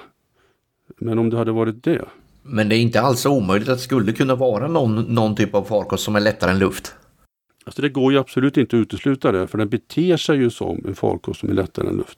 Men 0.98 1.20
om 1.20 1.30
det 1.30 1.38
hade 1.38 1.52
varit 1.52 1.84
det. 1.84 2.06
Men 2.42 2.70
det 2.70 2.76
är 2.76 2.80
inte 2.80 3.02
alls 3.02 3.26
omöjligt 3.26 3.70
att 3.70 3.78
det 3.78 3.84
skulle 3.84 4.14
kunna 4.14 4.36
vara 4.36 4.68
någon, 4.68 5.02
någon 5.02 5.36
typ 5.36 5.56
av 5.56 5.64
farkost 5.64 6.04
som 6.04 6.16
är 6.16 6.20
lättare 6.20 6.52
än 6.52 6.60
luft. 6.60 6.96
Alltså 7.66 7.82
det 7.82 7.90
går 7.90 8.14
ju 8.14 8.20
absolut 8.20 8.58
inte 8.58 8.76
att 8.76 8.82
utesluta 8.82 9.32
det 9.32 9.48
för 9.48 9.58
den 9.58 9.70
beter 9.70 10.18
sig 10.18 10.38
ju 10.38 10.50
som 10.50 10.86
en 10.88 10.96
farkost 10.96 11.40
som 11.40 11.50
är 11.50 11.54
lättare 11.54 11.88
än 11.88 11.98
luft. 11.98 12.18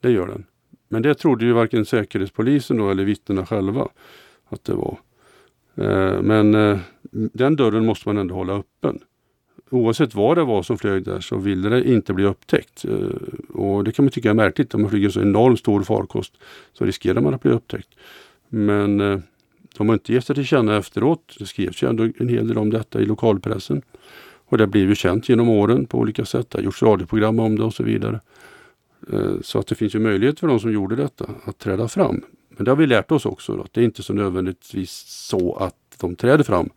Det 0.00 0.10
gör 0.10 0.26
den. 0.26 0.44
Men 0.88 1.02
det 1.02 1.14
trodde 1.14 1.44
ju 1.44 1.52
varken 1.52 1.84
Säkerhetspolisen 1.84 2.76
då 2.76 2.90
eller 2.90 3.04
vittnena 3.04 3.46
själva 3.46 3.88
att 4.48 4.64
det 4.64 4.74
var. 4.74 4.98
Eh, 5.74 6.22
men 6.22 6.54
eh, 6.54 6.78
den 7.10 7.56
dörren 7.56 7.86
måste 7.86 8.08
man 8.08 8.18
ändå 8.18 8.34
hålla 8.34 8.52
öppen. 8.52 8.98
Oavsett 9.70 10.14
vad 10.14 10.36
det 10.36 10.44
var 10.44 10.62
som 10.62 10.78
flög 10.78 11.04
där 11.04 11.20
så 11.20 11.36
ville 11.36 11.68
det 11.68 11.88
inte 11.88 12.12
bli 12.12 12.24
upptäckt. 12.24 12.84
Eh, 12.84 13.56
och 13.60 13.84
det 13.84 13.92
kan 13.92 14.04
man 14.04 14.12
tycka 14.12 14.30
är 14.30 14.34
märkligt. 14.34 14.74
Om 14.74 14.82
man 14.82 14.90
flyger 14.90 15.10
så 15.10 15.20
enormt 15.20 15.58
stor 15.58 15.82
farkost 15.82 16.34
så 16.72 16.84
riskerar 16.84 17.20
man 17.20 17.34
att 17.34 17.42
bli 17.42 17.50
upptäckt. 17.50 17.88
Men 18.48 18.98
de 19.78 19.88
har 19.88 19.92
inte 19.94 20.12
gett 20.12 20.24
sig 20.24 20.34
till 20.34 20.46
känna 20.46 20.76
efteråt. 20.76 21.36
Det 21.38 21.46
skrevs 21.46 21.82
ju 21.82 21.88
ändå 21.88 22.08
en 22.18 22.28
hel 22.28 22.48
del 22.48 22.58
om 22.58 22.70
detta 22.70 23.00
i 23.00 23.04
lokalpressen. 23.04 23.82
Och 24.44 24.58
det 24.58 24.66
blev 24.66 24.88
ju 24.88 24.94
känt 24.94 25.28
genom 25.28 25.48
åren 25.48 25.86
på 25.86 25.98
olika 25.98 26.24
sätt. 26.24 26.50
Det 26.50 26.58
har 26.58 26.62
gjorts 26.64 26.82
radioprogram 26.82 27.40
om 27.40 27.56
det 27.56 27.64
och 27.64 27.74
så 27.74 27.82
vidare. 27.82 28.20
Eh, 29.12 29.34
så 29.42 29.58
att 29.58 29.66
det 29.66 29.74
finns 29.74 29.94
ju 29.94 29.98
möjlighet 29.98 30.40
för 30.40 30.46
de 30.46 30.60
som 30.60 30.72
gjorde 30.72 30.96
detta 30.96 31.26
att 31.44 31.58
träda 31.58 31.88
fram. 31.88 32.22
Men 32.48 32.64
det 32.64 32.70
har 32.70 32.76
vi 32.76 32.86
lärt 32.86 33.10
oss 33.10 33.26
också. 33.26 33.60
Att 33.60 33.72
det 33.72 33.80
är 33.80 33.84
inte 33.84 34.02
så 34.02 34.12
nödvändigtvis 34.12 35.04
så 35.06 35.56
att 35.56 35.74
de 36.00 36.16
träder 36.16 36.44
fram 36.44 36.70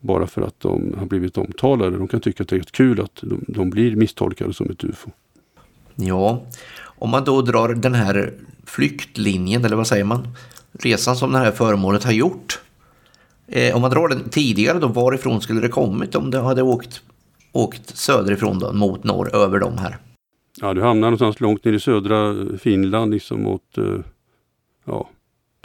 bara 0.00 0.26
för 0.26 0.42
att 0.42 0.60
de 0.60 0.94
har 0.98 1.06
blivit 1.06 1.38
omtalade. 1.38 1.98
De 1.98 2.08
kan 2.08 2.20
tycka 2.20 2.42
att 2.42 2.48
det 2.48 2.56
är 2.56 2.60
kul 2.60 3.00
att 3.00 3.16
de, 3.22 3.44
de 3.48 3.70
blir 3.70 3.96
misstolkade 3.96 4.52
som 4.52 4.70
ett 4.70 4.84
UFO. 4.84 5.10
Ja, 5.94 6.42
om 6.84 7.10
man 7.10 7.24
då 7.24 7.42
drar 7.42 7.68
den 7.74 7.94
här 7.94 8.32
flyktlinjen, 8.66 9.64
eller 9.64 9.76
vad 9.76 9.86
säger 9.86 10.04
man, 10.04 10.28
resan 10.72 11.16
som 11.16 11.32
det 11.32 11.38
här 11.38 11.50
föremålet 11.50 12.04
har 12.04 12.12
gjort. 12.12 12.60
Eh, 13.46 13.76
om 13.76 13.82
man 13.82 13.90
drar 13.90 14.08
den 14.08 14.28
tidigare 14.28 14.78
då, 14.78 14.88
varifrån 14.88 15.40
skulle 15.40 15.60
det 15.60 15.68
kommit 15.68 16.14
om 16.14 16.30
det 16.30 16.40
hade 16.40 16.62
åkt, 16.62 17.02
åkt 17.52 17.96
söderifrån 17.96 18.58
då, 18.58 18.72
mot 18.72 19.04
norr 19.04 19.34
över 19.34 19.58
de 19.58 19.78
här? 19.78 19.98
Ja, 20.60 20.74
du 20.74 20.82
hamnar 20.82 21.06
någonstans 21.06 21.40
långt 21.40 21.64
ner 21.64 21.72
i 21.72 21.80
södra 21.80 22.34
Finland, 22.58 23.10
liksom 23.10 23.42
mot 23.42 23.78
eh, 23.78 23.98
ja, 24.84 25.08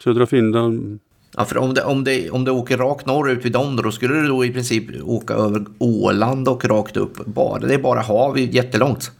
södra 0.03 0.25
Finland. 0.25 0.99
Ja, 1.37 1.45
för 1.45 1.57
om 1.57 1.73
det, 1.73 1.83
om, 1.83 2.03
det, 2.03 2.29
om 2.29 2.45
det 2.45 2.51
åker 2.51 2.77
rakt 2.77 3.05
norrut 3.05 3.45
vid 3.45 3.51
dem 3.51 3.75
då 3.75 3.91
skulle 3.91 4.13
du 4.13 4.27
då 4.27 4.45
i 4.45 4.53
princip 4.53 5.03
åka 5.03 5.33
över 5.33 5.65
Åland 5.79 6.47
och 6.47 6.65
rakt 6.65 6.97
upp. 6.97 7.25
Bara, 7.25 7.59
det 7.59 7.73
är 7.73 7.79
bara 7.79 7.99
hav 7.99 8.39
jättelångt. 8.39 9.11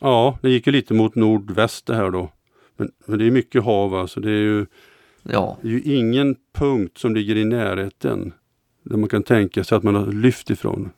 Ja, 0.00 0.38
det 0.42 0.50
gick 0.50 0.66
ju 0.66 0.72
lite 0.72 0.94
mot 0.94 1.14
nordväst 1.14 1.86
det 1.86 1.94
här 1.94 2.10
då. 2.10 2.32
Men, 2.76 2.90
men 3.06 3.18
det 3.18 3.26
är 3.26 3.30
mycket 3.30 3.64
hav 3.64 3.94
alltså. 3.94 4.20
Det 4.20 4.30
är, 4.30 4.42
ju, 4.42 4.66
ja. 5.22 5.58
det 5.62 5.68
är 5.68 5.72
ju 5.72 5.82
ingen 5.82 6.36
punkt 6.54 6.98
som 6.98 7.14
ligger 7.14 7.36
i 7.36 7.44
närheten 7.44 8.32
där 8.82 8.96
man 8.96 9.08
kan 9.08 9.22
tänka 9.22 9.64
sig 9.64 9.76
att 9.76 9.82
man 9.82 9.94
har 9.94 10.06
lyft 10.06 10.50
ifrån. 10.50 10.90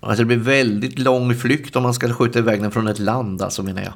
Alltså 0.00 0.22
det 0.22 0.26
blir 0.26 0.36
väldigt 0.36 0.98
lång 0.98 1.34
flykt 1.34 1.76
om 1.76 1.82
man 1.82 1.94
ska 1.94 2.12
skjuta 2.12 2.38
iväg 2.38 2.62
den 2.62 2.70
från 2.70 2.88
ett 2.88 2.98
land 2.98 3.42
alltså 3.42 3.62
menar 3.62 3.82
jag. 3.82 3.92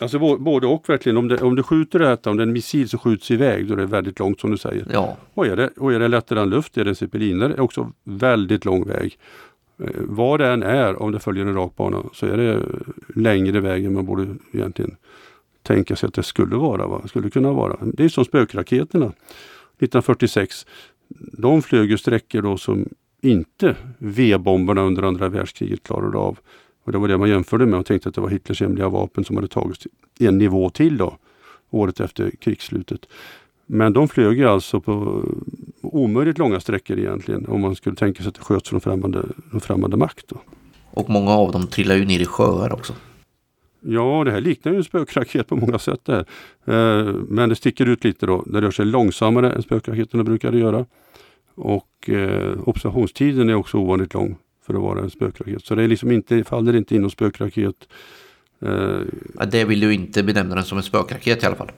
Alltså 0.00 0.36
både 0.38 0.66
och 0.66 0.88
verkligen. 0.88 1.16
Om, 1.16 1.28
det, 1.28 1.42
om 1.42 1.56
du 1.56 1.62
skjuter 1.62 1.98
detta, 1.98 2.30
om 2.30 2.36
det 2.36 2.42
är 2.42 2.46
en 2.46 2.52
missil 2.52 2.88
som 2.88 2.98
skjuts 2.98 3.30
iväg, 3.30 3.66
då 3.66 3.74
är 3.74 3.78
det 3.78 3.86
väldigt 3.86 4.18
långt 4.18 4.40
som 4.40 4.50
du 4.50 4.58
säger. 4.58 4.86
Ja. 4.92 5.16
Och, 5.34 5.46
är 5.46 5.56
det, 5.56 5.70
och 5.76 5.92
är 5.92 5.98
det 5.98 6.08
lättare 6.08 6.40
än 6.40 6.50
luft, 6.50 6.78
är 6.78 6.84
det 6.84 6.94
zeppeliner, 6.94 7.50
är 7.50 7.60
också 7.60 7.92
väldigt 8.04 8.64
lång 8.64 8.86
väg. 8.86 9.18
Eh, 9.82 9.90
vad 9.96 10.40
det 10.40 10.46
än 10.46 10.62
är, 10.62 11.02
om 11.02 11.12
det 11.12 11.18
följer 11.18 11.46
en 11.46 11.54
rak 11.54 11.76
bana, 11.76 12.02
så 12.12 12.26
är 12.26 12.36
det 12.36 12.62
längre 13.14 13.60
väg 13.60 13.84
än 13.84 13.94
man 13.94 14.06
borde 14.06 14.26
egentligen 14.52 14.96
tänka 15.62 15.96
sig 15.96 16.06
att 16.06 16.14
det 16.14 16.22
skulle 16.22 16.56
vara. 16.56 16.86
Va? 16.86 17.02
Skulle 17.08 17.30
kunna 17.30 17.52
vara. 17.52 17.76
Det 17.82 18.04
är 18.04 18.08
som 18.08 18.24
spökraketerna 18.24 19.06
1946. 19.06 20.66
De 21.32 21.62
flög 21.62 21.90
ju 21.90 21.98
sträckor 21.98 22.42
då 22.42 22.56
som 22.56 22.88
inte 23.30 23.76
V-bomberna 23.98 24.82
under 24.82 25.02
andra 25.02 25.28
världskriget 25.28 25.82
klarade 25.82 26.18
av. 26.18 26.38
Och 26.84 26.92
det 26.92 26.98
var 26.98 27.08
det 27.08 27.18
man 27.18 27.28
jämförde 27.28 27.66
med 27.66 27.80
och 27.80 27.86
tänkte 27.86 28.08
att 28.08 28.14
det 28.14 28.20
var 28.20 28.28
Hitlers 28.28 28.60
hemliga 28.60 28.88
vapen 28.88 29.24
som 29.24 29.36
hade 29.36 29.48
tagits 29.48 29.86
en 30.18 30.38
nivå 30.38 30.70
till 30.70 30.96
då, 30.96 31.16
året 31.70 32.00
efter 32.00 32.30
krigsslutet. 32.30 33.06
Men 33.66 33.92
de 33.92 34.08
flög 34.08 34.38
ju 34.38 34.48
alltså 34.48 34.80
på 34.80 35.24
omöjligt 35.82 36.38
långa 36.38 36.60
sträckor 36.60 36.98
egentligen 36.98 37.46
om 37.46 37.60
man 37.60 37.76
skulle 37.76 37.96
tänka 37.96 38.22
sig 38.22 38.28
att 38.28 38.34
det 38.34 38.40
sköts 38.40 38.68
från 38.68 38.80
främmande, 38.80 39.22
från 39.50 39.60
främmande 39.60 39.96
makt. 39.96 40.28
Då. 40.28 40.36
Och 40.90 41.10
många 41.10 41.30
av 41.30 41.52
dem 41.52 41.66
trillar 41.66 41.96
ju 41.96 42.04
ner 42.04 42.20
i 42.20 42.26
sjöar 42.26 42.72
också. 42.72 42.94
Ja, 43.80 44.22
det 44.24 44.30
här 44.30 44.40
liknar 44.40 44.72
ju 44.72 44.78
en 44.78 44.84
spökraket 44.84 45.48
på 45.48 45.56
många 45.56 45.78
sätt. 45.78 46.00
Där. 46.04 46.24
Eh, 46.64 47.14
men 47.28 47.48
det 47.48 47.56
sticker 47.56 47.86
ut 47.86 48.04
lite 48.04 48.26
då. 48.26 48.44
Det 48.46 48.60
rör 48.60 48.70
sig 48.70 48.84
långsammare 48.84 49.52
än 49.52 49.62
spökraketerna 49.62 50.24
brukade 50.24 50.58
göra. 50.58 50.86
Och 51.56 52.10
eh, 52.10 52.68
observationstiden 52.68 53.48
är 53.48 53.54
också 53.54 53.78
ovanligt 53.78 54.14
lång 54.14 54.36
för 54.66 54.74
att 54.74 54.80
vara 54.80 55.00
en 55.00 55.10
spökraket. 55.10 55.64
Så 55.64 55.74
det 55.74 55.82
är 55.82 55.88
liksom 55.88 56.10
inte, 56.10 56.44
faller 56.44 56.76
inte 56.76 56.94
in 56.94 57.02
någon 57.02 57.10
spökraket. 57.10 57.76
Eh, 58.62 59.00
ja, 59.38 59.44
det 59.50 59.64
vill 59.64 59.80
du 59.80 59.94
inte 59.94 60.22
benämna 60.22 60.54
den 60.54 60.64
som 60.64 60.78
en 60.78 60.84
spökraket 60.84 61.42
i 61.42 61.46
alla 61.46 61.56
fall? 61.56 61.70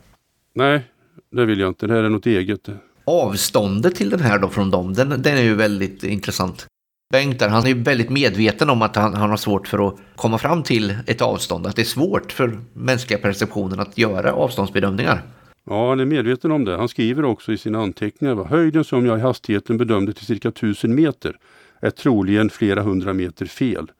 Nej, 0.54 0.82
det 1.30 1.44
vill 1.44 1.60
jag 1.60 1.68
inte. 1.68 1.86
Det 1.86 1.94
här 1.94 2.02
är 2.02 2.08
något 2.08 2.26
eget. 2.26 2.68
Avståndet 3.04 3.94
till 3.94 4.10
den 4.10 4.20
här 4.20 4.38
då 4.38 4.48
från 4.48 4.70
dem, 4.70 4.94
den, 4.94 5.08
den 5.08 5.38
är 5.38 5.42
ju 5.42 5.54
väldigt 5.54 6.04
intressant. 6.04 6.66
Bengt 7.12 7.38
där, 7.38 7.48
han 7.48 7.64
är 7.64 7.68
ju 7.68 7.82
väldigt 7.82 8.10
medveten 8.10 8.70
om 8.70 8.82
att 8.82 8.96
han, 8.96 9.14
han 9.14 9.30
har 9.30 9.36
svårt 9.36 9.68
för 9.68 9.88
att 9.88 9.96
komma 10.16 10.38
fram 10.38 10.62
till 10.62 10.96
ett 11.06 11.22
avstånd. 11.22 11.66
Att 11.66 11.76
det 11.76 11.82
är 11.82 11.86
svårt 11.86 12.32
för 12.32 12.60
mänskliga 12.72 13.18
perceptionen 13.18 13.80
att 13.80 13.98
göra 13.98 14.32
avståndsbedömningar. 14.32 15.22
Ja, 15.70 15.88
han 15.88 16.00
är 16.00 16.04
medveten 16.04 16.50
om 16.50 16.64
det. 16.64 16.76
Han 16.76 16.88
skriver 16.88 17.24
också 17.24 17.52
i 17.52 17.58
sina 17.58 17.82
anteckningar. 17.82 18.44
Höjden 18.44 18.84
som 18.84 19.06
jag 19.06 19.18
i 19.18 19.22
hastigheten 19.22 19.78
bedömde 19.78 20.12
till 20.12 20.26
cirka 20.26 20.48
1000 20.48 20.94
meter 20.94 21.38
är 21.80 21.90
troligen 21.90 22.50
flera 22.50 22.82
hundra 22.82 23.12
meter 23.12 23.46
fel. 23.46 23.90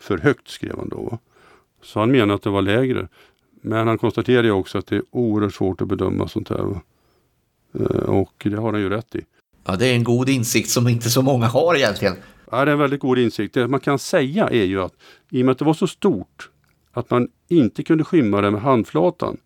För 0.00 0.18
högt 0.18 0.48
skrev 0.48 0.76
han 0.78 0.88
då. 0.88 1.18
Så 1.82 2.00
han 2.00 2.10
menar 2.10 2.34
att 2.34 2.42
det 2.42 2.50
var 2.50 2.62
lägre. 2.62 3.08
Men 3.62 3.88
han 3.88 3.98
konstaterar 3.98 4.50
också 4.50 4.78
att 4.78 4.86
det 4.86 4.96
är 4.96 5.02
oerhört 5.10 5.54
svårt 5.54 5.80
att 5.80 5.88
bedöma 5.88 6.28
sånt 6.28 6.48
här. 6.48 6.80
Eh, 7.78 7.84
och 7.86 8.34
det 8.44 8.56
har 8.56 8.72
han 8.72 8.80
ju 8.80 8.88
rätt 8.88 9.14
i. 9.14 9.20
Ja, 9.64 9.76
det 9.76 9.86
är 9.86 9.94
en 9.94 10.04
god 10.04 10.28
insikt 10.28 10.70
som 10.70 10.88
inte 10.88 11.10
så 11.10 11.22
många 11.22 11.46
har 11.46 11.74
egentligen. 11.76 12.14
Ja, 12.50 12.64
det 12.64 12.70
är 12.70 12.72
en 12.72 12.78
väldigt 12.78 13.00
god 13.00 13.18
insikt. 13.18 13.54
Det 13.54 13.68
man 13.68 13.80
kan 13.80 13.98
säga 13.98 14.48
är 14.48 14.64
ju 14.64 14.82
att 14.82 14.94
i 15.30 15.42
och 15.42 15.46
med 15.46 15.52
att 15.52 15.58
det 15.58 15.64
var 15.64 15.74
så 15.74 15.86
stort 15.86 16.50
att 16.92 17.10
man 17.10 17.28
inte 17.48 17.82
kunde 17.82 18.04
skymma 18.04 18.40
det 18.40 18.50
med 18.50 18.62
handflatan 18.62 19.36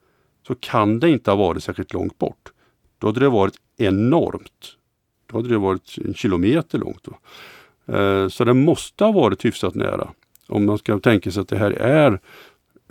så 0.47 0.55
kan 0.55 1.01
det 1.01 1.11
inte 1.11 1.31
ha 1.31 1.37
varit 1.37 1.65
särskilt 1.65 1.93
långt 1.93 2.19
bort. 2.19 2.53
Då 2.99 3.07
hade 3.07 3.21
det 3.21 3.29
varit 3.29 3.55
enormt. 3.77 4.77
Då 5.27 5.39
hade 5.39 5.49
det 5.49 5.59
varit 5.59 5.99
en 6.05 6.15
kilometer 6.15 6.79
långt. 6.79 7.03
Då. 7.03 7.19
Eh, 7.95 8.29
så 8.29 8.45
det 8.45 8.55
måste 8.55 9.05
ha 9.05 9.13
varit 9.13 9.45
hyfsat 9.45 9.75
nära. 9.75 10.11
Om 10.49 10.67
man 10.67 10.79
ska 10.79 10.99
tänka 10.99 11.31
sig 11.31 11.41
att 11.41 11.49
det 11.49 11.59
här 11.59 11.71
är 11.71 12.21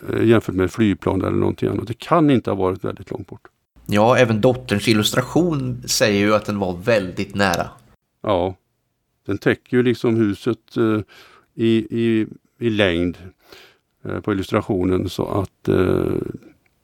eh, 0.10 0.24
jämfört 0.24 0.56
med 0.56 0.72
flygplan 0.72 1.22
eller 1.22 1.38
någonting 1.38 1.70
annat. 1.70 1.88
Det 1.88 2.00
kan 2.00 2.30
inte 2.30 2.50
ha 2.50 2.56
varit 2.56 2.84
väldigt 2.84 3.12
långt 3.12 3.28
bort. 3.28 3.48
Ja, 3.86 4.18
även 4.18 4.42
dotterns 4.42 4.88
illustration 4.88 5.84
säger 5.88 6.20
ju 6.20 6.36
att 6.36 6.46
den 6.46 6.60
var 6.60 6.78
väldigt 6.78 7.36
nära. 7.36 7.70
Ja, 8.22 8.56
den 9.26 9.38
täcker 9.38 9.78
ju 9.78 9.84
liksom 9.84 10.16
huset 10.16 10.78
eh, 10.78 11.00
i, 11.56 11.88
i, 11.90 12.28
i 12.60 12.70
längd 12.70 13.18
på 14.24 14.32
illustrationen 14.32 15.10
så 15.10 15.26
att 15.28 15.70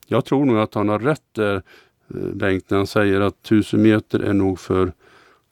jag 0.10 0.26
tror 0.26 0.46
nog 0.46 0.58
att 0.58 0.74
han 0.74 0.90
har 0.90 1.00
rätt 1.00 1.24
där 1.32 1.56
eh, 1.56 1.62
Bengt 2.34 2.70
när 2.70 2.78
han 2.78 2.88
säger 2.88 3.22
att 3.22 3.46
1000 3.46 3.82
meter 3.82 4.20
är 4.20 4.34
nog 4.34 4.60
för 4.60 4.92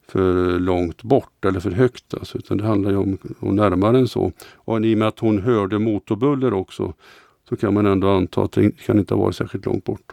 för 0.08 0.58
långt 0.58 1.02
bort 1.02 1.44
eller 1.44 1.60
för 1.60 1.70
högt. 1.70 2.14
Alltså, 2.14 2.38
utan 2.38 2.58
det 2.58 2.64
handlar 2.64 2.90
ju 2.90 2.96
om, 2.96 3.18
om 3.40 3.56
närmare 3.56 3.98
än 3.98 4.08
så. 4.08 4.32
Och 4.54 4.84
i 4.84 4.94
och 4.94 4.98
med 4.98 5.08
att 5.08 5.18
hon 5.18 5.38
hörde 5.38 5.78
motorbuller 5.78 6.52
också 6.52 6.92
så 7.48 7.56
kan 7.56 7.74
man 7.74 7.86
ändå 7.86 8.08
anta 8.08 8.42
att 8.42 8.52
det 8.52 8.70
kan 8.70 8.98
inte 8.98 9.14
ha 9.14 9.22
varit 9.22 9.36
särskilt 9.36 9.66
långt 9.66 9.84
bort. 9.84 10.12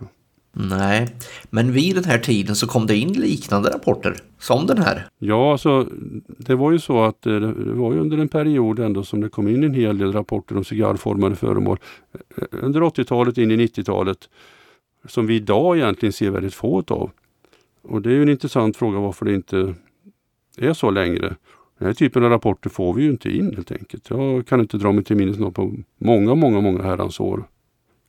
Nej, 0.57 1.07
men 1.49 1.71
vid 1.71 1.95
den 1.95 2.03
här 2.03 2.17
tiden 2.17 2.55
så 2.55 2.67
kom 2.67 2.87
det 2.87 2.97
in 2.97 3.13
liknande 3.13 3.69
rapporter 3.69 4.15
som 4.39 4.65
den 4.65 4.77
här. 4.77 5.07
Ja, 5.19 5.51
alltså 5.51 5.89
det 6.27 6.55
var 6.55 6.71
ju 6.71 6.79
så 6.79 7.03
att 7.03 7.25
eh, 7.25 7.33
det 7.33 7.73
var 7.73 7.93
ju 7.93 7.99
under 7.99 8.17
en 8.17 8.27
period 8.27 8.79
ändå 8.79 9.03
som 9.03 9.21
det 9.21 9.29
kom 9.29 9.47
in 9.47 9.63
en 9.63 9.73
hel 9.73 9.97
del 9.97 10.13
rapporter 10.13 10.57
om 10.57 10.63
cigarrformade 10.63 11.35
föremål. 11.35 11.79
Eh, 12.37 12.43
under 12.51 12.81
80-talet 12.81 13.37
in 13.37 13.51
i 13.51 13.57
90-talet 13.57 14.29
som 15.07 15.27
vi 15.27 15.35
idag 15.35 15.77
egentligen 15.77 16.13
ser 16.13 16.29
väldigt 16.29 16.53
få 16.53 16.83
av. 16.87 17.11
Och 17.81 18.01
det 18.01 18.09
är 18.09 18.13
ju 18.13 18.21
en 18.21 18.29
intressant 18.29 18.77
fråga 18.77 18.99
varför 18.99 19.25
det 19.25 19.35
inte 19.35 19.75
är 20.57 20.73
så 20.73 20.91
längre. 20.91 21.35
Den 21.77 21.87
här 21.87 21.93
typen 21.93 22.23
av 22.23 22.29
rapporter 22.29 22.69
får 22.69 22.93
vi 22.93 23.03
ju 23.03 23.09
inte 23.09 23.29
in 23.29 23.55
helt 23.55 23.71
enkelt. 23.71 24.09
Jag 24.09 24.47
kan 24.47 24.59
inte 24.59 24.77
dra 24.77 24.91
mig 24.91 25.03
till 25.03 25.15
minnes 25.15 25.39
något 25.39 25.55
på 25.55 25.73
många, 25.97 26.35
många, 26.35 26.61
många 26.61 26.83
herrans 26.83 27.19
år. 27.19 27.47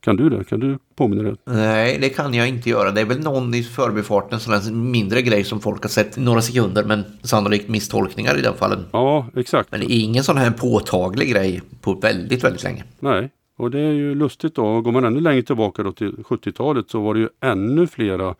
Kan 0.07 0.15
du 0.15 0.29
det? 0.29 0.43
Kan 0.43 0.59
du 0.59 0.77
påminna 0.95 1.23
dig? 1.23 1.35
Nej, 1.45 1.97
det 2.01 2.09
kan 2.09 2.33
jag 2.33 2.47
inte 2.47 2.69
göra. 2.69 2.91
Det 2.91 3.01
är 3.01 3.05
väl 3.05 3.19
någon 3.19 3.53
i 3.53 3.63
förbifarten, 3.63 4.39
sån 4.39 4.91
mindre 4.91 5.21
grej 5.21 5.43
som 5.43 5.59
folk 5.59 5.81
har 5.81 5.89
sett 5.89 6.17
några 6.17 6.41
sekunder, 6.41 6.83
men 6.83 7.03
sannolikt 7.21 7.69
misstolkningar 7.69 8.37
i 8.37 8.41
den 8.41 8.53
fallen. 8.53 8.85
Ja, 8.91 9.27
exakt. 9.35 9.71
Men 9.71 9.79
det 9.79 9.85
är 9.85 10.03
ingen 10.03 10.23
sån 10.23 10.37
här 10.37 10.51
påtaglig 10.51 11.29
grej 11.31 11.61
på 11.81 11.93
väldigt, 11.93 12.43
väldigt 12.43 12.63
länge. 12.63 12.83
Nej, 12.99 13.29
och 13.57 13.71
det 13.71 13.79
är 13.79 13.91
ju 13.91 14.15
lustigt 14.15 14.55
då. 14.55 14.81
Går 14.81 14.91
man 14.91 15.05
ännu 15.05 15.19
längre 15.19 15.41
tillbaka 15.41 15.83
då 15.83 15.91
till 15.91 16.11
70-talet 16.11 16.89
så 16.89 17.01
var 17.01 17.13
det 17.13 17.19
ju 17.19 17.29
ännu 17.41 17.87
flera 17.87 18.35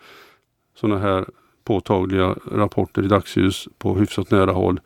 sådana 0.75 0.99
här 0.99 1.25
påtagliga 1.63 2.35
rapporter 2.51 3.03
i 3.03 3.07
dagsljus 3.07 3.67
på 3.77 3.95
hyfsat 3.95 4.31
nära 4.31 4.51
håll. 4.51 4.79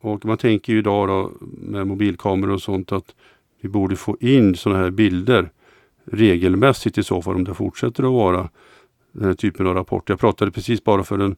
Och 0.00 0.24
man 0.24 0.38
tänker 0.38 0.72
ju 0.72 0.78
idag 0.78 1.08
då 1.08 1.32
med 1.40 1.86
mobilkameror 1.86 2.52
och 2.52 2.62
sånt 2.62 2.92
att 2.92 3.14
vi 3.60 3.68
borde 3.68 3.96
få 3.96 4.16
in 4.20 4.56
sådana 4.56 4.82
här 4.82 4.90
bilder 4.90 5.50
regelmässigt 6.10 6.98
i 6.98 7.02
så 7.02 7.22
fall 7.22 7.34
om 7.34 7.44
det 7.44 7.54
fortsätter 7.54 8.02
att 8.02 8.12
vara 8.12 8.48
den 9.12 9.24
här 9.24 9.34
typen 9.34 9.66
av 9.66 9.74
rapporter. 9.74 10.12
Jag 10.12 10.20
pratade 10.20 10.50
precis 10.50 10.84
bara 10.84 11.04
för 11.04 11.18
en, 11.18 11.36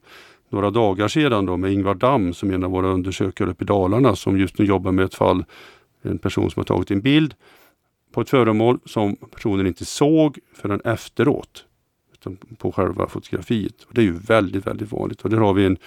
några 0.49 0.69
dagar 0.69 1.07
sedan 1.07 1.45
då 1.45 1.57
med 1.57 1.73
Ingvar 1.73 1.95
Damm 1.95 2.33
som 2.33 2.49
är 2.49 2.53
en 2.53 2.63
av 2.63 2.71
våra 2.71 2.87
undersökare 2.87 3.49
uppe 3.49 3.63
i 3.63 3.67
Dalarna 3.67 4.15
som 4.15 4.39
just 4.39 4.57
nu 4.57 4.65
jobbar 4.65 4.91
med 4.91 5.05
ett 5.05 5.15
fall, 5.15 5.45
en 6.01 6.17
person 6.17 6.51
som 6.51 6.59
har 6.59 6.65
tagit 6.65 6.91
en 6.91 7.01
bild 7.01 7.33
på 8.11 8.21
ett 8.21 8.29
föremål 8.29 8.79
som 8.85 9.15
personen 9.15 9.67
inte 9.67 9.85
såg 9.85 10.39
förrän 10.53 10.81
efteråt. 10.81 11.65
Utan 12.13 12.37
på 12.57 12.71
själva 12.71 13.07
fotografiet. 13.07 13.83
Och 13.83 13.93
det 13.93 14.01
är 14.01 14.05
ju 14.05 14.17
väldigt, 14.17 14.67
väldigt 14.67 14.91
vanligt. 14.91 15.21
Och 15.21 15.29
där 15.29 15.37
har 15.37 15.53
vi 15.53 15.65
en 15.65 15.77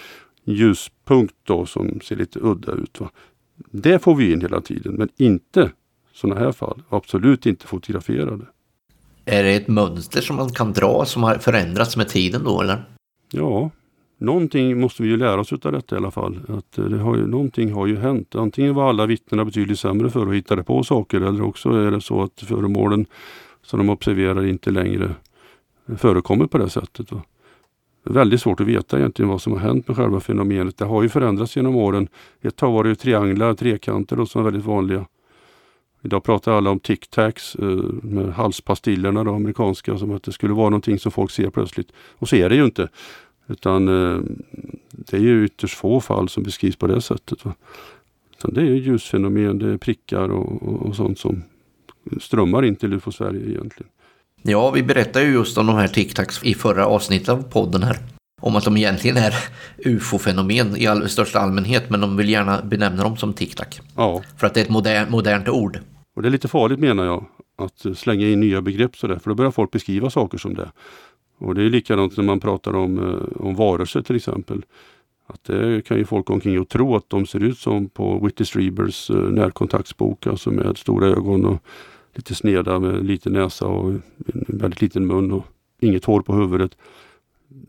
ljuspunkt 0.44 1.34
då 1.42 1.66
som 1.66 2.00
ser 2.00 2.16
lite 2.16 2.38
udda 2.42 2.72
ut. 2.72 3.00
Va? 3.00 3.10
Det 3.70 3.98
får 3.98 4.14
vi 4.14 4.32
in 4.32 4.40
hela 4.40 4.60
tiden 4.60 4.94
men 4.94 5.08
inte 5.16 5.70
sådana 6.12 6.40
här 6.40 6.52
fall. 6.52 6.82
Absolut 6.88 7.46
inte 7.46 7.66
fotograferade. 7.66 8.46
Är 9.28 9.42
det 9.42 9.54
ett 9.54 9.68
mönster 9.68 10.20
som 10.20 10.36
man 10.36 10.50
kan 10.50 10.72
dra 10.72 11.04
som 11.04 11.22
har 11.22 11.34
förändrats 11.34 11.96
med 11.96 12.08
tiden 12.08 12.44
då 12.44 12.60
eller? 12.60 12.84
Ja, 13.32 13.70
någonting 14.18 14.80
måste 14.80 15.02
vi 15.02 15.08
ju 15.08 15.16
lära 15.16 15.40
oss 15.40 15.52
av 15.52 15.72
detta 15.72 15.94
i 15.94 15.98
alla 15.98 16.10
fall. 16.10 16.40
Att 16.48 16.78
eh, 16.78 16.84
det 16.84 16.98
har 16.98 17.16
ju, 17.16 17.26
någonting 17.26 17.72
har 17.72 17.86
ju 17.86 17.96
hänt. 17.96 18.34
Antingen 18.34 18.74
var 18.74 18.88
alla 18.88 19.06
vittnena 19.06 19.44
betydligt 19.44 19.78
sämre 19.78 20.10
för 20.10 20.26
att 20.26 20.34
hitta 20.34 20.62
på 20.62 20.84
saker 20.84 21.20
eller 21.20 21.42
också 21.42 21.70
är 21.70 21.90
det 21.90 22.00
så 22.00 22.22
att 22.22 22.40
föremålen 22.40 23.06
som 23.62 23.78
de 23.78 23.90
observerar 23.90 24.46
inte 24.46 24.70
längre 24.70 25.14
förekommer 25.96 26.46
på 26.46 26.58
det 26.58 26.70
sättet. 26.70 27.12
Va? 27.12 27.22
Det 28.04 28.10
är 28.10 28.14
väldigt 28.14 28.40
svårt 28.40 28.60
att 28.60 28.66
veta 28.66 28.98
egentligen 28.98 29.28
vad 29.28 29.42
som 29.42 29.52
har 29.52 29.60
hänt 29.60 29.88
med 29.88 29.96
själva 29.96 30.20
fenomenet. 30.20 30.78
Det 30.78 30.84
har 30.84 31.02
ju 31.02 31.08
förändrats 31.08 31.56
genom 31.56 31.76
åren. 31.76 32.08
Ett 32.42 32.56
tag 32.56 32.72
var 32.72 32.82
det 32.82 32.88
ju 32.88 32.94
trianglar, 32.94 33.54
trekanter 33.54 34.20
och 34.20 34.28
som 34.28 34.42
var 34.42 34.50
väldigt 34.50 34.66
vanliga. 34.66 35.06
Idag 36.06 36.24
pratar 36.24 36.52
alla 36.52 36.70
om 36.70 36.80
tic-tacs 36.80 37.56
eh, 37.62 37.66
med 38.02 38.34
halspastillerna, 38.34 39.24
de 39.24 39.36
amerikanska, 39.36 39.98
som 39.98 40.10
att 40.10 40.22
det 40.22 40.32
skulle 40.32 40.54
vara 40.54 40.70
någonting 40.70 40.98
som 40.98 41.12
folk 41.12 41.30
ser 41.30 41.50
plötsligt. 41.50 41.88
Och 42.18 42.28
så 42.28 42.36
är 42.36 42.48
det 42.48 42.54
ju 42.54 42.64
inte. 42.64 42.88
Utan 43.46 43.88
eh, 43.88 44.20
det 44.90 45.16
är 45.16 45.20
ju 45.20 45.44
ytterst 45.44 45.74
få 45.74 46.00
fall 46.00 46.28
som 46.28 46.42
beskrivs 46.42 46.76
på 46.76 46.86
det 46.86 47.00
sättet. 47.00 47.44
Va? 47.44 47.54
Utan 48.38 48.54
det 48.54 48.60
är 48.60 48.64
ljusfenomen, 48.64 49.58
det 49.58 49.72
är 49.72 49.76
prickar 49.76 50.28
och, 50.28 50.62
och, 50.62 50.86
och 50.86 50.96
sånt 50.96 51.18
som 51.18 51.42
strömmar 52.20 52.64
in 52.64 52.76
till 52.76 52.92
UFO 52.92 53.12
Sverige 53.12 53.50
egentligen. 53.50 53.90
Ja, 54.42 54.70
vi 54.70 54.82
berättade 54.82 55.24
ju 55.24 55.32
just 55.32 55.58
om 55.58 55.66
de 55.66 55.76
här 55.76 55.88
tic-tacs 55.88 56.44
i 56.44 56.54
förra 56.54 56.86
avsnittet 56.86 57.28
av 57.28 57.42
podden 57.42 57.82
här. 57.82 57.98
Om 58.40 58.56
att 58.56 58.64
de 58.64 58.76
egentligen 58.76 59.16
är 59.16 59.34
ufo-fenomen 59.78 60.76
i 60.76 60.86
all, 60.86 61.08
största 61.08 61.38
allmänhet, 61.38 61.90
men 61.90 62.00
de 62.00 62.16
vill 62.16 62.28
gärna 62.28 62.62
benämna 62.62 63.02
dem 63.02 63.16
som 63.16 63.34
tic-tac. 63.34 63.80
Ja. 63.96 64.22
För 64.36 64.46
att 64.46 64.54
det 64.54 64.60
är 64.60 64.64
ett 64.64 64.70
moder, 64.70 65.06
modernt 65.10 65.48
ord. 65.48 65.80
Och 66.16 66.22
det 66.22 66.28
är 66.28 66.30
lite 66.30 66.48
farligt 66.48 66.78
menar 66.78 67.04
jag, 67.04 67.24
att 67.56 67.98
slänga 67.98 68.28
in 68.28 68.40
nya 68.40 68.62
begrepp 68.62 68.96
sådär, 68.96 69.18
för 69.18 69.30
då 69.30 69.34
börjar 69.34 69.50
folk 69.50 69.70
beskriva 69.70 70.10
saker 70.10 70.38
som 70.38 70.54
det. 70.54 70.72
Och 71.38 71.54
det 71.54 71.62
är 71.62 71.70
likadant 71.70 72.16
när 72.16 72.24
man 72.24 72.40
pratar 72.40 72.76
om, 72.76 72.98
eh, 72.98 73.46
om 73.46 73.54
varelser 73.54 74.02
till 74.02 74.16
exempel. 74.16 74.64
Att 75.26 75.44
det 75.44 75.86
kan 75.86 75.96
ju 75.96 76.04
folk 76.04 76.30
omkring 76.30 76.60
och 76.60 76.68
tro 76.68 76.96
att 76.96 77.10
de 77.10 77.26
ser 77.26 77.42
ut 77.42 77.58
som 77.58 77.88
på 77.88 78.18
Whitty 78.18 78.44
Strebers 78.44 79.10
eh, 79.10 79.16
närkontaktsbok, 79.16 80.26
alltså 80.26 80.50
med 80.50 80.78
stora 80.78 81.06
ögon 81.06 81.44
och 81.44 81.62
lite 82.14 82.34
sneda 82.34 82.78
med 82.78 83.06
liten 83.06 83.32
näsa 83.32 83.66
och 83.66 83.90
en 83.90 84.02
väldigt 84.48 84.82
liten 84.82 85.06
mun 85.06 85.32
och 85.32 85.44
inget 85.80 86.04
hår 86.04 86.20
på 86.20 86.34
huvudet. 86.34 86.76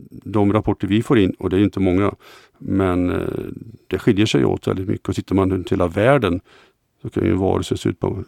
De 0.10 0.54
rapporter 0.54 0.88
vi 0.88 1.04
får 1.04 1.20
in, 1.20 1.32
och 1.40 1.50
det 1.50 1.58
är 1.58 1.64
inte 1.64 1.80
många, 1.80 2.16
men 2.58 3.10
eh, 3.10 3.28
det 3.88 4.00
skiljer 4.00 4.26
sig 4.26 4.46
åt 4.46 4.68
väldigt 4.68 4.88
mycket. 4.88 5.10
Och 5.10 5.16
tittar 5.16 5.36
man 5.36 5.52
runt 5.52 5.72
hela 5.72 5.88
världen 5.88 6.40
så 7.02 7.10
kan 7.10 7.24
ju 7.24 7.32
en 7.32 7.38
varelse 7.38 7.78
se 7.78 7.90
ut 7.90 8.00
på 8.00 8.24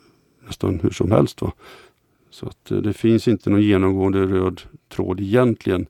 nästan 0.50 0.80
hur 0.84 0.90
som 0.90 1.12
helst. 1.12 1.42
Va? 1.42 1.52
Så 2.30 2.46
att 2.46 2.72
eh, 2.72 2.78
det 2.78 2.94
finns 2.94 3.28
inte 3.28 3.50
någon 3.50 3.62
genomgående 3.62 4.26
röd 4.26 4.62
tråd 4.90 5.20
egentligen. 5.20 5.86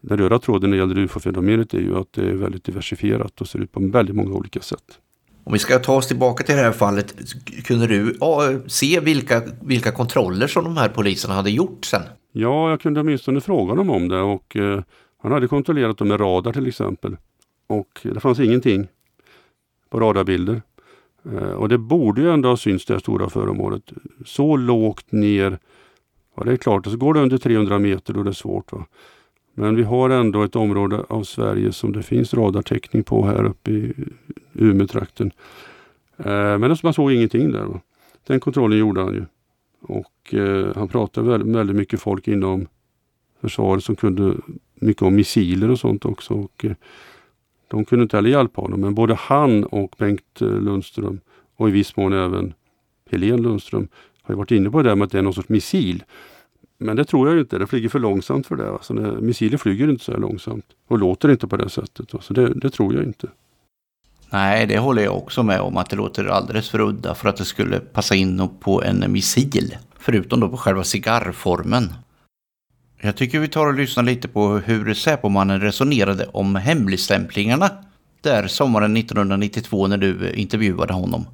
Den 0.00 0.18
röda 0.18 0.38
tråden 0.38 0.70
när 0.70 0.76
det 0.76 0.82
gäller 0.82 0.98
ufo-fenomenet 0.98 1.74
är 1.74 1.80
ju 1.80 1.96
att 1.98 2.12
det 2.12 2.22
är 2.22 2.34
väldigt 2.34 2.64
diversifierat 2.64 3.40
och 3.40 3.48
ser 3.48 3.58
ut 3.58 3.72
på 3.72 3.80
väldigt 3.80 4.16
många 4.16 4.34
olika 4.34 4.60
sätt. 4.60 4.98
Om 5.44 5.52
vi 5.52 5.58
ska 5.58 5.78
ta 5.78 5.96
oss 5.96 6.08
tillbaka 6.08 6.44
till 6.44 6.54
det 6.54 6.60
här 6.60 6.72
fallet, 6.72 7.14
kunde 7.64 7.86
du 7.86 8.16
ja, 8.20 8.52
se 8.66 9.00
vilka, 9.00 9.42
vilka 9.62 9.92
kontroller 9.92 10.46
som 10.46 10.64
de 10.64 10.76
här 10.76 10.88
poliserna 10.88 11.34
hade 11.34 11.50
gjort 11.50 11.84
sen? 11.84 12.02
Ja, 12.32 12.70
jag 12.70 12.80
kunde 12.80 13.00
åtminstone 13.00 13.40
fråga 13.40 13.72
honom 13.72 13.90
om 13.90 14.08
det 14.08 14.20
och 14.20 14.56
eh, 14.56 14.82
han 15.22 15.32
hade 15.32 15.48
kontrollerat 15.48 15.98
dem 15.98 16.08
med 16.08 16.20
radar 16.20 16.52
till 16.52 16.66
exempel. 16.66 17.16
Och 17.66 18.00
det 18.02 18.20
fanns 18.20 18.40
ingenting 18.40 18.88
på 19.90 20.00
radarbilder. 20.00 20.62
Eh, 21.32 21.52
och 21.52 21.68
det 21.68 21.78
borde 21.78 22.20
ju 22.20 22.30
ändå 22.30 22.48
ha 22.48 22.56
synts 22.56 22.84
det 22.84 22.94
här 22.94 22.98
stora 22.98 23.28
föremålet. 23.28 23.92
Så 24.24 24.56
lågt 24.56 25.12
ner. 25.12 25.58
Ja, 26.36 26.44
det 26.44 26.52
är 26.52 26.56
klart, 26.56 26.86
så 26.86 26.96
går 26.96 27.14
det 27.14 27.20
under 27.20 27.38
300 27.38 27.78
meter 27.78 28.14
då 28.14 28.22
det 28.22 28.30
är 28.30 28.32
svårt. 28.32 28.72
Va? 28.72 28.86
Men 29.54 29.76
vi 29.76 29.82
har 29.82 30.10
ändå 30.10 30.42
ett 30.42 30.56
område 30.56 31.04
av 31.08 31.22
Sverige 31.22 31.72
som 31.72 31.92
det 31.92 32.02
finns 32.02 32.34
radartäckning 32.34 33.02
på 33.02 33.26
här 33.26 33.44
uppe 33.44 33.70
i 33.70 33.94
Umeåtrakten. 34.52 35.30
Eh, 36.16 36.58
men 36.58 36.64
alltså, 36.64 36.86
man 36.86 36.94
såg 36.94 37.12
ingenting 37.12 37.52
där. 37.52 37.64
Va? 37.64 37.80
Den 38.26 38.40
kontrollen 38.40 38.78
gjorde 38.78 39.00
han 39.00 39.14
ju. 39.14 39.24
Och 39.80 40.34
eh, 40.34 40.76
han 40.76 40.88
pratade 40.88 41.28
väldigt, 41.28 41.56
väldigt 41.56 41.76
mycket 41.76 42.00
folk 42.00 42.28
inom 42.28 42.66
försvaret 43.40 43.84
som 43.84 43.96
kunde 43.96 44.36
mycket 44.74 45.02
om 45.02 45.14
missiler 45.14 45.70
och 45.70 45.78
sånt 45.78 46.04
också. 46.04 46.34
Och, 46.34 46.64
eh, 46.64 46.72
de 47.68 47.84
kunde 47.84 48.02
inte 48.02 48.16
heller 48.16 48.30
hjälpa 48.30 48.60
honom. 48.60 48.80
Men 48.80 48.94
både 48.94 49.14
han 49.14 49.64
och 49.64 49.94
Bengt 49.98 50.42
eh, 50.42 50.48
Lundström 50.48 51.20
och 51.56 51.68
i 51.68 51.72
viss 51.72 51.96
mån 51.96 52.12
även 52.12 52.54
Helene 53.10 53.42
Lundström 53.42 53.88
har 54.22 54.34
varit 54.34 54.50
inne 54.50 54.70
på 54.70 54.82
det 54.82 54.88
där 54.88 54.96
med 54.96 55.06
att 55.06 55.12
det 55.12 55.18
är 55.18 55.22
någon 55.22 55.34
sorts 55.34 55.48
missil. 55.48 56.04
Men 56.78 56.96
det 56.96 57.04
tror 57.04 57.28
jag 57.28 57.38
inte. 57.38 57.58
Det 57.58 57.66
flyger 57.66 57.88
för 57.88 57.98
långsamt 57.98 58.46
för 58.46 58.56
det. 58.56 58.70
Alltså, 58.70 58.94
missiler 58.94 59.58
flyger 59.58 59.88
inte 59.88 60.04
så 60.04 60.12
här 60.12 60.18
långsamt 60.18 60.66
och 60.88 60.98
låter 60.98 61.30
inte 61.30 61.48
på 61.48 61.56
det 61.56 61.68
sättet. 61.68 62.12
Så 62.20 62.34
det, 62.34 62.54
det 62.54 62.70
tror 62.70 62.94
jag 62.94 63.04
inte. 63.04 63.28
Nej, 64.30 64.66
det 64.66 64.78
håller 64.78 65.02
jag 65.02 65.16
också 65.16 65.42
med 65.42 65.60
om 65.60 65.76
att 65.76 65.90
det 65.90 65.96
låter 65.96 66.24
alldeles 66.24 66.70
för 66.70 66.80
udda 66.80 67.14
för 67.14 67.28
att 67.28 67.36
det 67.36 67.44
skulle 67.44 67.80
passa 67.80 68.14
in 68.14 68.48
på 68.60 68.82
en 68.82 69.12
missil. 69.12 69.76
Förutom 69.98 70.40
då 70.40 70.48
på 70.48 70.56
själva 70.56 70.84
cigarrformen. 70.84 71.92
Jag 73.06 73.16
tycker 73.16 73.38
vi 73.38 73.48
tar 73.48 73.66
och 73.66 73.74
lyssnar 73.74 74.04
lite 74.04 74.28
på 74.28 74.48
hur 74.48 74.94
Säpomannen 74.94 75.60
resonerade 75.60 76.26
om 76.32 76.56
hemligstämplingarna 76.56 77.70
där 78.22 78.46
sommaren 78.48 78.96
1992 78.96 79.86
när 79.86 79.96
du 79.96 80.32
intervjuade 80.34 80.92
honom. 80.92 81.26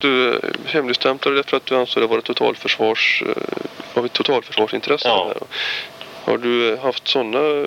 Du 0.00 0.40
hemligstämplade 0.64 1.36
det 1.36 1.42
för 1.42 1.56
att 1.56 1.66
du 1.66 1.76
ansåg 1.76 2.02
det 2.02 2.06
vara 2.06 2.20
totalförsvars, 2.20 3.22
av 3.94 4.06
ett 4.06 4.12
totalförsvarsintresse. 4.12 5.08
Ja. 5.08 5.34
Har 6.24 6.38
du 6.38 6.76
haft 6.76 7.08
sådana 7.08 7.66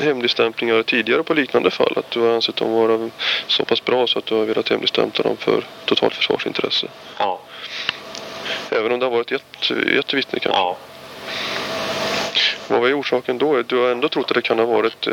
hemligstämplingar 0.00 0.82
tidigare 0.82 1.22
på 1.22 1.34
liknande 1.34 1.70
fall? 1.70 1.92
Att 1.96 2.10
du 2.10 2.20
har 2.20 2.34
ansett 2.34 2.56
dem 2.56 2.72
vara 2.72 3.10
så 3.46 3.64
pass 3.64 3.84
bra 3.84 4.06
så 4.06 4.18
att 4.18 4.26
du 4.26 4.34
har 4.34 4.44
velat 4.44 4.68
hemligstämpla 4.68 5.24
dem 5.24 5.36
för 5.36 5.64
totalförsvarsintresse? 5.84 6.88
Ja. 7.18 7.37
Även 8.70 8.92
om 8.92 8.98
det 8.98 9.06
har 9.06 9.10
varit 9.10 9.32
ett, 9.32 9.70
ett 9.98 10.14
vittne 10.14 10.38
kanske? 10.40 10.60
Ja. 10.60 10.76
Vad 12.68 12.90
är 12.90 13.00
orsaken 13.00 13.38
då? 13.38 13.62
Du 13.62 13.76
har 13.76 13.90
ändå 13.90 14.08
trott 14.08 14.30
att 14.30 14.34
det 14.34 14.42
kan 14.42 14.58
ha 14.58 14.66
varit 14.66 15.06
eh, 15.06 15.12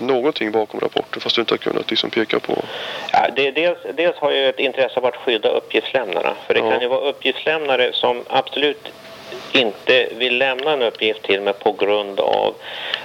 någonting 0.00 0.52
bakom 0.52 0.80
rapporten 0.80 1.20
fast 1.20 1.36
du 1.36 1.42
inte 1.42 1.54
har 1.54 1.58
kunnat 1.58 1.90
liksom 1.90 2.10
peka 2.10 2.40
på... 2.40 2.64
Ja, 3.12 3.28
det, 3.36 3.50
dels, 3.50 3.78
dels 3.94 4.16
har 4.16 4.30
jag 4.30 4.48
ett 4.48 4.58
intresse 4.58 4.96
av 4.96 5.06
att 5.06 5.16
skydda 5.16 5.48
uppgiftslämnarna. 5.48 6.34
För 6.46 6.54
det 6.54 6.60
ja. 6.60 6.70
kan 6.70 6.80
ju 6.80 6.88
vara 6.88 7.00
uppgiftslämnare 7.00 7.92
som 7.92 8.22
absolut 8.28 8.92
inte 9.54 10.08
vill 10.16 10.38
lämna 10.38 10.72
en 10.72 10.82
uppgift 10.82 11.22
till 11.22 11.40
mig 11.40 11.54
på 11.54 11.72
grund 11.72 12.20
av 12.20 12.54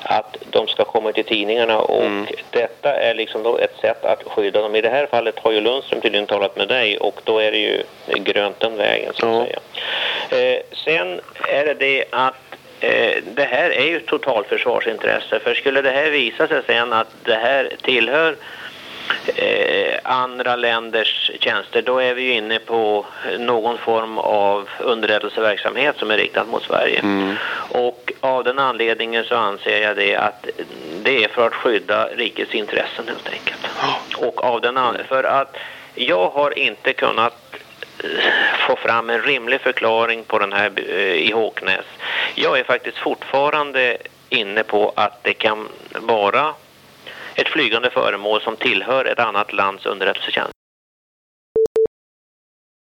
att 0.03 0.37
de 0.49 0.67
ska 0.67 0.85
komma 0.85 1.11
till 1.11 1.25
tidningarna 1.25 1.79
och 1.79 2.05
mm. 2.05 2.25
detta 2.49 2.95
är 2.95 3.15
liksom 3.15 3.43
då 3.43 3.57
ett 3.57 3.77
sätt 3.81 4.05
att 4.05 4.23
skydda 4.23 4.61
dem. 4.61 4.75
I 4.75 4.81
det 4.81 4.89
här 4.89 5.07
fallet 5.07 5.39
har 5.39 5.51
ju 5.51 5.61
Lundström 5.61 6.01
tydligen 6.01 6.27
talat 6.27 6.57
med 6.57 6.67
dig 6.67 6.97
och 6.97 7.21
då 7.23 7.39
är 7.39 7.51
det 7.51 7.57
ju 7.57 7.83
grönt 8.07 8.59
den 8.59 8.77
vägen 8.77 9.13
så 9.15 9.41
att 9.41 9.47
ja. 9.49 9.59
säga. 10.29 10.55
Eh, 10.55 10.61
sen 10.85 11.21
är 11.47 11.65
det 11.65 11.73
det 11.73 12.05
att 12.09 12.35
eh, 12.79 13.23
det 13.23 13.43
här 13.43 13.69
är 13.69 13.85
ju 13.85 13.99
totalförsvarsintresse 13.99 15.39
för 15.39 15.53
skulle 15.53 15.81
det 15.81 15.91
här 15.91 16.09
visa 16.09 16.47
sig 16.47 16.61
sen 16.67 16.93
att 16.93 17.07
det 17.23 17.35
här 17.35 17.71
tillhör 17.81 18.35
andra 20.03 20.55
länders 20.55 21.31
tjänster, 21.39 21.81
då 21.81 21.97
är 21.97 22.13
vi 22.13 22.21
ju 22.21 22.33
inne 22.33 22.59
på 22.59 23.05
någon 23.39 23.77
form 23.77 24.17
av 24.17 24.69
underrättelseverksamhet 24.79 25.97
som 25.97 26.11
är 26.11 26.17
riktad 26.17 26.43
mot 26.43 26.63
Sverige. 26.63 26.99
Mm. 26.99 27.35
Och 27.71 28.11
av 28.19 28.43
den 28.43 28.59
anledningen 28.59 29.23
så 29.23 29.35
anser 29.35 29.81
jag 29.81 29.97
det 29.97 30.15
att 30.15 30.47
det 31.03 31.23
är 31.23 31.27
för 31.27 31.47
att 31.47 31.53
skydda 31.53 32.07
rikets 32.07 32.55
intressen 32.55 33.07
helt 33.07 33.29
enkelt. 33.29 33.67
Och 34.17 34.43
av 34.43 34.61
den 34.61 34.79
för 35.07 35.23
att 35.23 35.57
jag 35.95 36.29
har 36.29 36.59
inte 36.59 36.93
kunnat 36.93 37.55
eh, 38.03 38.09
få 38.67 38.75
fram 38.75 39.09
en 39.09 39.21
rimlig 39.21 39.61
förklaring 39.61 40.23
på 40.23 40.39
den 40.39 40.53
här 40.53 40.71
eh, 40.75 41.13
i 41.13 41.31
Håknäs. 41.31 41.85
Jag 42.35 42.59
är 42.59 42.63
faktiskt 42.63 42.97
fortfarande 42.97 43.97
inne 44.29 44.63
på 44.63 44.93
att 44.95 45.23
det 45.23 45.33
kan 45.33 45.67
vara 45.93 46.53
ett 47.41 47.47
flygande 47.47 47.89
föremål 47.89 48.41
som 48.41 48.55
tillhör 48.55 49.05
ett 49.05 49.19
annat 49.19 49.53
lands 49.53 49.85
underrättelsetjänst. 49.85 50.51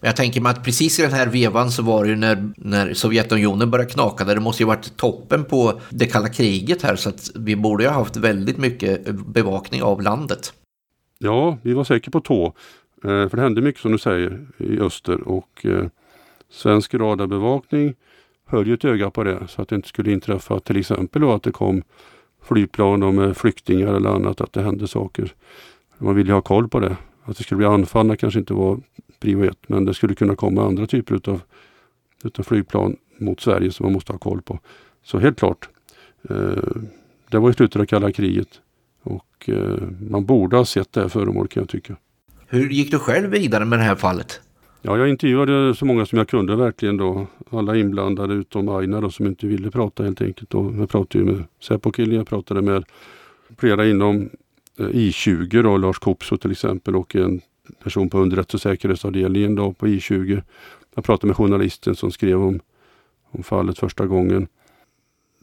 Jag 0.06 0.16
tänker 0.16 0.41
mig 0.41 0.49
att 0.49 0.64
precis 0.64 0.99
i 0.99 1.01
den 1.01 1.12
här 1.12 1.28
vevan 1.28 1.72
så 1.72 1.84
var 1.84 2.04
det 2.04 2.10
ju 2.10 2.16
när, 2.16 2.54
när 2.58 2.93
Sovjetunionen 2.93 3.72
började 3.72 3.91
knaka 3.91 4.24
där. 4.24 4.36
Det 4.36 4.41
måste 4.41 4.64
ju 4.64 4.68
varit 4.68 4.97
toppen 4.97 5.45
på 5.45 5.82
det 5.89 6.06
kalla 6.06 6.30
kriget 6.30 6.82
här 6.82 6.95
så 6.95 7.10
att 7.10 7.32
vi 7.36 7.56
borde 7.56 7.84
ju 7.84 7.89
ha 7.89 7.95
haft 7.95 8.16
väldigt 8.16 8.58
mycket 8.58 9.06
bevakning 9.10 9.84
av 9.84 10.01
landet. 10.01 10.54
Ja, 11.20 11.58
vi 11.62 11.74
var 11.74 11.84
säkert 11.84 12.14
på 12.14 12.22
tå. 12.22 12.45
Eh, 13.04 13.30
för 13.30 13.36
det 13.36 13.41
hände 13.41 13.62
mycket 13.62 13.82
som 13.82 13.91
du 13.91 13.97
säger 13.97 14.47
i 14.58 14.80
öster 14.80 15.28
och 15.28 15.66
eh, 15.66 15.86
svensk 16.49 16.93
radarbevakning 16.93 17.95
höll 18.45 18.68
ju 18.68 18.74
ett 18.74 18.86
öga 18.86 19.12
på 19.12 19.24
det 19.24 19.47
så 19.47 19.62
att 19.62 19.70
det 19.70 19.76
inte 19.76 19.88
skulle 19.88 20.12
inträffa 20.12 20.60
till 20.60 20.78
exempel 20.78 21.22
då 21.22 21.34
att 21.34 21.43
det 21.43 21.51
kom 21.51 21.84
flygplan 22.44 23.16
med 23.16 23.38
flyktingar 23.38 23.94
eller 23.94 24.10
annat, 24.10 24.41
att 24.41 24.54
det 24.54 24.62
hände 24.62 24.88
saker. 24.88 25.34
Man 25.98 26.16
ville 26.16 26.34
ha 26.34 26.41
koll 26.41 26.70
på 26.70 26.80
det. 26.80 26.98
Att 27.24 27.38
det 27.38 27.44
skulle 27.44 27.58
bli 27.58 27.68
anfallna 27.68 28.16
kanske 28.16 28.39
inte 28.39 28.54
var 28.54 28.80
prio 29.20 29.44
ett, 29.44 29.70
men 29.70 29.86
det 29.86 29.94
skulle 29.94 30.16
kunna 30.16 30.36
komma 30.36 30.66
andra 30.66 30.88
typer 30.88 31.16
utav, 31.16 31.41
utav 32.24 32.44
flygplan 32.44 32.96
mot 33.18 33.41
Sverige 33.41 33.72
som 33.72 33.86
man 33.86 33.94
måste 33.94 34.12
ha 34.12 34.20
koll 34.20 34.41
på. 34.41 34.60
Så 35.04 35.20
helt 35.20 35.39
klart, 35.39 35.70
eh, 36.30 36.36
det 37.30 37.39
var 37.39 37.50
i 37.50 37.54
slutet 37.54 37.82
av 37.82 37.86
kalla 37.86 38.12
kriget 38.12 38.62
och 39.04 39.50
eh, 39.50 39.88
man 40.10 40.26
borde 40.26 40.58
ha 40.58 40.66
sett 40.66 40.94
det 40.94 41.02
här 41.02 41.10
föremålet 41.10 41.52
kan 41.52 41.62
jag 41.62 41.70
tycka. 41.70 41.96
Hur 42.48 42.70
gick 42.70 42.91
du 42.91 43.00
själv 43.00 43.30
vidare 43.30 43.66
med 43.66 43.80
det 43.80 43.84
här 43.84 43.96
fallet? 43.96 44.41
Ja, 44.86 44.98
jag 44.98 45.10
intervjuade 45.10 45.76
så 45.76 45.86
många 45.86 46.06
som 46.06 46.18
jag 46.18 46.28
kunde 46.28 46.56
verkligen 46.56 46.98
då. 46.98 47.28
Alla 47.50 47.76
inblandade 47.76 48.34
utom 48.34 48.70
Aina 48.70 49.02
då, 49.02 49.10
som 49.10 49.28
inte 49.28 49.48
ville 49.48 49.72
prata 49.72 50.04
helt 50.04 50.22
enkelt. 50.22 50.50
Då. 50.50 50.74
jag 50.78 50.90
pratade 50.90 51.24
med 51.24 51.44
Säpo-killen, 51.60 52.16
jag 52.16 52.28
pratade 52.28 52.62
med 52.62 52.84
flera 53.58 53.88
inom 53.88 54.30
eh, 54.80 54.86
I20 54.86 55.64
då, 55.64 55.78
Lars 55.78 56.00
Kopso 56.00 56.38
till 56.38 56.52
exempel 56.52 56.96
och 56.96 57.16
en 57.16 57.42
person 57.84 58.10
på 58.10 58.18
underrättelse 58.18 58.58
och 58.58 58.62
säkerhetsavdelningen 58.62 59.56
då 59.56 59.74
på 59.74 59.88
I20. 59.88 60.42
Jag 60.96 61.04
pratade 61.04 61.28
med 61.28 61.38
journalisten 61.38 61.96
som 61.96 62.12
skrev 62.12 62.44
om, 62.44 62.60
om 63.32 63.44
fallet 63.44 63.80
första 63.80 64.06
gången. 64.06 64.48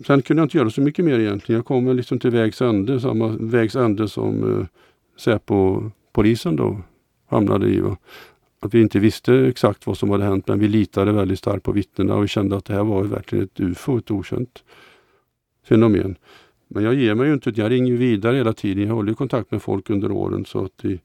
Sen 0.07 0.23
kunde 0.23 0.41
jag 0.41 0.45
inte 0.45 0.59
göra 0.59 0.71
så 0.71 0.81
mycket 0.81 1.05
mer 1.05 1.19
egentligen. 1.19 1.59
Jag 1.59 1.67
kom 1.67 1.97
liksom 1.97 2.19
till 2.19 2.31
vägs 2.31 2.63
ände, 2.63 3.01
samma 3.01 3.29
vägs 3.29 3.77
ände 3.77 4.09
som 4.09 4.61
eh, 4.61 4.67
Säpo-polisen 5.17 6.57
då 6.57 6.79
hamnade 7.29 7.69
i. 7.69 7.81
Va? 7.81 7.97
Att 8.61 8.75
vi 8.75 8.81
inte 8.81 8.99
visste 8.99 9.35
exakt 9.35 9.87
vad 9.87 9.99
som 9.99 10.11
hade 10.11 10.25
hänt 10.25 10.49
men 10.49 10.59
vi 10.59 10.69
litade 10.69 11.13
väldigt 11.13 11.39
starkt 11.39 11.63
på 11.63 11.73
vittnena 11.73 12.15
och 12.15 12.29
kände 12.29 12.57
att 12.57 12.65
det 12.65 12.75
här 12.75 12.85
var 12.85 13.03
verkligen 13.03 13.45
ett 13.45 13.61
UFO, 13.61 13.99
ett 13.99 14.11
okänt 14.11 14.65
fenomen. 15.65 16.17
Men 16.69 16.85
jag 16.85 16.95
ger 16.95 17.15
mig 17.15 17.27
ju 17.27 17.35
inte, 17.35 17.53
jag 17.55 17.71
ringer 17.71 17.93
vidare 17.93 18.37
hela 18.37 18.53
tiden. 18.53 18.87
Jag 18.87 18.95
håller 18.95 19.15
kontakt 19.15 19.51
med 19.51 19.63
folk 19.63 19.91
under 19.91 20.13
åren 20.13 20.45
så 20.45 20.65
att 20.65 20.85
i 20.85 21.01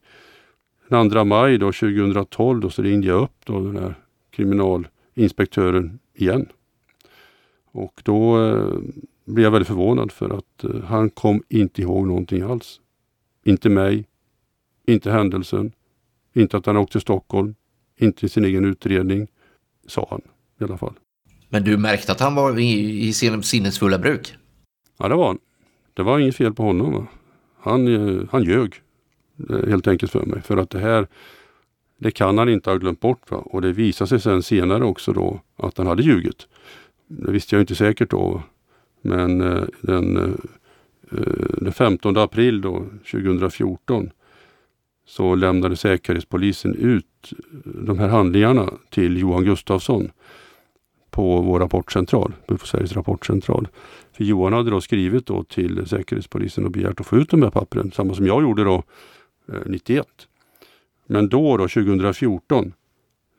den 0.88 1.10
2 1.10 1.24
maj 1.24 1.58
då, 1.58 1.72
2012 1.72 2.60
då, 2.60 2.70
så 2.70 2.82
ringde 2.82 3.06
jag 3.06 3.22
upp 3.22 3.44
då 3.44 3.60
den 3.60 3.76
här 3.76 3.94
kriminalinspektören 4.30 5.98
igen. 6.14 6.48
Och 7.72 8.00
då 8.04 8.44
eh, 8.44 8.78
blev 9.24 9.44
jag 9.44 9.50
väldigt 9.50 9.68
förvånad 9.68 10.12
för 10.12 10.38
att 10.38 10.64
eh, 10.64 10.80
han 10.84 11.10
kom 11.10 11.42
inte 11.48 11.82
ihåg 11.82 12.06
någonting 12.06 12.42
alls. 12.42 12.80
Inte 13.44 13.68
mig, 13.68 14.06
inte 14.86 15.10
händelsen, 15.10 15.72
inte 16.36 16.56
att 16.56 16.66
han 16.66 16.76
åkte 16.76 16.92
till 16.92 17.00
Stockholm, 17.00 17.54
inte 17.96 18.26
i 18.26 18.28
sin 18.28 18.44
egen 18.44 18.64
utredning, 18.64 19.28
sa 19.86 20.06
han 20.10 20.20
i 20.60 20.64
alla 20.64 20.78
fall. 20.78 20.94
Men 21.48 21.64
du 21.64 21.76
märkte 21.76 22.12
att 22.12 22.20
han 22.20 22.34
var 22.34 22.58
i, 22.58 23.06
i 23.08 23.12
sin 23.12 23.42
sinnesfulla 23.42 23.98
bruk? 23.98 24.34
Ja, 24.98 25.08
det 25.08 25.14
var 25.14 25.26
han. 25.26 25.38
Det 25.94 26.02
var 26.02 26.18
inget 26.18 26.36
fel 26.36 26.54
på 26.54 26.62
honom. 26.62 26.92
Va? 26.92 27.06
Han, 27.60 27.94
eh, 27.94 28.22
han 28.30 28.42
ljög 28.42 28.74
eh, 29.50 29.68
helt 29.68 29.88
enkelt 29.88 30.12
för 30.12 30.26
mig. 30.26 30.42
För 30.42 30.56
att 30.56 30.70
det 30.70 30.78
här, 30.78 31.06
det 31.98 32.10
kan 32.10 32.38
han 32.38 32.48
inte 32.48 32.70
ha 32.70 32.76
glömt 32.76 33.00
bort. 33.00 33.30
Va? 33.30 33.36
Och 33.36 33.62
det 33.62 33.72
visade 33.72 34.08
sig 34.08 34.20
sen 34.20 34.42
senare 34.42 34.84
också 34.84 35.12
då 35.12 35.40
att 35.56 35.78
han 35.78 35.86
hade 35.86 36.02
ljugit. 36.02 36.48
Det 37.06 37.32
visste 37.32 37.56
jag 37.56 37.62
inte 37.62 37.74
säkert 37.74 38.10
då. 38.10 38.42
Men 39.02 39.40
eh, 39.40 39.64
den, 39.80 40.36
den 41.60 41.72
15 41.72 42.16
april 42.16 42.60
då, 42.60 42.86
2014 43.10 44.10
så 45.06 45.34
lämnade 45.34 45.76
Säkerhetspolisen 45.76 46.74
ut 46.74 47.32
eh, 47.32 47.36
de 47.64 47.98
här 47.98 48.08
handlingarna 48.08 48.72
till 48.90 49.16
Johan 49.16 49.44
Gustafsson 49.44 50.10
på 51.10 51.40
vår 51.40 51.60
rapportcentral, 51.60 52.32
på 52.46 52.66
Sveriges 52.66 52.92
rapportcentral. 52.92 53.68
För 54.12 54.24
Johan 54.24 54.52
hade 54.52 54.70
då 54.70 54.80
skrivit 54.80 55.26
då 55.26 55.44
till 55.44 55.86
Säkerhetspolisen 55.86 56.64
och 56.64 56.70
begärt 56.70 57.00
att 57.00 57.06
få 57.06 57.16
ut 57.16 57.30
de 57.30 57.42
här 57.42 57.50
pappren, 57.50 57.92
samma 57.92 58.14
som 58.14 58.26
jag 58.26 58.42
gjorde 58.42 58.64
då 58.64 58.82
eh, 59.48 59.60
91. 59.66 60.06
Men 61.06 61.28
då, 61.28 61.56
då 61.56 61.68
2014 61.68 62.72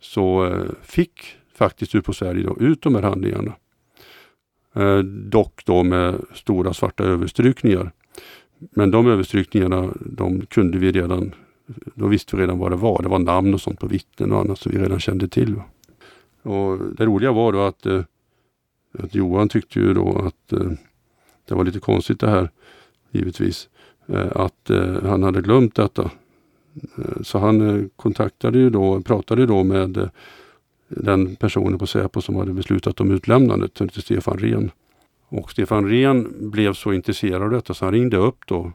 så 0.01 0.45
eh, 0.45 0.65
fick 0.81 1.35
faktiskt 1.55 1.95
ut 1.95 2.05
på 2.05 2.13
Sverige 2.13 2.43
då, 2.43 2.57
ut 2.59 2.81
de 2.81 2.95
här 2.95 3.01
handlingarna. 3.01 3.53
Eh, 4.75 4.99
dock 5.03 5.65
då 5.65 5.83
med 5.83 6.21
stora 6.33 6.73
svarta 6.73 7.03
överstrykningar. 7.03 7.91
Men 8.57 8.91
de 8.91 9.07
överstrykningarna 9.07 9.93
de 9.99 10.45
kunde 10.45 10.77
vi 10.77 10.91
redan 10.91 11.33
då 11.95 12.07
visste 12.07 12.35
vi 12.35 12.41
redan 12.41 12.59
vad 12.59 12.71
det 12.71 12.75
var. 12.75 13.01
Det 13.01 13.09
var 13.09 13.19
namn 13.19 13.53
och 13.53 13.61
sånt 13.61 13.79
på 13.79 13.87
vittnen 13.87 14.31
och 14.31 14.39
annat 14.39 14.59
som 14.59 14.71
vi 14.71 14.77
redan 14.77 14.99
kände 14.99 15.27
till. 15.27 15.55
Och 16.41 16.77
Det 16.97 17.05
roliga 17.05 17.31
var 17.31 17.51
då 17.51 17.61
att, 17.61 17.85
eh, 17.85 18.03
att 18.99 19.15
Johan 19.15 19.49
tyckte 19.49 19.79
ju 19.79 19.93
då 19.93 20.17
att 20.17 20.53
eh, 20.53 20.71
det 21.47 21.55
var 21.55 21.63
lite 21.63 21.79
konstigt 21.79 22.19
det 22.19 22.29
här, 22.29 22.49
givetvis, 23.11 23.69
eh, 24.07 24.31
att 24.35 24.71
han 25.03 25.23
hade 25.23 25.41
glömt 25.41 25.75
detta. 25.75 26.11
Så 27.21 27.39
han 27.39 27.89
kontaktade 27.95 28.59
ju 28.59 28.69
då, 28.69 29.01
pratade 29.01 29.45
då 29.45 29.63
med 29.63 30.09
den 30.87 31.35
personen 31.35 31.79
på 31.79 31.87
Säpo 31.87 32.21
som 32.21 32.35
hade 32.35 32.53
beslutat 32.53 33.01
om 33.01 33.11
utlämnandet 33.11 33.73
till 33.73 34.01
Stefan 34.01 34.37
Rehn. 34.37 34.71
Och 35.29 35.51
Stefan 35.51 35.89
Rehn 35.89 36.49
blev 36.51 36.73
så 36.73 36.93
intresserad 36.93 37.41
av 37.41 37.49
detta 37.49 37.73
så 37.73 37.85
han 37.85 37.93
ringde 37.93 38.17
upp 38.17 38.37
då 38.47 38.71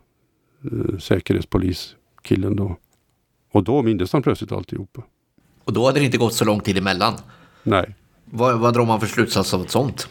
säkerhetspoliskillen 0.99 2.57
då 2.57 2.77
och 3.53 3.65
då 3.65 3.83
mindes 3.83 4.13
han 4.13 4.23
plötsligt 4.23 4.53
alltihopa. 4.53 5.03
Och 5.65 5.73
då 5.73 5.87
hade 5.87 5.99
det 5.99 6.05
inte 6.05 6.19
gått 6.19 6.35
så 6.35 6.45
lång 6.45 6.61
tid 6.61 6.79
emellan? 6.79 7.15
Nej. 7.63 7.95
Vad, 8.25 8.59
vad 8.59 8.75
drar 8.75 8.87
man 8.87 9.01
för 9.01 9.07
slutsats 9.07 9.55
av 9.55 9.63
ett 9.63 9.71
sånt? 9.71 10.09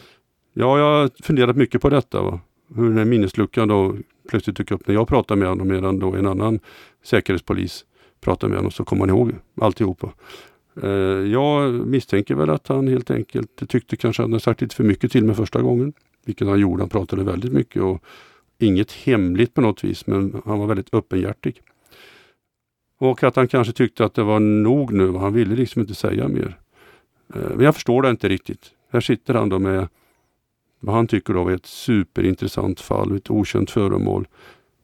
Ja, 0.54 0.80
jag 0.80 0.86
har 0.86 1.10
funderat 1.24 1.56
mycket 1.56 1.82
på 1.82 1.90
detta. 1.90 2.22
Va? 2.22 2.40
Hur 2.76 2.84
den 2.84 2.98
här 2.98 3.06
minnesluckan 3.06 3.68
då 3.68 3.96
plötsligt 4.30 4.58
dyker 4.58 4.76
upp 4.76 4.88
när 4.88 4.96
jag 4.96 5.08
pratar 5.08 5.36
med 5.36 5.48
honom 5.48 5.68
medan 5.68 6.00
då 6.00 6.14
en 6.14 6.28
annan 6.28 6.60
säkerhetspolis 7.04 7.86
pratar 8.22 8.48
med 8.48 8.58
honom 8.58 8.72
så 8.72 8.86
kommer 8.86 9.08
han 9.08 9.18
ihåg 9.18 9.32
alltihopa. 9.62 10.14
Eh, 10.84 10.90
jag 11.32 11.72
misstänker 11.88 12.36
väl 12.36 12.50
att 12.50 12.68
han 12.68 12.88
helt 12.88 13.12
enkelt 13.12 13.70
tyckte 13.70 13.96
kanske 13.96 14.24
att 14.24 14.32
han 14.32 14.40
sagt 14.40 14.62
lite 14.62 14.76
för 14.76 14.84
mycket 14.84 15.12
till 15.12 15.26
mig 15.26 15.36
första 15.36 15.62
gången. 15.62 15.94
Vilket 16.26 16.48
han 16.48 16.60
gjorde. 16.60 16.82
Han 16.82 16.90
pratade 16.90 17.24
väldigt 17.24 17.54
mycket 17.54 17.82
och 17.82 18.04
inget 18.60 18.92
hemligt 18.92 19.54
på 19.54 19.62
något 19.62 19.84
vis 19.84 20.08
men 20.08 20.42
han 20.46 20.60
var 20.60 20.68
väldigt 20.68 20.94
öppenhjärtig. 20.94 21.62
Och 23.02 23.24
att 23.24 23.36
han 23.36 23.48
kanske 23.48 23.74
tyckte 23.74 24.06
att 24.06 24.14
det 24.14 24.24
var 24.24 24.40
nog 24.40 24.94
nu. 24.94 25.12
Han 25.12 25.34
ville 25.34 25.56
liksom 25.56 25.82
inte 25.82 25.96
säga 25.96 26.28
mer. 26.28 26.58
Eh, 27.36 27.50
men 27.56 27.66
jag 27.66 27.76
förstår 27.76 28.02
det 28.02 28.10
inte 28.10 28.30
riktigt. 28.30 28.72
Här 28.92 29.02
sitter 29.02 29.34
han 29.34 29.50
då 29.50 29.60
med 29.60 29.88
vad 30.80 30.96
han 30.96 31.08
tycker 31.08 31.34
då 31.34 31.48
är 31.48 31.54
ett 31.54 31.66
superintressant 31.66 32.80
fall, 32.80 33.16
ett 33.16 33.30
okänt 33.30 33.72
föremål 33.72 34.28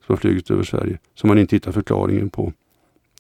som 0.06 0.14
har 0.14 0.18
flugit 0.18 0.52
över 0.52 0.64
Sverige, 0.64 1.00
som 1.14 1.30
han 1.30 1.40
inte 1.40 1.56
hittar 1.56 1.72
förklaringen 1.72 2.30
på. 2.30 2.54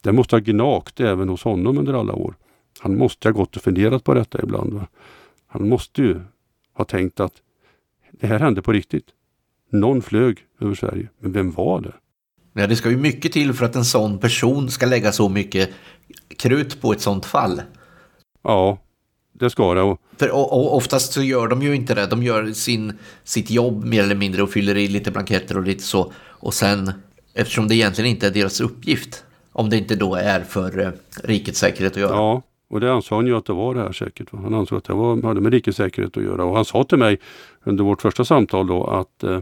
Det 0.01 0.11
måste 0.11 0.35
ha 0.35 0.39
gnagt 0.39 0.99
även 0.99 1.29
hos 1.29 1.43
honom 1.43 1.77
under 1.77 1.93
alla 1.93 2.13
år. 2.13 2.35
Han 2.79 2.97
måste 2.97 3.27
ha 3.27 3.33
gått 3.33 3.55
och 3.55 3.61
funderat 3.61 4.03
på 4.03 4.13
detta 4.13 4.43
ibland. 4.43 4.73
Va? 4.73 4.87
Han 5.47 5.69
måste 5.69 6.01
ju 6.01 6.19
ha 6.73 6.85
tänkt 6.85 7.19
att 7.19 7.41
det 8.11 8.27
här 8.27 8.39
hände 8.39 8.61
på 8.61 8.71
riktigt. 8.71 9.07
Någon 9.69 10.01
flög 10.01 10.45
över 10.59 10.75
Sverige, 10.75 11.07
men 11.19 11.31
vem 11.31 11.51
var 11.51 11.81
det? 11.81 11.93
Ja, 12.59 12.67
det 12.67 12.75
ska 12.75 12.89
ju 12.89 12.97
mycket 12.97 13.31
till 13.31 13.53
för 13.53 13.65
att 13.65 13.75
en 13.75 13.85
sån 13.85 14.17
person 14.17 14.69
ska 14.69 14.85
lägga 14.85 15.11
så 15.11 15.29
mycket 15.29 15.69
krut 16.37 16.81
på 16.81 16.91
ett 16.91 17.01
sånt 17.01 17.25
fall. 17.25 17.61
Ja, 18.43 18.77
det 19.33 19.49
ska 19.49 19.73
det. 19.73 19.97
För, 20.17 20.31
och, 20.31 20.53
och 20.53 20.75
oftast 20.75 21.13
så 21.13 21.21
gör 21.21 21.47
de 21.47 21.61
ju 21.61 21.75
inte 21.75 21.95
det. 21.95 22.05
De 22.07 22.23
gör 22.23 22.51
sin, 22.51 22.93
sitt 23.23 23.49
jobb 23.49 23.85
mer 23.85 24.03
eller 24.03 24.15
mindre 24.15 24.43
och 24.43 24.49
fyller 24.49 24.77
i 24.77 24.87
lite 24.87 25.11
blanketter 25.11 25.57
och 25.57 25.63
lite 25.63 25.83
så. 25.83 26.11
Och 26.17 26.53
sen, 26.53 26.91
eftersom 27.33 27.67
det 27.67 27.75
egentligen 27.75 28.11
inte 28.11 28.27
är 28.27 28.31
deras 28.31 28.61
uppgift, 28.61 29.23
om 29.51 29.69
det 29.69 29.77
inte 29.77 29.95
då 29.95 30.15
är 30.15 30.41
för 30.41 30.79
eh, 30.79 30.91
rikets 31.23 31.59
säkerhet 31.59 31.91
att 31.93 32.01
göra. 32.01 32.15
Ja, 32.15 32.41
och 32.69 32.79
det 32.79 32.93
ansåg 32.93 33.17
han 33.17 33.27
ju 33.27 33.37
att 33.37 33.45
det 33.45 33.53
var 33.53 33.75
det 33.75 33.81
här 33.81 33.91
säkert. 33.91 34.27
Han 34.31 34.53
ansåg 34.53 34.77
att 34.77 34.83
det 34.83 34.93
var, 34.93 35.21
hade 35.21 35.41
med 35.41 35.53
rikets 35.53 35.77
säkerhet 35.77 36.17
att 36.17 36.23
göra. 36.23 36.45
Och 36.45 36.55
han 36.55 36.65
sa 36.65 36.83
till 36.83 36.97
mig 36.97 37.19
under 37.63 37.83
vårt 37.83 38.01
första 38.01 38.25
samtal 38.25 38.67
då 38.67 38.83
att 38.83 39.23
eh, 39.23 39.39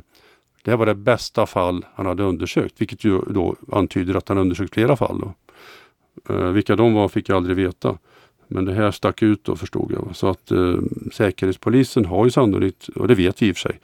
det 0.66 0.72
här 0.72 0.78
var 0.78 0.86
det 0.86 0.96
bästa 0.96 1.46
fall 1.46 1.86
han 1.96 2.06
hade 2.06 2.24
undersökt, 2.24 2.82
vilket 2.82 3.04
ju 3.04 3.20
då 3.20 3.56
antyder 3.72 4.16
att 4.16 4.30
han 4.30 4.38
undersökt 4.38 4.74
flera 4.74 4.96
fall. 4.96 5.20
Då. 5.20 5.34
Eh, 6.34 6.52
vilka 6.52 6.76
de 6.76 6.94
var 6.94 7.08
fick 7.08 7.30
jag 7.30 7.36
aldrig 7.36 7.56
veta. 7.56 7.98
Men 8.48 8.66
det 8.66 8.74
här 8.74 8.92
stack 8.92 9.22
ut 9.22 9.44
då 9.44 9.56
förstod 9.56 9.92
jag. 9.92 10.16
Så 10.16 10.28
att 10.28 10.52
eh, 10.52 10.76
Säkerhetspolisen 11.12 12.06
har 12.06 12.26
ju 12.26 12.32
sannolikt, 12.32 12.88
och 12.88 13.08
det 13.08 13.16
vet 13.16 13.42
vi 13.42 13.48
i 13.48 13.52
och 13.52 13.56
för 13.56 13.70
sig, 13.70 13.80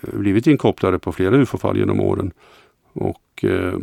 eh, 0.00 0.18
blivit 0.18 0.46
inkopplade 0.46 0.98
på 0.98 1.12
flera 1.12 1.36
UFO-fall 1.36 1.76
genom 1.76 2.00
åren. 2.00 2.32
Och 2.92 3.44
eh, 3.44 3.74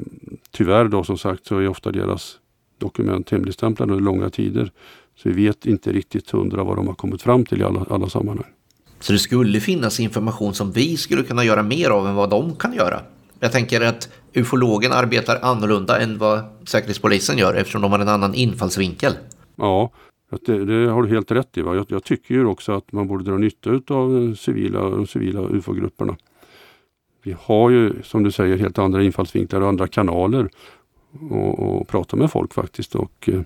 tyvärr 0.52 0.86
då 0.86 1.04
som 1.04 1.18
sagt 1.18 1.46
så 1.46 1.58
är 1.58 1.68
ofta 1.68 1.92
deras 1.92 2.40
dokument 2.78 3.30
hemligstämplade 3.30 3.92
under 3.92 4.06
långa 4.06 4.30
tider. 4.30 4.72
Så 5.16 5.30
vi 5.30 5.46
vet 5.46 5.66
inte 5.66 5.92
riktigt 5.92 6.32
hundra 6.32 6.64
vad 6.64 6.76
de 6.76 6.88
har 6.88 6.96
kommit 6.96 7.22
fram 7.22 7.46
till 7.46 7.62
i 7.62 7.64
alla, 7.64 7.86
alla 7.90 8.10
sammanhang. 8.10 8.48
Så 9.04 9.14
det 9.14 9.20
skulle 9.20 9.60
finnas 9.60 10.00
information 10.00 10.54
som 10.54 10.72
vi 10.72 10.98
skulle 10.98 11.24
kunna 11.24 11.44
göra 11.44 11.64
mer 11.64 11.90
av 11.90 12.08
än 12.08 12.16
vad 12.16 12.30
de 12.30 12.56
kan 12.56 12.74
göra. 12.74 13.00
Jag 13.40 13.52
tänker 13.52 13.82
att 13.82 14.10
ufologen 14.34 14.92
arbetar 14.92 15.40
annorlunda 15.42 16.00
än 16.00 16.18
vad 16.18 16.44
Säkerhetspolisen 16.66 17.38
gör 17.38 17.56
eftersom 17.56 17.82
de 17.82 17.92
har 17.92 18.00
en 18.00 18.10
annan 18.10 18.34
infallsvinkel. 18.34 19.14
Ja, 19.56 19.92
det, 20.46 20.66
det 20.66 20.92
har 20.92 21.04
du 21.04 21.10
helt 21.10 21.32
rätt 21.32 21.58
i. 21.58 21.62
Va? 21.62 21.76
Jag, 21.76 21.86
jag, 21.90 22.04
tycker 22.04 22.36
ju 22.36 22.46
också 22.46 22.72
att 22.72 22.92
man 22.92 23.08
borde 23.08 23.24
dra 23.24 23.38
nytta 23.38 23.70
av 23.94 24.36
civila, 24.36 24.90
de 24.90 25.08
civila 25.08 25.42
ufo-grupperna. 25.42 26.18
Vi 27.24 27.36
har 27.40 27.70
ju 27.70 27.94
som 28.04 28.24
du 28.24 28.32
säger 28.32 28.58
helt 28.58 28.78
andra 28.78 29.04
infallsvinklar 29.04 29.62
och 29.62 29.70
andra 29.70 29.88
kanaler 29.88 30.50
och, 31.32 31.60
och 31.60 31.88
prata 31.88 32.16
med 32.16 32.32
folk 32.32 32.54
faktiskt. 32.54 32.96
Och, 32.96 33.30
eh, 33.30 33.42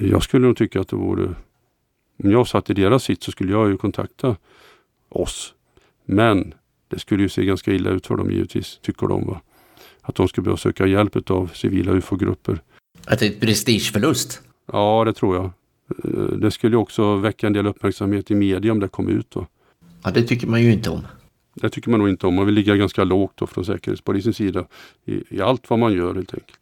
jag 0.00 0.22
skulle 0.22 0.46
nog 0.46 0.56
tycka 0.56 0.80
att 0.80 0.88
det 0.88 0.96
vore 0.96 1.28
om 2.24 2.30
jag 2.30 2.48
satt 2.48 2.70
i 2.70 2.74
deras 2.74 3.04
sitt 3.04 3.22
så 3.22 3.30
skulle 3.32 3.52
jag 3.52 3.68
ju 3.68 3.76
kontakta 3.76 4.36
oss. 5.08 5.54
Men 6.04 6.54
det 6.88 6.98
skulle 6.98 7.22
ju 7.22 7.28
se 7.28 7.44
ganska 7.44 7.72
illa 7.72 7.90
ut 7.90 8.06
för 8.06 8.16
dem 8.16 8.30
givetvis, 8.30 8.78
tycker 8.82 9.06
de. 9.06 9.26
Va? 9.26 9.40
Att 10.02 10.14
de 10.14 10.28
skulle 10.28 10.44
behöva 10.44 10.56
söka 10.56 10.86
hjälp 10.86 11.30
av 11.30 11.50
civila 11.54 11.92
ufo-grupper. 11.92 12.62
Att 13.04 13.18
det 13.18 13.26
är 13.26 13.30
ett 13.30 13.40
prestigeförlust? 13.40 14.42
Ja, 14.72 15.04
det 15.04 15.12
tror 15.12 15.36
jag. 15.36 15.44
Eh, 16.04 16.38
det 16.38 16.50
skulle 16.50 16.76
också 16.76 17.16
väcka 17.16 17.46
en 17.46 17.52
del 17.52 17.66
uppmärksamhet 17.66 18.30
i 18.30 18.34
media 18.34 18.72
om 18.72 18.80
det 18.80 18.88
kom 18.88 19.08
ut. 19.08 19.30
Då. 19.30 19.46
Ja, 20.02 20.10
det 20.10 20.22
tycker 20.22 20.46
man 20.46 20.62
ju 20.62 20.72
inte 20.72 20.90
om. 20.90 21.06
Det 21.54 21.68
tycker 21.70 21.90
man 21.90 22.00
nog 22.00 22.08
inte 22.08 22.26
om. 22.26 22.34
Man 22.34 22.46
vill 22.46 22.54
ligga 22.54 22.76
ganska 22.76 23.04
lågt 23.04 23.32
då 23.36 23.46
från 23.46 23.64
Säkerhetspolisens 23.64 24.36
sida 24.36 24.66
i, 25.04 25.36
i 25.36 25.40
allt 25.40 25.70
vad 25.70 25.78
man 25.78 25.92
gör 25.92 26.14
helt 26.14 26.34
enkelt. 26.34 26.58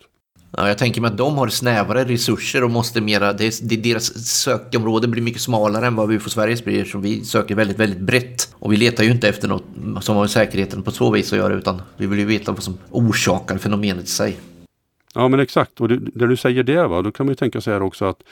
Ja, 0.56 0.68
jag 0.68 0.78
tänker 0.78 1.00
mig 1.00 1.10
att 1.10 1.18
de 1.18 1.36
har 1.36 1.48
snävare 1.48 2.04
resurser 2.04 2.64
och 2.64 2.70
måste 2.70 3.00
mera, 3.00 3.32
det, 3.32 3.68
det, 3.68 3.76
deras 3.76 4.26
sökområde 4.26 5.08
blir 5.08 5.22
mycket 5.22 5.40
smalare 5.40 5.86
än 5.86 5.96
vad 5.96 6.08
vi 6.08 6.18
får 6.18 6.30
Sveriges 6.30 6.64
blir 6.64 6.84
som 6.84 7.02
vi 7.02 7.24
söker 7.24 7.54
väldigt, 7.54 7.78
väldigt 7.78 8.00
brett. 8.00 8.54
Och 8.58 8.72
vi 8.72 8.76
letar 8.76 9.04
ju 9.04 9.10
inte 9.10 9.28
efter 9.28 9.48
något 9.48 9.64
som 10.00 10.14
har 10.14 10.22
med 10.22 10.30
säkerheten 10.30 10.82
på 10.82 10.90
så 10.90 11.10
vis 11.10 11.32
att 11.32 11.38
göra 11.38 11.54
utan 11.54 11.82
vi 11.96 12.06
vill 12.06 12.18
ju 12.18 12.24
veta 12.24 12.52
vad 12.52 12.62
som 12.62 12.78
orsakar 12.90 13.58
fenomenet 13.58 14.04
i 14.04 14.06
sig. 14.06 14.36
Ja 15.14 15.28
men 15.28 15.40
exakt 15.40 15.80
och 15.80 15.88
det, 15.88 16.00
när 16.14 16.26
du 16.26 16.36
säger 16.36 16.62
det 16.62 16.86
va, 16.86 17.02
då 17.02 17.12
kan 17.12 17.26
man 17.26 17.30
ju 17.30 17.36
tänka 17.36 17.60
sig 17.60 17.72
här 17.72 17.82
också 17.82 18.04
att 18.04 18.22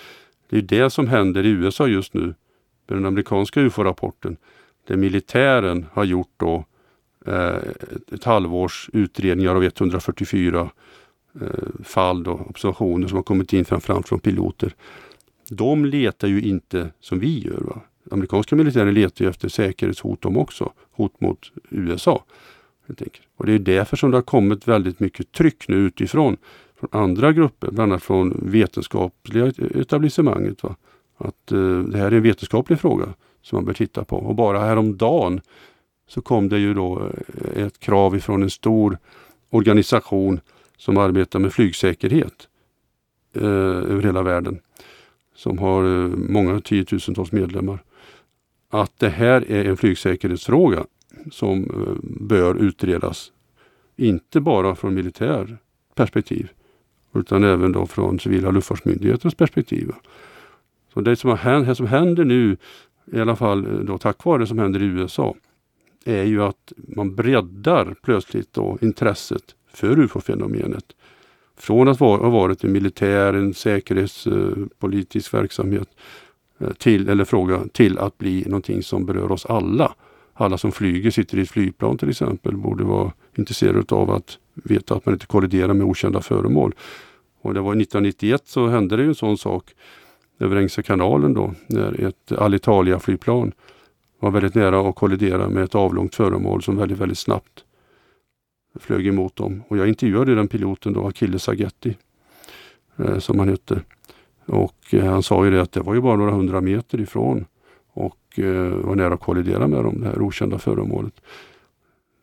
det 0.50 0.56
är 0.56 0.62
det 0.62 0.90
som 0.90 1.08
händer 1.08 1.46
i 1.46 1.48
USA 1.48 1.86
just 1.86 2.14
nu 2.14 2.22
med 2.88 2.98
den 2.98 3.06
amerikanska 3.06 3.60
UFO-rapporten. 3.60 4.36
Där 4.88 4.96
militären 4.96 5.86
har 5.92 6.04
gjort 6.04 6.32
då 6.36 6.64
eh, 7.26 7.56
ett 8.12 8.24
halvårs 8.24 8.90
utredningar 8.92 9.54
av 9.54 9.64
144 9.64 10.70
Eh, 11.40 11.84
fall 11.84 12.28
och 12.28 12.50
observationer 12.50 13.08
som 13.08 13.16
har 13.16 13.22
kommit 13.22 13.52
in 13.52 13.64
framförallt 13.64 14.08
från 14.08 14.20
piloter. 14.20 14.74
De 15.48 15.84
letar 15.84 16.28
ju 16.28 16.42
inte 16.42 16.90
som 17.00 17.18
vi 17.18 17.38
gör. 17.38 17.60
Va? 17.60 17.80
Amerikanska 18.10 18.56
militären 18.56 18.94
letar 18.94 19.24
ju 19.24 19.30
efter 19.30 19.48
säkerhetshot 19.48 20.22
de 20.22 20.36
också. 20.36 20.72
Hot 20.92 21.20
mot 21.20 21.52
USA. 21.70 22.24
Och 23.36 23.46
det 23.46 23.52
är 23.52 23.58
därför 23.58 23.96
som 23.96 24.10
det 24.10 24.16
har 24.16 24.22
kommit 24.22 24.68
väldigt 24.68 25.00
mycket 25.00 25.32
tryck 25.32 25.68
nu 25.68 25.76
utifrån. 25.76 26.36
Från 26.80 26.88
andra 27.02 27.32
grupper, 27.32 27.70
bland 27.70 27.92
annat 27.92 28.02
från 28.02 28.50
vetenskapliga 28.50 29.52
etablissemanget. 29.74 30.62
Va? 30.62 30.76
Att 31.18 31.52
eh, 31.52 31.78
det 31.78 31.98
här 31.98 32.06
är 32.06 32.16
en 32.16 32.22
vetenskaplig 32.22 32.80
fråga 32.80 33.06
som 33.42 33.56
man 33.56 33.64
bör 33.64 33.72
titta 33.72 34.04
på. 34.04 34.16
Och 34.16 34.34
bara 34.34 34.58
häromdagen 34.58 35.40
så 36.08 36.20
kom 36.22 36.48
det 36.48 36.58
ju 36.58 36.74
då 36.74 36.98
eh, 37.00 37.62
ett 37.62 37.78
krav 37.78 38.16
ifrån 38.16 38.42
en 38.42 38.50
stor 38.50 38.98
organisation 39.50 40.40
som 40.82 40.96
arbetar 40.96 41.38
med 41.38 41.52
flygsäkerhet 41.52 42.48
eh, 43.32 43.44
över 43.92 44.02
hela 44.02 44.22
världen. 44.22 44.60
Som 45.34 45.58
har 45.58 45.84
eh, 45.84 46.08
många 46.08 46.60
tiotusentals 46.60 47.32
medlemmar. 47.32 47.82
Att 48.70 48.98
det 48.98 49.08
här 49.08 49.50
är 49.50 49.64
en 49.64 49.76
flygsäkerhetsfråga 49.76 50.84
som 51.30 51.62
eh, 51.64 51.94
bör 52.20 52.54
utredas. 52.54 53.32
Inte 53.96 54.40
bara 54.40 54.74
från 54.74 54.94
militär 54.94 55.58
perspektiv 55.94 56.48
utan 57.14 57.44
även 57.44 57.72
då 57.72 57.86
från 57.86 58.20
civila 58.20 58.50
luftfartsmyndighetens 58.50 59.34
perspektiv. 59.34 59.90
Så 60.94 61.00
det 61.00 61.16
som, 61.16 61.38
hänt, 61.38 61.66
det 61.66 61.74
som 61.74 61.86
händer 61.86 62.24
nu, 62.24 62.56
i 63.12 63.20
alla 63.20 63.36
fall 63.36 63.66
eh, 63.66 63.72
då 63.72 63.98
tack 63.98 64.24
vare 64.24 64.38
det 64.38 64.46
som 64.46 64.58
händer 64.58 64.82
i 64.82 64.86
USA, 64.86 65.34
är 66.04 66.24
ju 66.24 66.42
att 66.42 66.72
man 66.76 67.14
breddar 67.14 67.94
plötsligt 68.02 68.52
då 68.52 68.78
intresset 68.80 69.54
för 69.74 69.98
ufo-fenomenet. 69.98 70.84
Från 71.56 71.88
att 71.88 71.98
ha 71.98 72.30
varit 72.30 72.64
en 72.64 72.72
militär, 72.72 73.34
en 73.34 73.54
säkerhetspolitisk 73.54 75.34
eh, 75.34 75.40
verksamhet 75.40 75.88
eh, 76.58 76.72
till, 76.72 77.08
eller 77.08 77.24
fråga, 77.24 77.60
till 77.72 77.98
att 77.98 78.18
bli 78.18 78.44
någonting 78.46 78.82
som 78.82 79.06
berör 79.06 79.32
oss 79.32 79.46
alla. 79.46 79.94
Alla 80.34 80.58
som 80.58 80.72
flyger, 80.72 81.10
sitter 81.10 81.38
i 81.38 81.42
ett 81.42 81.50
flygplan 81.50 81.98
till 81.98 82.10
exempel, 82.10 82.56
borde 82.56 82.84
vara 82.84 83.12
intresserade 83.36 83.94
av 83.94 84.10
att 84.10 84.38
veta 84.54 84.94
att 84.94 85.06
man 85.06 85.14
inte 85.14 85.26
kolliderar 85.26 85.74
med 85.74 85.86
okända 85.86 86.20
föremål. 86.20 86.74
Och 87.42 87.54
det 87.54 87.60
var 87.60 87.72
1991 87.72 88.42
så 88.44 88.66
hände 88.66 88.96
det 88.96 89.02
ju 89.02 89.08
en 89.08 89.14
sån 89.14 89.38
sak 89.38 89.74
över 90.38 90.56
Engelska 90.56 90.82
kanalen 90.82 91.34
då, 91.34 91.54
när 91.66 92.04
ett 92.04 92.32
Alitalia-flygplan 92.32 93.52
var 94.20 94.30
väldigt 94.30 94.54
nära 94.54 94.88
att 94.88 94.94
kollidera 94.94 95.48
med 95.48 95.64
ett 95.64 95.74
avlångt 95.74 96.14
föremål 96.14 96.62
som 96.62 96.76
väldigt, 96.76 96.98
väldigt 96.98 97.18
snabbt 97.18 97.64
flög 98.80 99.06
emot 99.06 99.36
dem. 99.36 99.62
Och 99.68 99.78
jag 99.78 99.88
intervjuade 99.88 100.34
den 100.34 100.48
piloten 100.48 100.92
då, 100.92 101.06
Achilles 101.06 101.48
Agetti, 101.48 101.96
eh, 102.98 103.18
som 103.18 103.38
han 103.38 103.48
hette. 103.48 103.80
Och 104.46 104.94
eh, 104.94 105.04
han 105.04 105.22
sa 105.22 105.44
ju 105.44 105.50
det 105.50 105.62
att 105.62 105.72
det 105.72 105.80
var 105.80 105.94
ju 105.94 106.00
bara 106.00 106.16
några 106.16 106.32
hundra 106.32 106.60
meter 106.60 107.00
ifrån 107.00 107.44
och 107.92 108.38
eh, 108.38 108.68
var 108.68 108.94
nära 108.94 109.14
att 109.14 109.20
kollidera 109.20 109.66
med 109.66 109.84
dem, 109.84 110.00
det 110.00 110.06
här 110.06 110.22
okända 110.22 110.58
föremålet. 110.58 111.20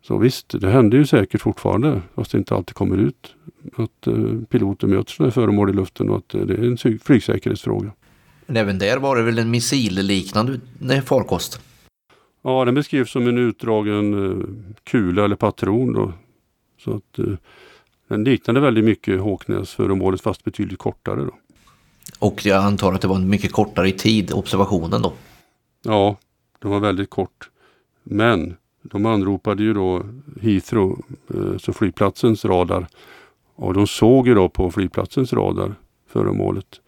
Så 0.02 0.18
visst, 0.18 0.62
det 0.62 0.70
händer 0.70 0.98
ju 0.98 1.06
säkert 1.06 1.42
fortfarande, 1.42 2.02
fast 2.16 2.32
det 2.32 2.38
inte 2.38 2.56
alltid 2.56 2.76
kommer 2.76 2.98
ut, 2.98 3.36
att 3.76 4.08
piloter 4.50 4.88
möter 4.88 5.12
sådana 5.12 5.30
här 5.30 5.34
föremål 5.34 5.70
i 5.70 5.74
luften 5.74 6.10
och 6.10 6.18
att 6.18 6.30
det 6.30 6.54
är 6.54 6.64
en 6.64 7.00
flygsäkerhetsfråga. 7.00 7.92
Men 8.46 8.58
även 8.58 8.80
där 8.80 8.98
var 8.98 9.16
det 9.16 9.24
väl 9.24 9.40
en 9.40 9.52
missilliknande 9.52 10.60
farkost? 11.06 11.62
Ja, 12.42 12.66
den 12.66 12.76
beskrivs 12.76 13.12
som 13.12 13.28
en 13.28 13.38
utdragen 13.38 14.76
kula 14.84 15.26
eller 15.26 15.36
patron 15.36 15.94
då, 15.94 16.14
så 16.80 16.96
att 16.96 17.20
eh, 17.20 17.34
den 18.08 18.24
liknade 18.24 18.60
väldigt 18.60 18.86
mycket 18.86 19.22
Håknäsföremålet 19.22 20.22
fast 20.22 20.44
betydligt 20.44 20.80
kortare. 20.80 21.26
Då. 21.26 21.32
Och 22.20 22.46
jag 22.46 22.64
antar 22.64 22.94
att 22.94 23.02
det 23.02 23.08
var 23.08 23.16
en 23.16 23.30
mycket 23.30 23.52
kortare 23.52 23.92
tid, 23.92 24.34
observationen 24.34 25.02
då? 25.02 25.14
Ja, 25.84 26.18
den 26.60 26.72
var 26.72 26.80
väldigt 26.80 27.10
kort. 27.10 27.50
Men 28.04 28.56
de 28.82 29.06
anropade 29.06 29.64
ju 29.64 29.74
då 29.74 30.04
Heathrow, 30.42 31.02
eh, 31.34 31.58
så 31.58 31.74
flygplatsens 31.74 32.46
radar. 32.46 32.88
Och 33.56 33.74
de 33.74 33.88
såg 33.88 34.28
ju 34.28 34.36
då 34.36 34.50
på 34.50 34.72
flygplatsens 34.72 35.34
radar 35.34 35.76
föremålet 36.08 36.82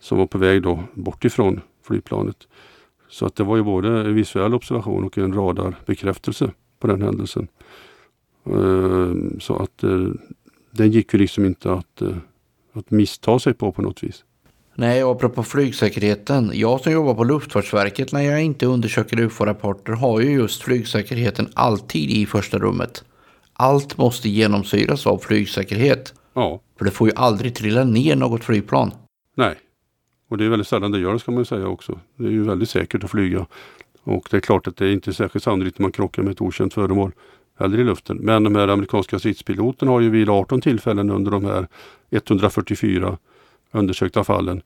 som 0.00 0.18
var 0.18 0.26
på 0.26 0.38
väg 0.38 0.62
då 0.62 0.82
bort 0.94 1.24
ifrån 1.24 1.60
flygplanet. 1.82 2.48
Så 3.08 3.26
att 3.26 3.36
det 3.36 3.44
var 3.44 3.56
ju 3.56 3.62
både 3.62 3.88
en 3.88 4.14
visuell 4.14 4.54
observation 4.54 5.04
och 5.04 5.18
en 5.18 5.34
radarbekräftelse 5.34 6.50
på 6.78 6.86
den 6.86 7.02
händelsen. 7.02 7.48
Eh, 8.46 9.38
så 9.40 9.56
att 9.56 9.82
eh, 9.82 10.08
den 10.70 10.90
gick 10.90 11.14
ju 11.14 11.18
liksom 11.18 11.44
inte 11.44 11.72
att, 11.72 12.02
eh, 12.02 12.16
att 12.72 12.90
missta 12.90 13.38
sig 13.38 13.54
på 13.54 13.72
på 13.72 13.82
något 13.82 14.02
vis. 14.02 14.24
Nej, 14.74 15.04
och 15.04 15.10
apropå 15.10 15.42
flygsäkerheten. 15.42 16.50
Jag 16.54 16.80
som 16.80 16.92
jobbar 16.92 17.14
på 17.14 17.24
Luftfartsverket 17.24 18.12
när 18.12 18.20
jag 18.20 18.42
inte 18.42 18.66
undersöker 18.66 19.20
UFO-rapporter 19.20 19.92
har 19.92 20.20
ju 20.20 20.30
just 20.30 20.62
flygsäkerheten 20.62 21.48
alltid 21.54 22.10
i 22.10 22.26
första 22.26 22.58
rummet. 22.58 23.04
Allt 23.52 23.98
måste 23.98 24.28
genomsyras 24.28 25.06
av 25.06 25.18
flygsäkerhet. 25.18 26.14
Ja. 26.34 26.60
För 26.78 26.84
det 26.84 26.90
får 26.90 27.08
ju 27.08 27.14
aldrig 27.16 27.54
trilla 27.54 27.84
ner 27.84 28.16
något 28.16 28.44
flygplan. 28.44 28.92
Nej, 29.36 29.54
och 30.28 30.38
det 30.38 30.44
är 30.44 30.48
väldigt 30.48 30.68
sällan 30.68 30.90
det 30.90 30.98
gör 30.98 31.12
det 31.12 31.18
ska 31.18 31.32
man 31.32 31.44
säga 31.44 31.66
också. 31.66 32.00
Det 32.16 32.24
är 32.24 32.30
ju 32.30 32.42
väldigt 32.42 32.70
säkert 32.70 33.04
att 33.04 33.10
flyga. 33.10 33.46
Och 34.02 34.28
det 34.30 34.36
är 34.36 34.40
klart 34.40 34.66
att 34.66 34.76
det 34.76 34.86
är 34.86 34.92
inte 34.92 35.12
särskilt 35.12 35.44
sannolikt 35.44 35.76
att 35.76 35.80
man 35.80 35.92
krockar 35.92 36.22
med 36.22 36.32
ett 36.32 36.40
okänt 36.40 36.74
föremål 36.74 37.12
eller 37.60 37.78
i 37.78 37.84
luften. 37.84 38.16
Men 38.16 38.44
de 38.44 38.54
här 38.54 38.68
amerikanska 38.68 39.18
stridspiloterna 39.18 39.92
har 39.92 40.00
ju 40.00 40.10
vid 40.10 40.28
18 40.28 40.60
tillfällen 40.60 41.10
under 41.10 41.30
de 41.30 41.44
här 41.44 41.68
144 42.10 43.18
undersökta 43.72 44.24
fallen 44.24 44.62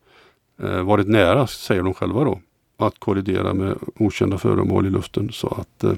eh, 0.63 0.83
varit 0.83 1.09
nära, 1.09 1.47
säger 1.47 1.83
de 1.83 1.95
själva 1.95 2.25
då, 2.25 2.41
att 2.77 2.99
kollidera 2.99 3.55
med 3.55 3.79
okända 3.97 4.39
föremål 4.39 4.87
i 4.87 4.91
luften. 4.91 5.33
Så 5.33 5.49
att 5.49 5.85
eh, 5.85 5.93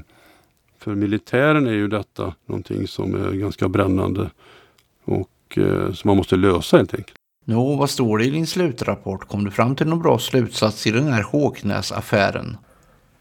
för 0.79 0.95
militären 0.95 1.67
är 1.67 1.73
ju 1.73 1.89
detta 1.89 2.35
någonting 2.47 2.89
som 2.89 3.15
är 3.15 3.33
ganska 3.33 3.69
brännande 3.69 4.31
och 5.05 5.59
eh, 5.59 5.93
som 5.93 6.09
man 6.09 6.17
måste 6.17 6.37
lösa 6.37 6.77
helt 6.77 6.95
enkelt. 6.95 7.17
Nå, 7.45 7.77
vad 7.77 7.91
står 7.91 8.19
det 8.19 8.25
i 8.25 8.31
din 8.31 8.47
slutrapport? 8.47 9.29
Kom 9.29 9.45
du 9.45 9.51
fram 9.51 9.77
till 9.77 9.87
någon 9.87 10.03
bra 10.03 10.19
slutsats 10.19 10.87
i 10.87 10.91
den 10.91 11.09
här 11.09 11.23
Håknäs-affären? 11.23 12.57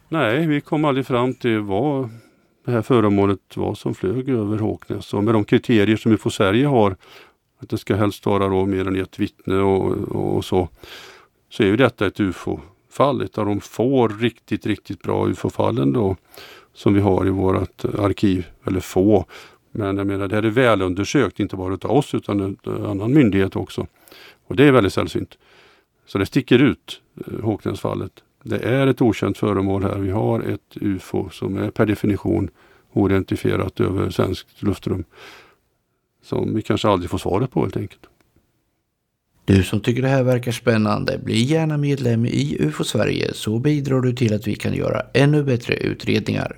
Nej, 0.09 0.47
vi 0.47 0.61
kom 0.61 0.85
aldrig 0.85 1.05
fram 1.05 1.33
till 1.33 1.59
vad 1.59 2.09
det 2.65 2.71
här 2.71 2.81
föremålet 2.81 3.57
var 3.57 3.75
som 3.75 3.95
flög 3.95 4.29
över 4.29 4.57
Håknäs. 4.57 5.13
Och 5.13 5.23
med 5.23 5.33
de 5.33 5.43
kriterier 5.43 5.97
som 5.97 6.11
UFO 6.11 6.29
Sverige 6.29 6.67
har, 6.67 6.95
att 7.59 7.69
det 7.69 7.77
ska 7.77 7.95
helst 7.95 8.25
vara 8.25 8.47
då 8.47 8.65
mer 8.65 8.87
än 8.87 8.95
ett 8.95 9.19
vittne 9.19 9.55
och, 9.55 9.91
och 10.35 10.45
så, 10.45 10.69
så 11.49 11.63
är 11.63 11.67
ju 11.67 11.77
detta 11.77 12.07
ett 12.07 12.19
UFO-fall. 12.19 13.21
Ett 13.21 13.37
av 13.37 13.45
de 13.45 13.61
få 13.61 14.07
riktigt, 14.07 14.65
riktigt 14.65 15.01
bra 15.01 15.27
UFO-fallen 15.27 15.93
då 15.93 16.15
som 16.73 16.93
vi 16.93 16.99
har 16.99 17.27
i 17.27 17.29
vårt 17.29 17.85
arkiv. 17.85 18.47
Eller 18.65 18.79
få, 18.79 19.25
men 19.71 19.97
jag 19.97 20.07
menar 20.07 20.27
det 20.27 20.35
här 20.35 20.43
är 20.43 20.49
välundersökt, 20.49 21.39
inte 21.39 21.55
bara 21.55 21.73
av 21.73 21.91
oss 21.91 22.13
utan 22.13 22.39
en 22.41 22.85
annan 22.85 23.13
myndighet 23.13 23.55
också. 23.55 23.87
Och 24.47 24.55
det 24.55 24.63
är 24.63 24.71
väldigt 24.71 24.93
sällsynt. 24.93 25.37
Så 26.05 26.17
det 26.17 26.25
sticker 26.25 26.59
ut, 26.59 27.01
eh, 27.27 27.43
Håknäsfallet. 27.43 28.23
Det 28.47 28.59
är 28.59 28.87
ett 28.87 29.01
okänt 29.01 29.37
föremål 29.37 29.83
här. 29.83 29.99
Vi 29.99 30.09
har 30.09 30.39
ett 30.39 30.77
UFO 30.81 31.29
som 31.29 31.57
är 31.57 31.71
per 31.71 31.85
definition 31.85 32.49
oidentifierat 32.93 33.79
över 33.79 34.09
svenskt 34.09 34.63
luftrum. 34.63 35.03
Som 36.23 36.55
vi 36.55 36.61
kanske 36.61 36.87
aldrig 36.87 37.09
får 37.09 37.17
svaret 37.17 37.51
på 37.51 37.61
helt 37.61 37.77
enkelt. 37.77 38.01
Du 39.45 39.63
som 39.63 39.79
tycker 39.79 40.01
det 40.01 40.07
här 40.07 40.23
verkar 40.23 40.51
spännande, 40.51 41.17
bli 41.17 41.41
gärna 41.41 41.77
medlem 41.77 42.25
i 42.25 42.57
UFO 42.59 42.83
Sverige 42.83 43.33
så 43.33 43.59
bidrar 43.59 44.01
du 44.01 44.13
till 44.13 44.33
att 44.33 44.47
vi 44.47 44.55
kan 44.55 44.73
göra 44.73 45.01
ännu 45.13 45.43
bättre 45.43 45.75
utredningar. 45.75 46.57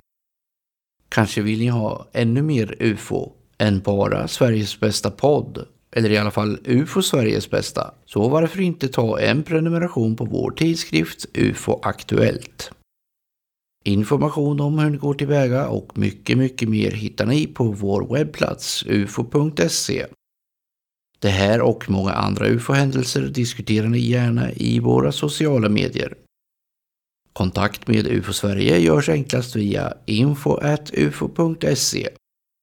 Kanske 1.08 1.42
vill 1.42 1.58
ni 1.58 1.68
ha 1.68 2.06
ännu 2.12 2.42
mer 2.42 2.76
UFO 2.80 3.32
än 3.58 3.80
bara 3.80 4.28
Sveriges 4.28 4.80
bästa 4.80 5.10
podd 5.10 5.66
eller 5.92 6.10
i 6.10 6.18
alla 6.18 6.30
fall 6.30 6.58
UFO 6.64 7.02
Sveriges 7.02 7.50
bästa, 7.50 7.94
så 8.04 8.28
varför 8.28 8.60
inte 8.60 8.88
ta 8.88 9.20
en 9.20 9.42
prenumeration 9.42 10.16
på 10.16 10.24
vår 10.24 10.50
tidskrift 10.50 11.26
UFO 11.34 11.80
Aktuellt. 11.82 12.70
Information 13.84 14.60
om 14.60 14.78
hur 14.78 14.90
ni 14.90 14.96
går 14.96 15.14
tillväga 15.14 15.68
och 15.68 15.98
mycket, 15.98 16.38
mycket 16.38 16.68
mer 16.68 16.90
hittar 16.90 17.26
ni 17.26 17.46
på 17.46 17.64
vår 17.64 18.14
webbplats 18.14 18.84
ufo.se. 18.86 20.06
Det 21.18 21.28
här 21.28 21.60
och 21.60 21.90
många 21.90 22.12
andra 22.12 22.48
UFO-händelser 22.48 23.22
diskuterar 23.22 23.88
ni 23.88 23.98
gärna 23.98 24.52
i 24.52 24.80
våra 24.80 25.12
sociala 25.12 25.68
medier. 25.68 26.14
Kontakt 27.32 27.88
med 27.88 28.06
UFO 28.06 28.32
Sverige 28.32 28.78
görs 28.78 29.08
enklast 29.08 29.56
via 29.56 29.94
info.ufo.se 30.06 32.08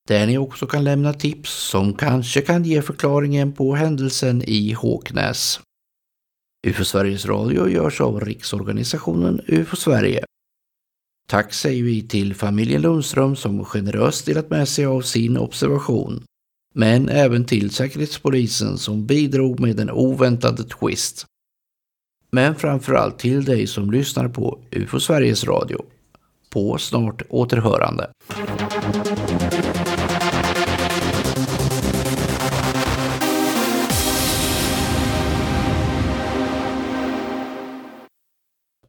där 0.07 0.27
ni 0.27 0.37
också 0.37 0.67
kan 0.67 0.83
lämna 0.83 1.13
tips 1.13 1.51
som 1.51 1.93
kanske 1.93 2.41
kan 2.41 2.63
ge 2.63 2.81
förklaringen 2.81 3.53
på 3.53 3.75
händelsen 3.75 4.41
i 4.45 4.73
Håknäs. 4.73 5.59
UFO 6.67 6.85
Sveriges 6.85 7.25
Radio 7.25 7.69
görs 7.69 8.01
av 8.01 8.19
Riksorganisationen 8.19 9.41
UFO 9.47 9.75
Sverige. 9.75 10.23
Tack 11.27 11.53
säger 11.53 11.83
vi 11.83 12.07
till 12.07 12.35
familjen 12.35 12.81
Lundström 12.81 13.35
som 13.35 13.65
generöst 13.65 14.25
delat 14.25 14.49
med 14.49 14.67
sig 14.67 14.85
av 14.85 15.01
sin 15.01 15.37
observation. 15.37 16.23
Men 16.73 17.09
även 17.09 17.45
till 17.45 17.69
Säkerhetspolisen 17.69 18.77
som 18.77 19.05
bidrog 19.05 19.59
med 19.59 19.79
en 19.79 19.91
oväntad 19.91 20.69
twist. 20.69 21.25
Men 22.31 22.55
framförallt 22.55 23.19
till 23.19 23.45
dig 23.45 23.67
som 23.67 23.91
lyssnar 23.91 24.27
på 24.27 24.59
UFO 24.71 24.99
Sveriges 24.99 25.43
Radio. 25.43 25.85
På 26.49 26.77
snart 26.77 27.21
återhörande. 27.29 28.11